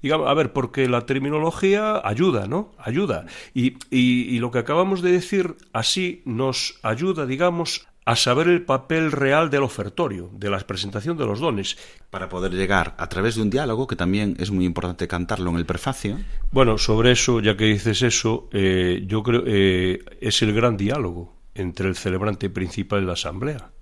Digamos, 0.00 0.28
a 0.28 0.34
ver, 0.34 0.52
porque 0.52 0.88
la 0.88 1.06
terminología 1.06 2.00
ayuda, 2.04 2.46
¿no? 2.46 2.72
Ayuda. 2.78 3.26
Y, 3.52 3.78
y, 3.90 4.22
y 4.34 4.38
lo 4.38 4.50
que 4.50 4.60
acabamos 4.60 5.02
de 5.02 5.10
decir 5.10 5.56
así 5.72 6.22
nos 6.24 6.78
ayuda, 6.82 7.26
digamos, 7.26 7.88
a 8.08 8.16
saber 8.16 8.48
el 8.48 8.62
papel 8.62 9.12
real 9.12 9.50
del 9.50 9.62
ofertorio, 9.62 10.30
de 10.32 10.48
la 10.48 10.58
presentación 10.60 11.18
de 11.18 11.26
los 11.26 11.40
dones. 11.40 11.76
Para 12.08 12.30
poder 12.30 12.52
llegar 12.52 12.94
a 12.96 13.06
través 13.10 13.34
de 13.34 13.42
un 13.42 13.50
diálogo, 13.50 13.86
que 13.86 13.96
también 13.96 14.34
es 14.38 14.50
muy 14.50 14.64
importante 14.64 15.06
cantarlo 15.06 15.50
en 15.50 15.56
el 15.56 15.66
prefacio. 15.66 16.18
Bueno, 16.50 16.78
sobre 16.78 17.12
eso, 17.12 17.40
ya 17.40 17.54
que 17.54 17.66
dices 17.66 18.00
eso, 18.00 18.48
eh, 18.50 19.04
yo 19.06 19.22
creo 19.22 19.42
eh, 19.44 20.02
es 20.22 20.40
el 20.40 20.54
gran 20.54 20.78
diálogo 20.78 21.36
entre 21.54 21.86
el 21.86 21.96
celebrante 21.96 22.48
principal 22.48 23.02
y 23.02 23.06
la 23.06 23.12
asamblea. 23.12 23.72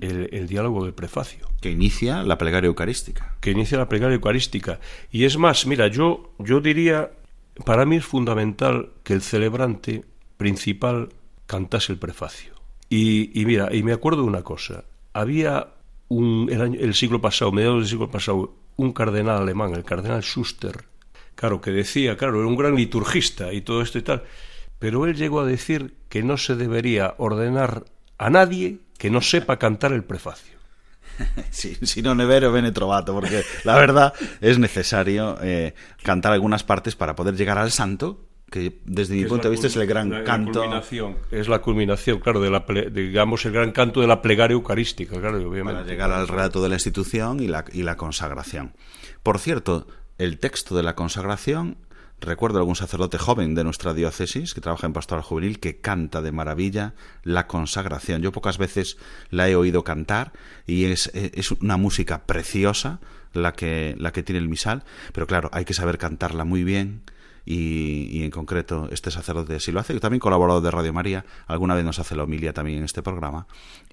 El, 0.00 0.28
el, 0.32 0.48
diálogo 0.48 0.82
del 0.82 0.94
prefacio. 0.94 1.48
Que 1.60 1.70
inicia 1.70 2.24
la 2.24 2.36
plegaria 2.36 2.66
eucarística. 2.66 3.36
Que 3.40 3.52
inicia 3.52 3.78
la 3.78 3.88
plegaria 3.88 4.16
eucarística. 4.16 4.80
Y 5.12 5.22
es 5.22 5.38
más, 5.38 5.66
mira, 5.66 5.86
yo, 5.86 6.34
yo 6.40 6.60
diría, 6.60 7.12
para 7.64 7.86
mí 7.86 7.94
es 7.94 8.04
fundamental 8.04 8.90
que 9.04 9.12
el 9.12 9.22
celebrante 9.22 10.04
principal 10.36 11.10
cantase 11.46 11.92
el 11.92 12.00
prefacio. 12.00 12.57
Y, 12.88 13.38
y, 13.40 13.44
mira, 13.44 13.74
y 13.74 13.82
me 13.82 13.92
acuerdo 13.92 14.22
de 14.22 14.28
una 14.28 14.42
cosa. 14.42 14.84
Había 15.12 15.68
un, 16.08 16.48
el, 16.50 16.60
año, 16.60 16.80
el 16.80 16.94
siglo 16.94 17.20
pasado, 17.20 17.52
mediados 17.52 17.80
del 17.80 17.88
siglo 17.88 18.10
pasado, 18.10 18.54
un 18.76 18.92
cardenal 18.92 19.42
alemán, 19.42 19.74
el 19.74 19.84
cardenal 19.84 20.22
Schuster, 20.22 20.84
claro, 21.34 21.60
que 21.60 21.70
decía, 21.70 22.16
claro, 22.16 22.38
era 22.38 22.48
un 22.48 22.56
gran 22.56 22.74
liturgista 22.76 23.52
y 23.52 23.60
todo 23.60 23.82
esto 23.82 23.98
y 23.98 24.02
tal, 24.02 24.22
pero 24.78 25.06
él 25.06 25.16
llegó 25.16 25.40
a 25.40 25.46
decir 25.46 25.96
que 26.08 26.22
no 26.22 26.36
se 26.36 26.54
debería 26.54 27.14
ordenar 27.18 27.84
a 28.16 28.30
nadie 28.30 28.78
que 28.98 29.10
no 29.10 29.20
sepa 29.20 29.58
cantar 29.58 29.92
el 29.92 30.04
prefacio. 30.04 30.58
Sí, 31.50 31.76
si 31.82 32.00
no 32.00 32.14
nevero, 32.14 32.52
bene 32.52 32.70
trovato, 32.70 33.12
porque 33.12 33.42
la 33.64 33.76
verdad 33.76 34.12
es 34.40 34.58
necesario 34.60 35.36
eh, 35.42 35.74
cantar 36.04 36.32
algunas 36.32 36.62
partes 36.62 36.94
para 36.94 37.16
poder 37.16 37.34
llegar 37.34 37.58
al 37.58 37.72
santo 37.72 38.27
que 38.50 38.80
desde 38.84 39.14
mi 39.14 39.24
punto 39.24 39.44
de 39.44 39.50
vista 39.50 39.66
es 39.66 39.76
el 39.76 39.86
gran 39.86 40.10
la, 40.10 40.24
canto. 40.24 40.60
La 40.60 40.66
culminación, 40.66 41.16
es 41.30 41.48
la 41.48 41.60
culminación, 41.60 42.18
claro, 42.20 42.40
de 42.40 42.50
la 42.50 42.64
ple, 42.64 42.90
digamos 42.90 43.44
el 43.44 43.52
gran 43.52 43.72
canto 43.72 44.00
de 44.00 44.06
la 44.06 44.22
plegaria 44.22 44.54
eucarística, 44.54 45.20
claro, 45.20 45.36
obviamente. 45.38 45.80
Para 45.80 45.86
llegar 45.86 46.10
al 46.12 46.28
relato 46.28 46.62
de 46.62 46.68
la 46.68 46.76
institución 46.76 47.40
y 47.40 47.46
la, 47.46 47.64
y 47.72 47.82
la 47.82 47.96
consagración. 47.96 48.74
Por 49.22 49.38
cierto, 49.38 49.86
el 50.16 50.38
texto 50.38 50.76
de 50.76 50.82
la 50.82 50.94
consagración, 50.94 51.76
recuerdo 52.20 52.58
algún 52.58 52.74
sacerdote 52.74 53.18
joven 53.18 53.54
de 53.54 53.64
nuestra 53.64 53.92
diócesis 53.92 54.54
que 54.54 54.60
trabaja 54.60 54.86
en 54.86 54.92
pastoral 54.92 55.22
juvenil 55.22 55.60
que 55.60 55.80
canta 55.80 56.22
de 56.22 56.32
maravilla 56.32 56.94
la 57.22 57.46
consagración. 57.46 58.22
Yo 58.22 58.32
pocas 58.32 58.58
veces 58.58 58.96
la 59.30 59.48
he 59.48 59.56
oído 59.56 59.84
cantar 59.84 60.32
y 60.66 60.84
es, 60.86 61.10
es 61.14 61.52
una 61.52 61.76
música 61.76 62.24
preciosa 62.24 63.00
la 63.34 63.52
que, 63.52 63.94
la 63.98 64.12
que 64.12 64.22
tiene 64.22 64.38
el 64.38 64.48
misal, 64.48 64.84
pero 65.12 65.26
claro, 65.26 65.50
hay 65.52 65.64
que 65.64 65.74
saber 65.74 65.98
cantarla 65.98 66.44
muy 66.44 66.64
bien 66.64 67.02
y, 67.50 68.08
y, 68.10 68.24
en 68.24 68.30
concreto 68.30 68.90
este 68.92 69.10
sacerdote 69.10 69.58
sí 69.58 69.72
lo 69.72 69.80
hace, 69.80 69.94
que 69.94 70.00
también 70.00 70.20
colaborador 70.20 70.62
de 70.62 70.70
Radio 70.70 70.92
María, 70.92 71.24
alguna 71.46 71.74
vez 71.74 71.82
nos 71.82 71.98
hace 71.98 72.14
la 72.14 72.24
homilia 72.24 72.52
también 72.52 72.78
en 72.78 72.84
este 72.84 73.02
programa, 73.02 73.46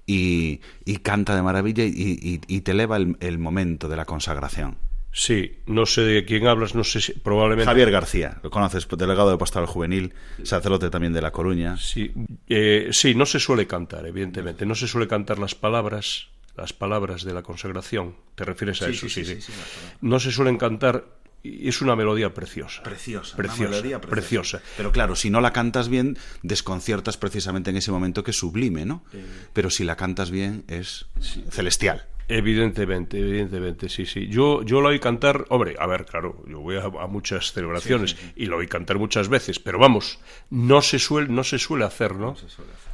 y, 0.04 0.60
y 0.84 0.98
canta 0.98 1.34
de 1.34 1.40
maravilla 1.40 1.82
y, 1.84 2.40
y 2.46 2.60
te 2.60 2.72
eleva 2.72 2.98
el, 2.98 3.16
el, 3.20 3.38
momento 3.38 3.88
de 3.88 3.96
la 3.96 4.04
consagración. 4.04 4.76
Sí, 5.10 5.60
no 5.64 5.86
sé 5.86 6.02
de 6.02 6.26
quién 6.26 6.46
hablas, 6.46 6.74
no 6.74 6.84
sé 6.84 7.00
si 7.00 7.12
probablemente... 7.14 7.64
Javier 7.64 7.90
García, 7.90 8.38
lo 8.42 8.50
conoces, 8.50 8.86
delegado 8.86 9.30
de 9.30 9.38
Pastoral 9.38 9.66
Juvenil, 9.66 10.12
sacerdote 10.42 10.90
también 10.90 11.14
de 11.14 11.22
La 11.22 11.30
Coruña. 11.30 11.78
Sí, 11.78 12.12
eh, 12.48 12.88
sí, 12.90 13.14
no 13.14 13.24
se 13.24 13.40
suele 13.40 13.66
cantar, 13.66 14.04
evidentemente, 14.04 14.66
no 14.66 14.74
se 14.74 14.86
suele 14.86 15.08
cantar 15.08 15.38
las 15.38 15.54
palabras 15.54 16.28
las 16.56 16.72
palabras 16.72 17.22
de 17.22 17.34
la 17.34 17.42
consagración, 17.42 18.16
te 18.34 18.44
refieres 18.44 18.80
a 18.80 18.86
sí, 18.86 18.92
eso, 18.92 19.08
sí, 19.08 19.24
sí, 19.24 19.40
sí, 19.42 19.52
No 20.00 20.18
se 20.18 20.32
suelen 20.32 20.56
cantar 20.56 21.04
y 21.04 21.15
es 21.62 21.80
una 21.80 21.96
melodía 21.96 22.32
preciosa. 22.34 22.82
Preciosa. 22.82 23.36
Preciosa, 23.36 23.62
una 23.62 23.70
melodía 23.70 24.00
preciosa. 24.00 24.60
Pero 24.76 24.92
claro, 24.92 25.16
si 25.16 25.30
no 25.30 25.40
la 25.40 25.52
cantas 25.52 25.88
bien, 25.88 26.16
desconciertas 26.42 27.16
precisamente 27.16 27.70
en 27.70 27.76
ese 27.76 27.90
momento 27.92 28.22
que 28.24 28.30
es 28.30 28.38
sublime, 28.38 28.84
¿no? 28.84 29.04
Eh, 29.12 29.24
Pero 29.52 29.70
si 29.70 29.84
la 29.84 29.96
cantas 29.96 30.30
bien, 30.30 30.64
es 30.68 31.06
celestial. 31.50 32.06
Evidentemente, 32.28 33.18
evidentemente, 33.20 33.88
sí, 33.88 34.04
sí. 34.04 34.26
Yo, 34.28 34.62
yo 34.62 34.80
lo 34.80 34.88
oí 34.88 34.98
cantar, 34.98 35.44
hombre, 35.48 35.76
a 35.78 35.86
ver, 35.86 36.04
claro, 36.06 36.42
yo 36.48 36.60
voy 36.60 36.76
a, 36.76 36.82
a 36.82 37.06
muchas 37.06 37.52
celebraciones 37.52 38.10
Sí, 38.10 38.16
sí, 38.16 38.26
sí. 38.26 38.32
y 38.42 38.46
lo 38.46 38.56
oí 38.56 38.66
cantar 38.66 38.98
muchas 38.98 39.28
veces, 39.28 39.60
pero 39.60 39.78
vamos, 39.78 40.18
no 40.50 40.82
se 40.82 40.98
suele, 40.98 41.28
no 41.28 41.44
se 41.44 41.58
suele 41.58 41.84
hacer, 41.84 42.16
¿no? 42.16 42.34
se 42.34 42.48
suele 42.48 42.72
hacer. 42.72 42.92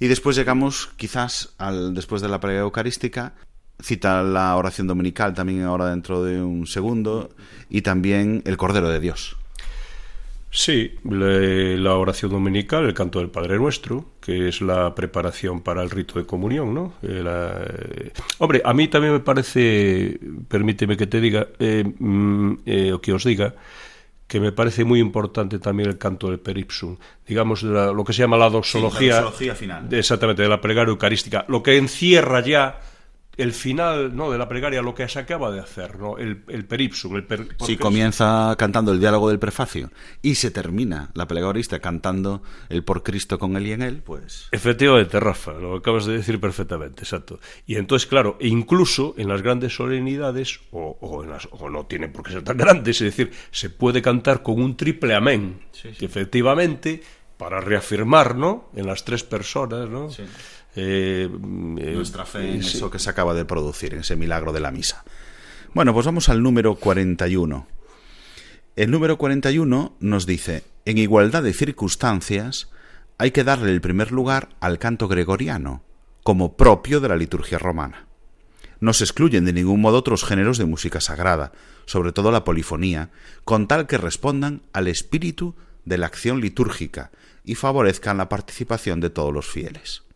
Y 0.00 0.06
después 0.06 0.36
llegamos, 0.36 0.90
quizás, 0.96 1.54
al 1.58 1.94
después 1.94 2.20
de 2.22 2.28
la 2.28 2.40
plegaria 2.40 2.60
eucarística, 2.60 3.34
cita 3.80 4.22
la 4.22 4.56
oración 4.56 4.86
dominical 4.86 5.34
también 5.34 5.62
ahora 5.62 5.90
dentro 5.90 6.22
de 6.24 6.42
un 6.42 6.66
segundo, 6.66 7.30
y 7.70 7.82
también 7.82 8.42
el 8.44 8.56
Cordero 8.56 8.88
de 8.88 9.00
Dios. 9.00 9.36
Sí, 10.50 10.94
le, 11.04 11.76
la 11.76 11.94
oración 11.94 12.30
dominical, 12.30 12.86
el 12.86 12.94
canto 12.94 13.18
del 13.18 13.28
Padre 13.28 13.58
Nuestro, 13.58 14.12
que 14.20 14.48
es 14.48 14.62
la 14.62 14.94
preparación 14.94 15.60
para 15.60 15.82
el 15.82 15.90
rito 15.90 16.18
de 16.18 16.24
comunión, 16.24 16.72
¿no? 16.72 16.94
Eh, 17.02 17.20
la, 17.22 17.52
eh, 17.66 18.12
hombre, 18.38 18.62
a 18.64 18.72
mí 18.72 18.88
también 18.88 19.12
me 19.12 19.20
parece, 19.20 20.18
permíteme 20.48 20.96
que 20.96 21.06
te 21.06 21.20
diga, 21.20 21.48
eh, 21.58 21.84
mm, 21.84 22.52
o 22.94 23.00
que 23.00 23.12
os 23.12 23.24
diga, 23.24 23.54
que 24.26 24.40
me 24.40 24.52
parece 24.52 24.84
muy 24.84 25.00
importante 25.00 25.58
también 25.58 25.90
el 25.90 25.98
canto 25.98 26.28
del 26.30 26.40
peripsum, 26.40 26.96
digamos, 27.26 27.62
la, 27.62 27.92
lo 27.92 28.02
que 28.02 28.14
se 28.14 28.20
llama 28.22 28.38
la 28.38 28.48
doxología, 28.48 29.00
sí, 29.00 29.06
la 29.08 29.20
doxología 29.20 29.54
final. 29.54 29.88
De, 29.88 29.98
exactamente, 29.98 30.42
de 30.42 30.48
la 30.48 30.62
plegaria 30.62 30.90
eucarística, 30.90 31.44
lo 31.48 31.62
que 31.62 31.76
encierra 31.76 32.40
ya 32.40 32.80
el 33.38 33.52
final 33.52 34.14
¿no? 34.14 34.30
de 34.30 34.36
la 34.36 34.48
plegaria, 34.48 34.82
lo 34.82 34.94
que 34.94 35.08
se 35.08 35.20
acaba 35.20 35.50
de 35.50 35.60
hacer, 35.60 35.98
¿no? 35.98 36.18
el, 36.18 36.42
el 36.48 36.66
peripsum. 36.66 37.16
El 37.16 37.24
per... 37.24 37.56
Sí, 37.64 37.76
comienza 37.76 38.54
cantando 38.58 38.92
el 38.92 39.00
diálogo 39.00 39.28
del 39.28 39.38
prefacio 39.38 39.90
y 40.20 40.34
se 40.34 40.50
termina 40.50 41.10
la 41.14 41.26
plegarista 41.28 41.78
cantando 41.78 42.42
el 42.68 42.82
por 42.82 43.04
Cristo 43.04 43.38
con 43.38 43.56
él 43.56 43.68
y 43.68 43.72
en 43.72 43.82
él, 43.82 44.02
pues... 44.04 44.48
Efectivamente, 44.50 45.20
Rafa, 45.20 45.52
lo 45.52 45.76
acabas 45.76 46.06
de 46.06 46.14
decir 46.14 46.40
perfectamente, 46.40 47.04
exacto. 47.04 47.38
Y 47.64 47.76
entonces, 47.76 48.08
claro, 48.08 48.36
e 48.40 48.48
incluso 48.48 49.14
en 49.16 49.28
las 49.28 49.40
grandes 49.40 49.74
solemnidades, 49.74 50.58
o, 50.72 50.98
o, 51.00 51.22
en 51.22 51.30
las, 51.30 51.48
o 51.52 51.70
no 51.70 51.86
tiene 51.86 52.08
por 52.08 52.24
qué 52.24 52.32
ser 52.32 52.42
tan 52.42 52.56
grandes, 52.56 53.00
es 53.00 53.16
decir, 53.16 53.32
se 53.52 53.70
puede 53.70 54.02
cantar 54.02 54.42
con 54.42 54.60
un 54.60 54.76
triple 54.76 55.14
amén, 55.14 55.60
sí, 55.70 55.90
sí. 55.90 55.96
que 55.96 56.06
efectivamente, 56.06 57.02
para 57.36 57.60
reafirmar, 57.60 58.34
¿no?, 58.34 58.68
en 58.74 58.86
las 58.86 59.04
tres 59.04 59.22
personas, 59.22 59.88
¿no?, 59.88 60.10
sí. 60.10 60.24
Eh, 60.80 61.28
Nuestra 61.28 62.24
fe 62.24 62.52
en 62.52 62.60
eso 62.60 62.88
que 62.88 63.00
se 63.00 63.10
acaba 63.10 63.34
de 63.34 63.44
producir, 63.44 63.94
en 63.94 64.00
ese 64.00 64.14
milagro 64.14 64.52
de 64.52 64.60
la 64.60 64.70
misa. 64.70 65.02
Bueno, 65.74 65.92
pues 65.92 66.06
vamos 66.06 66.28
al 66.28 66.40
número 66.40 66.76
41. 66.76 67.66
El 68.76 68.90
número 68.92 69.18
41 69.18 69.96
nos 69.98 70.24
dice, 70.24 70.62
en 70.84 70.98
igualdad 70.98 71.42
de 71.42 71.52
circunstancias, 71.52 72.70
hay 73.18 73.32
que 73.32 73.42
darle 73.42 73.72
el 73.72 73.80
primer 73.80 74.12
lugar 74.12 74.50
al 74.60 74.78
canto 74.78 75.08
gregoriano, 75.08 75.82
como 76.22 76.56
propio 76.56 77.00
de 77.00 77.08
la 77.08 77.16
liturgia 77.16 77.58
romana. 77.58 78.06
No 78.78 78.92
se 78.92 79.02
excluyen 79.02 79.46
de 79.46 79.52
ningún 79.52 79.80
modo 79.80 79.98
otros 79.98 80.22
géneros 80.22 80.58
de 80.58 80.66
música 80.66 81.00
sagrada, 81.00 81.50
sobre 81.86 82.12
todo 82.12 82.30
la 82.30 82.44
polifonía, 82.44 83.10
con 83.44 83.66
tal 83.66 83.88
que 83.88 83.98
respondan 83.98 84.62
al 84.72 84.86
espíritu 84.86 85.56
de 85.84 85.98
la 85.98 86.06
acción 86.06 86.40
litúrgica 86.40 87.10
y 87.42 87.56
favorezcan 87.56 88.16
la 88.16 88.28
participación 88.28 89.00
de 89.00 89.10
todos 89.10 89.34
los 89.34 89.46
fieles 89.46 90.07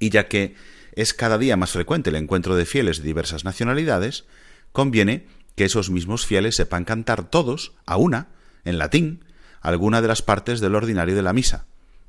y 0.00 0.10
ya 0.10 0.26
que 0.26 0.56
es 0.94 1.14
cada 1.14 1.38
día 1.38 1.56
más 1.56 1.70
frecuente 1.70 2.10
el 2.10 2.16
encuentro 2.16 2.56
de 2.56 2.66
fieles 2.66 2.98
de 2.98 3.04
diversas 3.04 3.44
nacionalidades, 3.44 4.24
conviene 4.72 5.26
que 5.54 5.64
esos 5.64 5.90
mismos 5.90 6.26
fieles 6.26 6.56
sepan 6.56 6.84
cantar 6.84 7.30
todos, 7.30 7.74
a 7.86 7.96
una, 7.96 8.28
en 8.64 8.78
latín, 8.78 9.24
alguna 9.60 10.02
de 10.02 10.08
las 10.08 10.22
partes 10.22 10.60
del 10.60 10.74
ordinario 10.74 11.14
de 11.14 11.22
la 11.22 11.32
misa, 11.32 11.66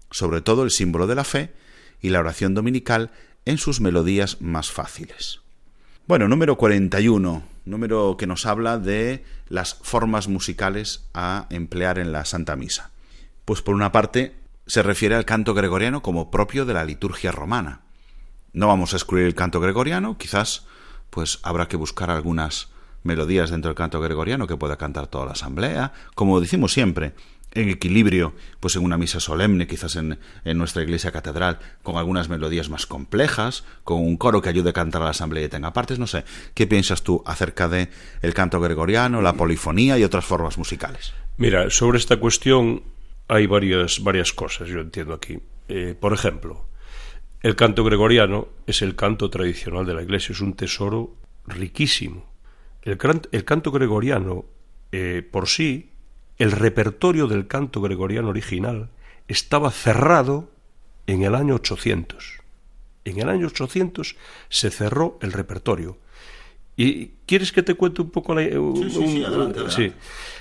sobre 0.10 0.42
todo 0.42 0.64
el 0.64 0.72
símbolo 0.72 1.06
de 1.06 1.16
la 1.16 1.24
fe 1.24 1.54
y 2.02 2.10
la 2.10 2.20
oración 2.20 2.56
dominical 2.56 3.12
en 3.46 3.58
sus 3.58 3.82
melodías 3.82 4.42
más 4.42 4.72
fáciles. 4.72 5.42
Bueno, 6.08 6.28
número 6.28 6.58
41, 6.58 7.44
número 7.66 8.18
que 8.18 8.28
nos 8.28 8.46
habla 8.46 8.78
de 8.78 9.24
las 9.48 9.76
formas 9.76 10.28
musicales 10.28 11.06
a 11.14 11.48
emplear 11.50 12.00
en 12.00 12.12
la 12.12 12.26
Santa 12.26 12.56
Misa. 12.56 12.92
Pues 13.46 13.62
por 13.62 13.76
una 13.76 13.92
parte, 13.92 14.36
se 14.72 14.84
refiere 14.84 15.16
al 15.16 15.26
canto 15.26 15.54
gregoriano 15.54 16.02
como 16.02 16.32
propio 16.32 16.64
de 16.64 16.74
la 16.74 16.86
liturgia 16.86 17.34
romana. 17.34 17.82
No 18.54 18.68
vamos 18.68 18.94
a 18.94 18.96
excluir 18.96 19.26
el 19.26 19.36
canto 19.36 19.60
gregoriano, 19.60 20.18
quizás 20.18 20.66
pues 21.10 21.40
habrá 21.44 21.68
que 21.68 21.76
buscar 21.76 22.10
algunas 22.10 22.70
melodías 23.04 23.50
dentro 23.50 23.68
del 23.68 23.76
canto 23.76 24.00
gregoriano 24.00 24.48
que 24.48 24.56
pueda 24.56 24.78
cantar 24.78 25.08
toda 25.08 25.26
la 25.26 25.34
asamblea, 25.34 25.92
como 26.16 26.40
decimos 26.40 26.72
siempre, 26.72 27.12
en 27.54 27.68
equilibrio, 27.68 28.34
pues 28.62 28.78
en 28.78 28.86
una 28.86 28.98
misa 28.98 29.20
solemne, 29.20 29.68
quizás 29.68 29.98
en, 29.98 30.20
en, 30.46 30.58
nuestra 30.58 30.84
iglesia 30.84 31.12
catedral, 31.12 31.60
con 31.84 31.98
algunas 31.98 32.30
melodías 32.30 32.70
más 32.70 32.86
complejas, 32.86 33.66
con 33.84 34.00
un 34.00 34.16
coro 34.16 34.42
que 34.42 34.48
ayude 34.48 34.70
a 34.70 34.74
cantar 34.74 35.02
a 35.02 35.06
la 35.06 35.12
asamblea 35.12 35.44
y 35.44 35.50
tenga 35.50 35.74
partes, 35.74 36.00
no 36.00 36.08
sé. 36.08 36.24
¿Qué 36.54 36.66
piensas 36.66 37.04
tú 37.04 37.24
acerca 37.26 37.68
de 37.68 37.90
el 38.22 38.34
canto 38.34 38.62
gregoriano, 38.62 39.22
la 39.22 39.34
polifonía 39.34 39.98
y 39.98 40.06
otras 40.06 40.24
formas 40.24 40.58
musicales? 40.58 41.12
Mira, 41.36 41.70
sobre 41.70 41.98
esta 41.98 42.22
cuestión 42.22 42.84
hay 43.32 43.48
varias, 43.48 44.04
varias 44.04 44.34
cosas, 44.34 44.68
yo 44.68 44.82
entiendo 44.82 45.14
aquí. 45.14 45.40
Eh, 45.70 45.96
por 45.98 46.12
ejemplo, 46.12 46.66
el 47.42 47.56
canto 47.56 47.86
gregoriano 47.86 48.50
es 48.68 48.82
el 48.82 48.98
canto 48.98 49.30
tradicional 49.30 49.86
de 49.86 49.94
la 49.94 50.02
Iglesia, 50.04 50.34
es 50.34 50.42
un 50.42 50.54
tesoro 50.54 51.16
riquísimo. 51.48 52.30
El, 52.82 52.98
el 53.32 53.46
canto 53.46 53.72
gregoriano, 53.72 54.44
eh, 54.92 55.26
por 55.32 55.48
sí, 55.48 55.92
el 56.40 56.52
repertorio 56.52 57.28
del 57.28 57.48
canto 57.48 57.80
gregoriano 57.80 58.28
original 58.28 58.90
estaba 59.30 59.72
cerrado 59.72 60.52
en 61.08 61.24
el 61.24 61.34
año 61.34 61.56
800. 61.56 62.42
En 63.06 63.18
el 63.18 63.30
año 63.30 63.48
800 63.48 64.18
se 64.50 64.72
cerró 64.72 65.18
el 65.22 65.32
repertorio. 65.32 65.98
¿Y 66.76 67.12
quieres 67.26 67.54
que 67.54 67.64
te 67.64 67.76
cuente 67.76 68.02
un 68.02 68.10
poco 68.10 68.36
la... 68.36 68.42
Sí, 68.44 68.50
sí, 68.52 68.92
sí, 68.92 69.24
adelante, 69.24 69.60
adelante. 69.60 69.70
sí. 69.70 69.94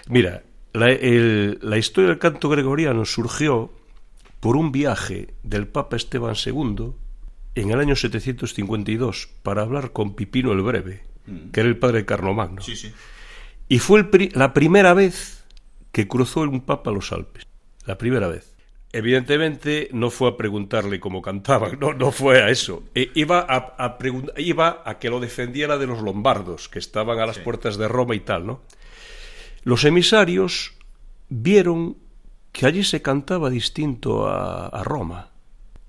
Mira, 0.08 0.42
la, 0.72 0.90
el, 0.90 1.58
la 1.62 1.78
historia 1.78 2.10
del 2.10 2.18
canto 2.18 2.48
gregoriano 2.48 3.04
surgió 3.04 3.70
por 4.40 4.56
un 4.56 4.72
viaje 4.72 5.34
del 5.42 5.66
Papa 5.68 5.96
Esteban 5.96 6.34
II 6.34 6.92
en 7.56 7.70
el 7.70 7.80
año 7.80 7.96
752 7.96 9.28
para 9.42 9.62
hablar 9.62 9.92
con 9.92 10.14
Pipino 10.14 10.52
el 10.52 10.62
Breve, 10.62 11.02
Mm. 11.26 11.50
que 11.50 11.60
era 11.60 11.68
el 11.68 11.76
padre 11.76 11.98
de 11.98 12.04
Carlomagno. 12.06 12.62
Sí, 12.62 12.74
sí. 12.76 12.90
Y 13.68 13.78
fue 13.78 14.00
el 14.00 14.08
pri- 14.08 14.30
la 14.34 14.54
primera 14.54 14.94
vez 14.94 15.44
que 15.92 16.08
cruzó 16.08 16.40
un 16.40 16.62
papa 16.62 16.90
los 16.92 17.12
Alpes. 17.12 17.46
La 17.84 17.98
primera 17.98 18.26
vez. 18.28 18.56
Evidentemente 18.92 19.88
no 19.92 20.10
fue 20.10 20.30
a 20.30 20.36
preguntarle 20.36 20.98
cómo 20.98 21.20
cantaban, 21.22 21.78
no, 21.78 21.92
no 21.92 22.10
fue 22.10 22.42
a 22.42 22.48
eso. 22.48 22.82
E- 22.94 23.10
iba, 23.14 23.46
a, 23.48 23.98
iba 24.38 24.82
a 24.84 24.98
que 24.98 25.10
lo 25.10 25.20
defendiera 25.20 25.76
de 25.78 25.86
los 25.86 26.00
lombardos, 26.02 26.68
que 26.68 26.78
estaban 26.78 27.18
a 27.20 27.26
las 27.26 27.38
puertas 27.38 27.76
de 27.76 27.86
Roma 27.86 28.14
y 28.14 28.20
tal, 28.20 28.46
¿no? 28.46 28.62
Los 29.62 29.84
emisarios 29.84 30.74
vieron 31.28 31.96
que 32.52 32.66
allí 32.66 32.82
se 32.84 33.02
cantaba 33.02 33.50
distinto 33.50 34.26
a, 34.28 34.82
Roma. 34.84 35.30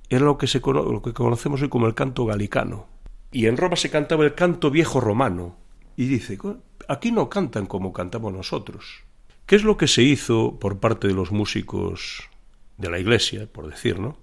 Era 0.10 0.26
lo 0.26 0.38
que, 0.38 0.48
conocemos 0.62 1.62
hoy 1.62 1.70
como 1.70 1.88
el 1.88 1.96
canto 1.96 2.26
galicano. 2.26 2.88
Y 3.32 3.48
en 3.48 3.58
Roma 3.58 3.76
se 3.78 3.90
cantaba 3.90 4.26
el 4.26 4.36
canto 4.36 4.70
viejo 4.70 5.00
romano. 5.00 5.56
Y 5.96 6.06
dice, 6.06 6.38
"Co- 6.38 6.58
aquí 6.88 7.12
no 7.12 7.30
cantan 7.30 7.66
como 7.66 7.94
cantamos 7.94 8.34
nosotros. 8.34 9.04
¿Qué 9.46 9.56
es 9.56 9.64
lo 9.64 9.78
que 9.78 9.88
se 9.88 10.04
hizo 10.04 10.60
por 10.60 10.80
parte 10.80 11.08
de 11.08 11.14
los 11.14 11.32
músicos 11.32 12.30
de 12.78 12.90
la 12.90 13.00
iglesia, 13.00 13.48
por 13.52 13.70
decir, 13.70 14.00
¿no? 14.00 14.18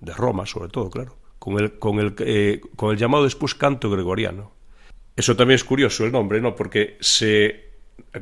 De 0.00 0.12
Roma, 0.12 0.46
sobre 0.46 0.68
todo, 0.68 0.90
claro. 0.90 1.16
Con 1.38 1.58
el, 1.58 1.78
con 1.78 1.98
el, 1.98 2.14
eh, 2.20 2.60
con 2.76 2.90
el 2.92 2.96
llamado 2.98 3.24
después 3.24 3.54
canto 3.54 3.90
gregoriano. 3.90 4.52
Eso 5.16 5.36
también 5.36 5.56
es 5.56 5.64
curioso 5.64 6.04
el 6.04 6.12
nombre, 6.12 6.40
¿no? 6.40 6.54
Porque 6.54 6.96
se, 7.00 7.71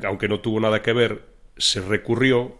aunque 0.05 0.29
no 0.29 0.41
tuvo 0.41 0.61
nada 0.61 0.83
que 0.83 0.93
ver, 0.93 1.27
se 1.57 1.81
recurrió 1.81 2.59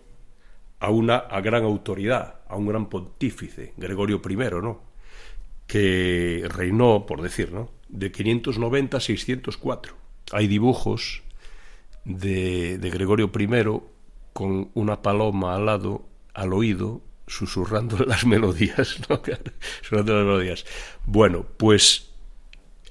a 0.81 0.91
una 0.91 1.17
a 1.17 1.41
gran 1.41 1.65
autoridad, 1.65 2.41
a 2.49 2.57
un 2.57 2.67
gran 2.67 2.89
pontífice, 2.89 3.75
Gregorio 3.77 4.21
I, 4.29 4.37
¿no? 4.63 4.83
Que 5.67 6.45
reinó, 6.49 7.07
por 7.07 7.23
decir, 7.23 7.53
¿no? 7.53 7.71
De 7.89 8.11
590 8.11 8.97
a 8.97 9.01
604. 9.01 9.95
Hay 10.33 10.49
dibujos 10.49 11.23
de, 12.05 12.79
de 12.79 12.91
Gregorio 12.91 13.31
I 13.39 13.81
con 14.33 14.71
una 14.75 15.03
paloma 15.03 15.55
al 15.55 15.67
lado, 15.67 16.07
al 16.35 16.53
oído, 16.53 17.03
susurrando 17.27 17.99
las 18.07 18.27
melodías, 18.27 19.01
¿no? 19.09 19.21
Susurrando 19.83 20.17
las 20.17 20.27
melodías. 20.27 20.65
Bueno, 21.05 21.47
pues 21.57 22.10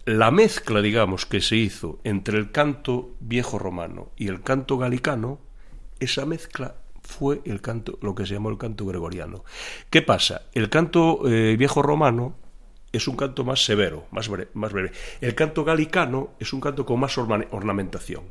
la 0.09 0.31
mezcla, 0.31 0.81
digamos, 0.81 1.27
que 1.27 1.39
se 1.39 1.55
hizo 1.55 1.99
entre 2.03 2.39
el 2.39 2.51
canto 2.51 3.15
viejo 3.19 3.59
romano 3.59 4.11
y 4.17 4.27
el 4.27 4.41
canto 4.41 4.77
galicano, 4.79 5.39
esa 5.99 6.25
mezcla 6.25 6.75
fue 7.03 7.41
el 7.45 7.61
canto, 7.61 7.99
lo 8.01 8.15
que 8.15 8.25
se 8.25 8.33
llamó 8.33 8.49
el 8.49 8.57
canto 8.57 8.87
gregoriano. 8.87 9.43
¿Qué 9.91 10.01
pasa? 10.01 10.43
El 10.53 10.69
canto 10.69 11.27
eh, 11.27 11.55
viejo 11.57 11.83
romano 11.83 12.35
es 12.91 13.07
un 13.07 13.15
canto 13.17 13.43
más 13.43 13.63
severo, 13.63 14.07
más 14.09 14.29
breve, 14.29 14.49
más 14.55 14.73
breve. 14.73 14.93
El 15.21 15.35
canto 15.35 15.63
galicano 15.63 16.31
es 16.39 16.53
un 16.53 16.61
canto 16.61 16.87
con 16.87 16.99
más 16.99 17.15
orna- 17.19 17.47
ornamentación. 17.51 18.23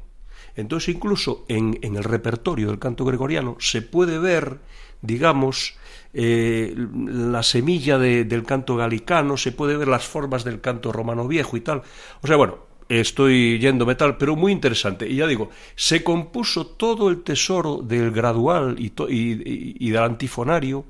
Entonces, 0.56 0.96
incluso 0.96 1.44
en 1.46 1.78
el 1.80 2.02
repertorio 2.02 2.66
del 2.68 2.80
canto 2.80 3.04
gregoriano 3.04 3.56
se 3.60 3.82
puede 3.82 4.18
ver, 4.18 4.58
digamos, 5.00 5.77
eh, 6.14 6.74
la 7.06 7.42
semilla 7.42 7.98
de- 7.98 8.24
del 8.24 8.44
canto 8.44 8.76
galicano, 8.76 9.36
se 9.36 9.52
puede 9.52 9.76
ver 9.76 9.88
las 9.88 10.04
formas 10.06 10.44
del 10.44 10.60
canto 10.60 10.92
romano 10.92 11.28
viejo 11.28 11.56
y 11.56 11.60
tal. 11.60 11.82
O 12.22 12.26
sea, 12.26 12.36
bueno, 12.36 12.58
estoy 12.88 13.58
yéndome 13.58 13.94
tal, 13.94 14.16
pero 14.16 14.34
muy 14.36 14.52
interesante. 14.52 15.08
Y 15.08 15.16
ya 15.16 15.26
digo, 15.26 15.50
se 15.76 16.02
compuso 16.02 16.66
todo 16.66 17.08
el 17.10 17.22
tesoro 17.22 17.78
del 17.82 18.10
gradual 18.10 18.76
y, 18.78 19.90
del 19.90 20.02
antifonario 20.02 20.84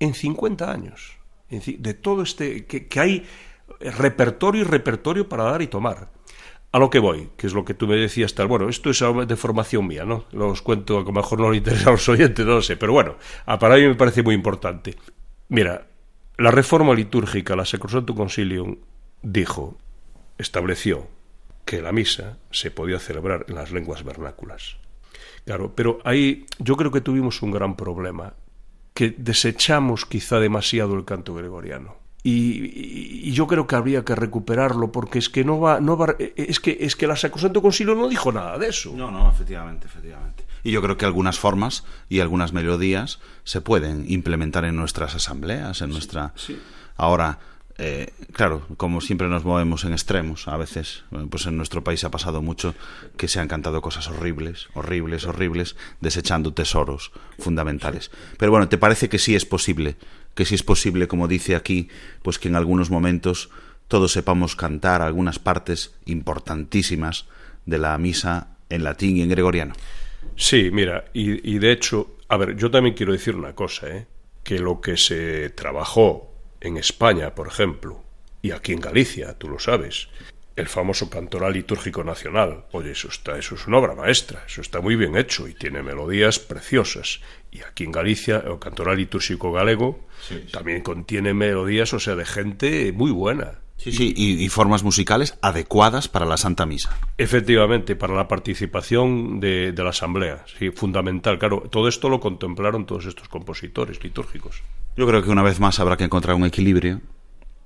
en 0.00 0.14
50 0.14 0.70
años. 0.70 1.16
De 1.48 1.94
todo 1.94 2.22
este. 2.22 2.66
Que 2.66 3.00
hay 3.00 3.24
repertorio 3.80 4.62
y 4.62 4.64
repertorio 4.64 5.28
para 5.28 5.44
dar 5.44 5.62
y 5.62 5.66
tomar. 5.68 6.10
A 6.74 6.80
lo 6.80 6.90
que 6.90 6.98
voy, 6.98 7.28
que 7.36 7.46
es 7.46 7.54
lo 7.54 7.64
que 7.64 7.72
tú 7.72 7.86
me 7.86 7.94
decías, 7.94 8.34
tal. 8.34 8.48
Bueno, 8.48 8.68
esto 8.68 8.90
es 8.90 8.98
de 9.28 9.36
formación 9.36 9.86
mía, 9.86 10.04
¿no? 10.04 10.24
Lo 10.32 10.48
os 10.48 10.60
cuento, 10.60 10.98
a 10.98 11.02
lo 11.02 11.12
mejor 11.12 11.38
no 11.38 11.52
le 11.52 11.58
interesa 11.58 11.90
a 11.90 11.92
los 11.92 12.08
oyentes, 12.08 12.44
no 12.44 12.54
lo 12.54 12.62
sé. 12.62 12.76
Pero 12.76 12.92
bueno, 12.92 13.14
para 13.60 13.76
mí 13.76 13.82
me 13.86 13.94
parece 13.94 14.24
muy 14.24 14.34
importante. 14.34 14.96
Mira, 15.48 15.86
la 16.36 16.50
reforma 16.50 16.92
litúrgica, 16.92 17.54
la 17.54 17.64
Sacrosanto 17.64 18.16
Concilium, 18.16 18.78
dijo, 19.22 19.78
estableció 20.36 21.06
que 21.64 21.80
la 21.80 21.92
misa 21.92 22.38
se 22.50 22.72
podía 22.72 22.98
celebrar 22.98 23.46
en 23.48 23.54
las 23.54 23.70
lenguas 23.70 24.02
vernáculas. 24.02 24.76
Claro, 25.44 25.76
pero 25.76 26.00
ahí 26.02 26.44
yo 26.58 26.76
creo 26.76 26.90
que 26.90 27.00
tuvimos 27.00 27.40
un 27.42 27.52
gran 27.52 27.76
problema, 27.76 28.34
que 28.94 29.14
desechamos 29.16 30.06
quizá 30.06 30.40
demasiado 30.40 30.96
el 30.96 31.04
canto 31.04 31.34
gregoriano. 31.34 32.02
Y, 32.26 33.30
yo 33.32 33.46
creo 33.46 33.66
que 33.66 33.76
habría 33.76 34.04
que 34.04 34.14
recuperarlo 34.14 34.90
porque 34.90 35.18
es 35.18 35.28
que 35.28 35.44
no 35.44 35.60
va, 35.60 35.80
no 35.80 35.96
va, 35.96 36.16
es 36.18 36.58
que 36.58 36.78
es 36.80 36.96
que 36.96 37.06
la 37.06 37.16
Sacrosanto 37.16 37.60
Concilio 37.60 37.94
no 37.94 38.08
dijo 38.08 38.32
nada 38.32 38.58
de 38.58 38.68
eso. 38.68 38.94
No, 38.96 39.10
no, 39.10 39.30
efectivamente, 39.30 39.86
efectivamente. 39.86 40.44
Y 40.62 40.70
yo 40.70 40.80
creo 40.80 40.96
que 40.96 41.04
algunas 41.04 41.38
formas 41.38 41.84
y 42.08 42.20
algunas 42.20 42.54
melodías 42.54 43.20
se 43.44 43.60
pueden 43.60 44.10
implementar 44.10 44.64
en 44.64 44.76
nuestras 44.76 45.14
asambleas, 45.14 45.82
en 45.82 45.90
nuestra... 45.90 46.32
Ahora, 46.96 47.40
eh, 47.76 48.12
claro, 48.32 48.66
como 48.76 49.00
siempre 49.00 49.28
nos 49.28 49.44
movemos 49.44 49.84
en 49.84 49.92
extremos, 49.92 50.46
a 50.46 50.56
veces, 50.56 51.02
eh, 51.10 51.26
pues 51.28 51.44
en 51.46 51.56
nuestro 51.56 51.82
país 51.82 52.04
ha 52.04 52.10
pasado 52.10 52.40
mucho 52.40 52.74
que 53.16 53.26
se 53.26 53.40
han 53.40 53.48
cantado 53.48 53.82
cosas 53.82 54.08
horribles, 54.08 54.68
horribles, 54.74 55.26
horribles, 55.26 55.76
desechando 56.00 56.54
tesoros 56.54 57.10
fundamentales. 57.38 58.12
Pero 58.38 58.52
bueno, 58.52 58.68
¿te 58.68 58.78
parece 58.78 59.08
que 59.08 59.18
sí 59.18 59.34
es 59.34 59.44
posible? 59.44 59.96
Que 60.34 60.44
sí 60.44 60.54
es 60.54 60.62
posible, 60.62 61.08
como 61.08 61.28
dice 61.28 61.56
aquí, 61.56 61.88
pues 62.22 62.38
que 62.38 62.48
en 62.48 62.56
algunos 62.56 62.90
momentos 62.90 63.50
todos 63.88 64.12
sepamos 64.12 64.56
cantar 64.56 65.02
algunas 65.02 65.38
partes 65.38 65.94
importantísimas 66.06 67.26
de 67.66 67.78
la 67.78 67.96
misa 67.98 68.56
en 68.68 68.84
latín 68.84 69.16
y 69.16 69.22
en 69.22 69.28
gregoriano. 69.28 69.74
Sí, 70.36 70.70
mira, 70.72 71.04
y, 71.12 71.54
y 71.54 71.58
de 71.58 71.72
hecho, 71.72 72.16
a 72.28 72.36
ver, 72.36 72.56
yo 72.56 72.70
también 72.70 72.94
quiero 72.94 73.12
decir 73.12 73.36
una 73.36 73.54
cosa, 73.54 73.88
¿eh? 73.88 74.06
que 74.42 74.58
lo 74.58 74.80
que 74.80 74.96
se 74.96 75.50
trabajó 75.50 76.32
en 76.60 76.76
España, 76.76 77.34
por 77.34 77.46
ejemplo, 77.46 78.02
y 78.42 78.50
aquí 78.50 78.72
en 78.72 78.80
Galicia, 78.80 79.38
tú 79.38 79.48
lo 79.48 79.58
sabes, 79.58 80.08
el 80.56 80.68
famoso 80.68 81.10
cantoral 81.10 81.52
litúrgico 81.54 82.04
nacional, 82.04 82.66
oye, 82.72 82.92
eso 82.92 83.08
está, 83.08 83.38
eso 83.38 83.54
es 83.54 83.66
una 83.66 83.78
obra 83.78 83.94
maestra, 83.94 84.44
eso 84.46 84.60
está 84.60 84.80
muy 84.80 84.96
bien 84.96 85.16
hecho 85.16 85.48
y 85.48 85.54
tiene 85.54 85.82
melodías 85.82 86.38
preciosas. 86.38 87.20
Y 87.50 87.62
aquí 87.62 87.84
en 87.84 87.92
Galicia, 87.92 88.42
el 88.46 88.58
cantoral 88.58 88.98
litúrgico 88.98 89.50
galego 89.50 90.06
también 90.52 90.82
contiene 90.82 91.34
melodías, 91.34 91.92
o 91.94 92.00
sea, 92.00 92.14
de 92.16 92.24
gente 92.24 92.92
muy 92.92 93.10
buena. 93.10 93.60
Sí, 93.76 93.90
sí, 93.92 94.14
y, 94.16 94.42
y 94.44 94.48
formas 94.50 94.84
musicales 94.84 95.36
adecuadas 95.42 96.06
para 96.08 96.24
la 96.26 96.36
Santa 96.36 96.64
Misa. 96.64 96.96
Efectivamente, 97.18 97.96
para 97.96 98.14
la 98.14 98.28
participación 98.28 99.40
de, 99.40 99.72
de 99.72 99.82
la 99.82 99.90
Asamblea, 99.90 100.44
sí, 100.58 100.70
fundamental. 100.70 101.38
Claro, 101.40 101.64
todo 101.70 101.88
esto 101.88 102.08
lo 102.08 102.20
contemplaron 102.20 102.86
todos 102.86 103.06
estos 103.06 103.28
compositores 103.28 104.02
litúrgicos. 104.02 104.62
Yo 104.96 105.06
creo 105.08 105.22
que 105.24 105.30
una 105.30 105.42
vez 105.42 105.58
más 105.58 105.80
habrá 105.80 105.96
que 105.96 106.04
encontrar 106.04 106.36
un 106.36 106.44
equilibrio 106.44 107.00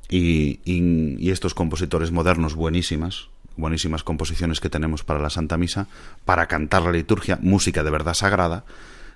y, 0.09 0.61
y- 0.65 1.17
y 1.19 1.31
estos 1.31 1.53
compositores 1.53 2.11
modernos 2.11 2.55
buenísimas, 2.55 3.29
buenísimas 3.57 4.03
composiciones 4.03 4.61
que 4.61 4.71
tenemos 4.71 5.05
para 5.05 5.21
la 5.21 5.29
Santa 5.31 5.59
Misa, 5.59 5.89
para 6.25 6.47
cantar 6.47 6.83
la 6.83 6.93
liturgia, 6.93 7.39
música 7.43 7.83
de 7.85 7.91
verdad 7.91 8.15
sagrada, 8.15 8.65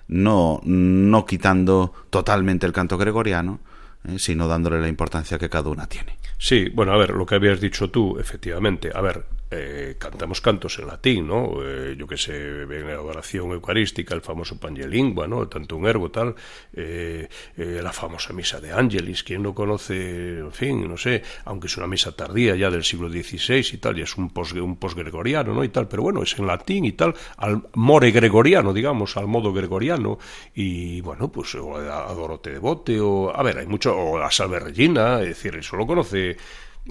no, 0.07 0.61
no 0.63 1.25
quitando 1.25 1.93
totalmente 2.09 2.65
el 2.65 2.73
canto 2.73 2.97
gregoriano, 2.97 3.59
eh, 4.05 4.19
sino 4.19 4.47
dándole 4.47 4.79
la 4.79 4.87
importancia 4.87 5.37
que 5.37 5.49
cada 5.49 5.69
una 5.69 5.87
tiene. 5.87 6.17
Sí, 6.37 6.69
bueno, 6.73 6.91
a 6.91 6.97
ver, 6.97 7.11
lo 7.11 7.25
que 7.25 7.35
habías 7.35 7.61
dicho 7.61 7.89
tú, 7.89 8.17
efectivamente. 8.19 8.91
A 8.93 9.01
ver, 9.01 9.25
eh, 9.53 9.95
cantamos 9.97 10.41
cantos 10.41 10.79
en 10.79 10.87
latín, 10.87 11.27
¿no? 11.27 11.57
Eh, 11.63 11.95
yo 11.97 12.07
que 12.07 12.17
sé, 12.17 12.35
en 12.63 12.87
la 12.87 12.93
adoración 12.93 13.51
eucarística, 13.51 14.15
el 14.15 14.21
famoso 14.21 14.59
Pangelingua, 14.59 15.27
¿no? 15.27 15.47
Tanto 15.47 15.77
un 15.77 15.85
ergo 15.85 16.09
tal, 16.11 16.35
eh, 16.73 17.27
eh, 17.57 17.79
la 17.81 17.93
famosa 17.93 18.33
misa 18.33 18.59
de 18.59 18.71
Ángelis, 18.71 19.23
quien 19.23 19.43
no 19.43 19.53
conoce, 19.53 20.39
en 20.39 20.51
fin, 20.51 20.87
no 20.87 20.97
sé, 20.97 21.21
aunque 21.45 21.67
es 21.67 21.77
una 21.77 21.87
misa 21.87 22.11
tardía 22.13 22.55
ya 22.55 22.69
del 22.69 22.83
siglo 22.83 23.09
XVI 23.09 23.65
y 23.73 23.77
tal, 23.77 23.97
y 23.99 24.01
es 24.01 24.17
un 24.17 24.29
pos, 24.29 24.53
un 24.53 24.77
¿no? 24.77 25.63
Y 25.63 25.69
tal, 25.69 25.87
pero 25.87 26.03
bueno, 26.03 26.23
es 26.23 26.37
en 26.37 26.47
latín 26.47 26.85
y 26.85 26.93
tal, 26.93 27.13
al 27.37 27.63
more 27.75 28.11
gregoriano, 28.11 28.73
digamos, 28.73 29.17
al 29.17 29.27
modo 29.27 29.53
gregoriano, 29.53 30.17
y 30.55 31.01
bueno, 31.01 31.31
pues 31.31 31.55
o 31.55 31.77
a 31.77 32.13
Dorote 32.13 32.51
de 32.51 32.59
Bote, 32.59 32.99
o 32.99 33.35
a 33.35 33.43
ver, 33.43 33.59
hay 33.59 33.67
mucho, 33.67 33.95
o 33.95 34.17
a 34.19 34.31
Salve 34.31 34.59
Regina, 34.59 35.21
es 35.21 35.29
decir, 35.29 35.55
eso 35.55 35.75
lo 35.75 35.85
conoce 35.85 36.37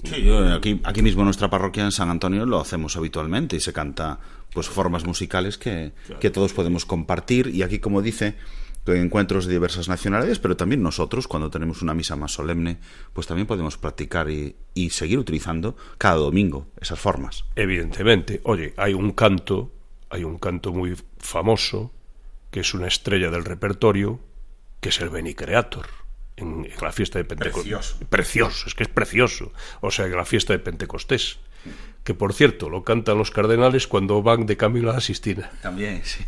Sí, 0.03 0.23
yo, 0.23 0.53
aquí, 0.53 0.81
aquí 0.83 1.01
mismo 1.01 1.21
en 1.21 1.25
nuestra 1.25 1.49
parroquia 1.49 1.83
en 1.83 1.91
San 1.91 2.09
Antonio 2.09 2.45
lo 2.45 2.59
hacemos 2.59 2.97
habitualmente 2.97 3.55
y 3.55 3.59
se 3.59 3.73
canta 3.73 4.19
pues 4.51 4.67
formas 4.67 5.05
musicales 5.05 5.57
que, 5.57 5.93
que 6.19 6.29
todos 6.29 6.53
podemos 6.53 6.85
compartir 6.85 7.47
y 7.47 7.63
aquí 7.63 7.79
como 7.79 8.01
dice 8.01 8.35
encuentros 8.85 9.45
de 9.45 9.53
diversas 9.53 9.87
nacionalidades, 9.87 10.39
pero 10.39 10.57
también 10.57 10.83
nosotros 10.83 11.27
cuando 11.27 11.49
tenemos 11.49 11.81
una 11.81 11.93
misa 11.93 12.15
más 12.15 12.33
solemne 12.33 12.79
pues 13.13 13.27
también 13.27 13.47
podemos 13.47 13.77
practicar 13.77 14.29
y, 14.29 14.55
y 14.73 14.89
seguir 14.89 15.19
utilizando 15.19 15.77
cada 15.97 16.15
domingo 16.15 16.67
esas 16.81 16.99
formas. 16.99 17.45
Evidentemente, 17.55 18.41
oye, 18.43 18.73
hay 18.75 18.93
un 18.93 19.11
canto, 19.11 19.71
hay 20.09 20.23
un 20.23 20.37
canto 20.37 20.73
muy 20.73 20.95
famoso 21.17 21.93
que 22.51 22.59
es 22.59 22.73
una 22.73 22.87
estrella 22.87 23.31
del 23.31 23.45
repertorio 23.45 24.19
que 24.81 24.89
es 24.89 24.99
el 24.99 25.09
Beni 25.09 25.33
Creator. 25.33 26.02
En, 26.35 26.65
en, 26.65 26.71
la 26.81 26.91
fiesta 26.91 27.19
de 27.19 27.25
Pentecostés. 27.25 27.63
Precioso. 27.63 28.05
Precioso, 28.09 28.67
es 28.67 28.75
que 28.75 28.83
es 28.83 28.89
precioso. 28.89 29.51
O 29.81 29.91
sea, 29.91 30.05
en 30.05 30.15
la 30.15 30.25
fiesta 30.25 30.53
de 30.53 30.59
Pentecostés. 30.59 31.39
Que 32.03 32.13
por 32.13 32.33
cierto, 32.33 32.69
lo 32.69 32.83
cantan 32.83 33.17
los 33.17 33.31
cardenales 33.31 33.87
cuando 33.87 34.21
van 34.21 34.45
de 34.45 34.57
camino 34.57 34.89
a 34.89 34.93
la 34.93 34.99
Sistina. 34.99 35.51
También, 35.61 36.01
sí. 36.03 36.25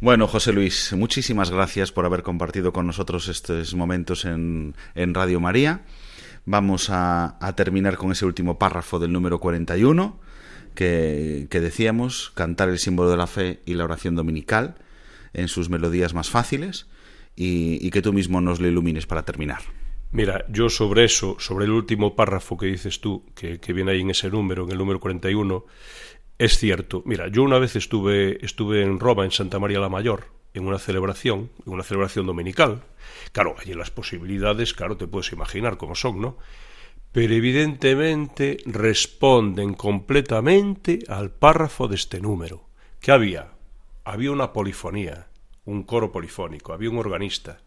bueno, 0.00 0.28
José 0.28 0.52
Luis, 0.52 0.92
muchísimas 0.92 1.50
gracias 1.50 1.90
por 1.90 2.04
haber 2.04 2.22
compartido 2.22 2.72
con 2.72 2.86
nosotros 2.86 3.26
estos 3.26 3.74
momentos 3.74 4.24
en, 4.24 4.76
en 4.94 5.12
Radio 5.12 5.40
María. 5.40 5.82
Vamos 6.46 6.88
a, 6.90 7.36
a, 7.44 7.56
terminar 7.56 7.96
con 7.96 8.12
ese 8.12 8.26
último 8.26 8.56
párrafo 8.58 9.00
del 9.00 9.12
número 9.12 9.40
41 9.40 10.20
que, 10.76 11.48
que 11.50 11.60
decíamos, 11.60 12.30
cantar 12.34 12.68
el 12.68 12.78
símbolo 12.78 13.10
de 13.10 13.16
la 13.16 13.26
fe 13.26 13.60
y 13.64 13.74
la 13.74 13.84
oración 13.84 14.14
dominical 14.14 14.76
en 15.32 15.48
sus 15.48 15.68
melodías 15.68 16.14
más 16.14 16.30
fáciles 16.30 16.86
y, 17.36 17.90
que 17.90 18.02
tú 18.02 18.12
mismo 18.12 18.40
nos 18.40 18.60
lo 18.60 18.68
ilumines 18.68 19.06
para 19.06 19.24
terminar. 19.24 19.60
Mira, 20.12 20.44
yo 20.48 20.68
sobre 20.68 21.04
eso, 21.04 21.36
sobre 21.40 21.64
el 21.64 21.72
último 21.72 22.14
párrafo 22.14 22.56
que 22.56 22.66
dices 22.66 23.00
tú, 23.00 23.24
que, 23.34 23.58
que, 23.58 23.72
viene 23.72 23.92
ahí 23.92 24.00
en 24.00 24.10
ese 24.10 24.30
número, 24.30 24.64
en 24.64 24.70
el 24.70 24.78
número 24.78 25.00
41, 25.00 25.64
es 26.38 26.58
cierto. 26.58 27.02
Mira, 27.04 27.28
yo 27.28 27.42
una 27.42 27.58
vez 27.58 27.76
estuve, 27.76 28.44
estuve 28.44 28.82
en 28.82 29.00
Roma, 29.00 29.24
en 29.24 29.30
Santa 29.32 29.58
María 29.58 29.80
la 29.80 29.88
Mayor, 29.88 30.26
en 30.52 30.66
una 30.66 30.78
celebración, 30.78 31.50
en 31.66 31.72
una 31.72 31.82
celebración 31.82 32.26
dominical. 32.26 32.82
Claro, 33.32 33.56
allí 33.58 33.74
las 33.74 33.90
posibilidades, 33.90 34.72
claro, 34.72 34.96
te 34.96 35.08
puedes 35.08 35.32
imaginar 35.32 35.76
cómo 35.76 35.94
son, 35.94 36.20
¿no? 36.20 36.38
Pero 37.12 37.34
evidentemente 37.34 38.58
responden 38.66 39.74
completamente 39.74 41.00
al 41.08 41.30
párrafo 41.30 41.86
de 41.86 41.96
este 41.96 42.20
número. 42.20 42.68
¿Qué 43.00 43.12
había? 43.12 43.52
Había 44.04 44.32
una 44.32 44.52
polifonía 44.52 45.28
un 45.64 45.82
coro 45.82 46.12
polifónico, 46.12 46.72
había 46.72 46.90
un 46.90 46.98
organista, 46.98 47.58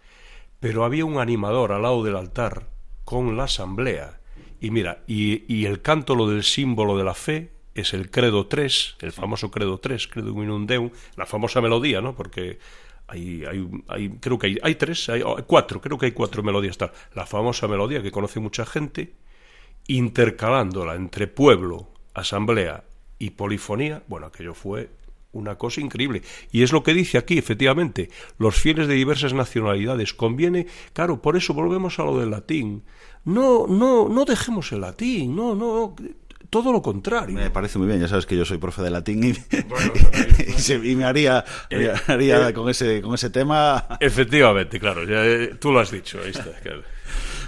pero 0.59 0.83
había 0.83 1.05
un 1.05 1.19
animador 1.19 1.71
al 1.71 1.83
lado 1.83 2.03
del 2.03 2.15
altar 2.15 2.67
con 3.05 3.37
la 3.37 3.45
asamblea. 3.45 4.19
Y 4.59 4.71
mira, 4.71 5.03
y, 5.07 5.43
y 5.53 5.65
el 5.65 5.81
canto 5.81 6.15
lo 6.15 6.27
del 6.27 6.43
símbolo 6.43 6.97
de 6.97 7.03
la 7.03 7.13
fe 7.13 7.51
es 7.75 7.93
el 7.93 8.09
credo 8.09 8.47
3, 8.47 8.97
el 9.01 9.11
famoso 9.11 9.51
credo 9.51 9.79
3, 9.79 10.07
credo 10.07 10.29
in 10.43 10.65
deum, 10.65 10.89
la 11.15 11.25
famosa 11.25 11.61
melodía, 11.61 12.01
¿no? 12.01 12.15
Porque 12.15 12.59
hay, 13.07 13.43
hay, 13.87 14.09
creo 14.19 14.37
que 14.37 14.47
hay, 14.47 14.57
hay 14.61 14.75
tres, 14.75 15.07
hay 15.09 15.23
cuatro, 15.45 15.79
creo 15.79 15.97
que 15.97 16.07
hay 16.07 16.11
cuatro 16.11 16.43
melodías 16.43 16.77
tal. 16.77 16.91
La 17.13 17.25
famosa 17.25 17.67
melodía 17.67 18.01
que 18.01 18.11
conoce 18.11 18.39
mucha 18.39 18.65
gente, 18.65 19.13
intercalándola 19.87 20.95
entre 20.95 21.27
pueblo, 21.27 21.89
asamblea 22.13 22.83
y 23.19 23.31
polifonía, 23.31 24.03
bueno, 24.07 24.27
aquello 24.27 24.53
fue 24.53 24.89
una 25.31 25.55
cosa 25.55 25.81
increíble. 25.81 26.21
Y 26.51 26.63
es 26.63 26.71
lo 26.71 26.83
que 26.83 26.93
dice 26.93 27.17
aquí, 27.17 27.37
efectivamente, 27.37 28.09
los 28.37 28.55
fieles 28.55 28.87
de 28.87 28.95
diversas 28.95 29.33
nacionalidades. 29.33 30.13
Conviene, 30.13 30.67
claro, 30.93 31.21
por 31.21 31.37
eso 31.37 31.53
volvemos 31.53 31.99
a 31.99 32.03
lo 32.03 32.19
del 32.19 32.31
latín. 32.31 32.83
No, 33.25 33.67
no, 33.67 34.07
no 34.09 34.25
dejemos 34.25 34.71
el 34.71 34.81
latín, 34.81 35.35
no, 35.35 35.53
no, 35.53 35.95
todo 36.49 36.71
lo 36.71 36.81
contrario. 36.81 37.35
Me 37.35 37.49
parece 37.49 37.77
muy 37.77 37.87
bien, 37.87 37.99
ya 37.99 38.07
sabes 38.07 38.25
que 38.25 38.37
yo 38.37 38.45
soy 38.45 38.57
profe 38.57 38.81
de 38.81 38.89
latín 38.89 39.23
y, 39.23 39.33
bueno, 39.63 39.91
y, 40.47 40.51
se, 40.53 40.75
y 40.75 40.95
me 40.95 41.03
haría, 41.03 41.43
eh, 41.69 41.93
haría 42.07 42.49
eh, 42.49 42.53
con, 42.53 42.69
ese, 42.69 43.01
con 43.01 43.13
ese 43.15 43.29
tema. 43.29 43.85
Efectivamente, 43.99 44.79
claro, 44.79 45.03
ya, 45.03 45.25
eh, 45.25 45.55
tú 45.59 45.71
lo 45.71 45.79
has 45.79 45.91
dicho, 45.91 46.19
ahí 46.23 46.31
está. 46.31 46.51
Claro. 46.61 46.83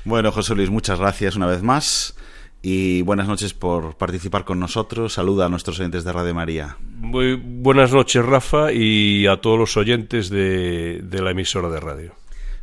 Bueno, 0.06 0.32
José 0.32 0.56
Luis, 0.56 0.70
muchas 0.70 0.98
gracias 0.98 1.36
una 1.36 1.46
vez 1.46 1.62
más 1.62 2.16
y 2.62 3.01
buenas 3.03 3.28
noches 3.28 3.53
por 3.53 3.95
participar 3.97 4.45
con 4.45 4.60
nosotros. 4.60 5.14
Saluda 5.14 5.45
a 5.45 5.49
nuestros 5.49 5.80
oyentes 5.80 6.03
de 6.03 6.12
Radio 6.12 6.34
María. 6.34 6.78
Muy 6.97 7.36
buenas 7.36 7.93
noches, 7.93 8.26
Rafa, 8.26 8.74
y 8.74 9.28
a 9.28 9.38
todos 9.38 9.57
los 9.57 9.78
oyentes 9.78 10.30
de, 10.30 11.01
de, 11.03 11.22
la 11.22 11.32
emisora 11.32 11.70
de 11.70 11.80
radio. 11.80 12.16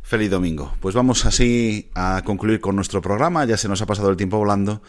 Feliz 0.03 0.29
domingo. 0.29 0.73
Pues 0.79 0.95
vamos 0.95 1.25
así 1.25 1.89
a 1.95 2.21
concluir 2.23 2.59
con 2.59 2.75
nuestro 2.75 3.01
programa. 3.01 3.45
Ya 3.45 3.57
se 3.57 3.67
nos 3.67 3.81
ha 3.81 3.85
pasado 3.85 4.09
el 4.09 4.17
tiempo 4.17 4.37
volando. 4.37 4.81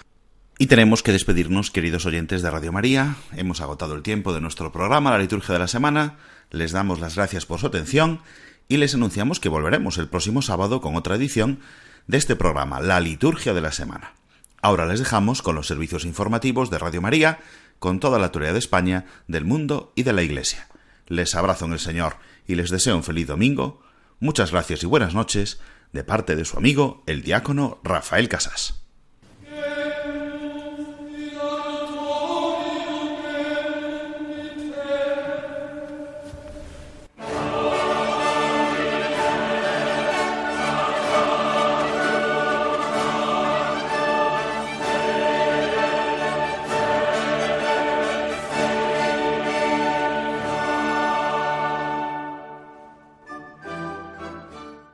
Y 0.58 0.66
tenemos 0.66 1.02
que 1.02 1.12
despedirnos, 1.12 1.70
queridos 1.70 2.04
oyentes 2.04 2.42
de 2.42 2.50
Radio 2.50 2.72
María. 2.72 3.16
Hemos 3.36 3.60
agotado 3.60 3.94
el 3.94 4.02
tiempo 4.02 4.34
de 4.34 4.40
nuestro 4.40 4.72
programa, 4.72 5.10
la 5.10 5.18
liturgia 5.18 5.52
de 5.52 5.60
la 5.60 5.68
semana. 5.68 6.16
Les 6.50 6.72
damos 6.72 7.00
las 7.00 7.14
gracias 7.14 7.46
por 7.46 7.60
su 7.60 7.66
atención 7.66 8.20
y 8.68 8.76
les 8.76 8.94
anunciamos 8.94 9.40
que 9.40 9.48
volveremos 9.48 9.98
el 9.98 10.08
próximo 10.08 10.42
sábado 10.42 10.80
con 10.80 10.96
otra 10.96 11.16
edición 11.16 11.60
de 12.06 12.18
este 12.18 12.36
programa, 12.36 12.80
la 12.80 13.00
liturgia 13.00 13.54
de 13.54 13.60
la 13.60 13.72
semana. 13.72 14.17
Ahora 14.60 14.86
les 14.86 14.98
dejamos 14.98 15.42
con 15.42 15.54
los 15.54 15.66
servicios 15.66 16.04
informativos 16.04 16.70
de 16.70 16.78
Radio 16.78 17.00
María, 17.00 17.38
con 17.78 18.00
toda 18.00 18.18
la 18.18 18.26
autoridad 18.26 18.52
de 18.52 18.58
España, 18.58 19.06
del 19.28 19.44
mundo 19.44 19.92
y 19.94 20.02
de 20.02 20.12
la 20.12 20.22
Iglesia. 20.22 20.68
Les 21.06 21.34
abrazo 21.34 21.66
en 21.66 21.72
el 21.72 21.78
Señor 21.78 22.16
y 22.46 22.56
les 22.56 22.70
deseo 22.70 22.96
un 22.96 23.04
feliz 23.04 23.28
domingo. 23.28 23.82
Muchas 24.20 24.50
gracias 24.50 24.82
y 24.82 24.86
buenas 24.86 25.14
noches 25.14 25.60
de 25.92 26.04
parte 26.04 26.34
de 26.34 26.44
su 26.44 26.58
amigo, 26.58 27.02
el 27.06 27.22
diácono 27.22 27.78
Rafael 27.84 28.28
Casas. 28.28 28.87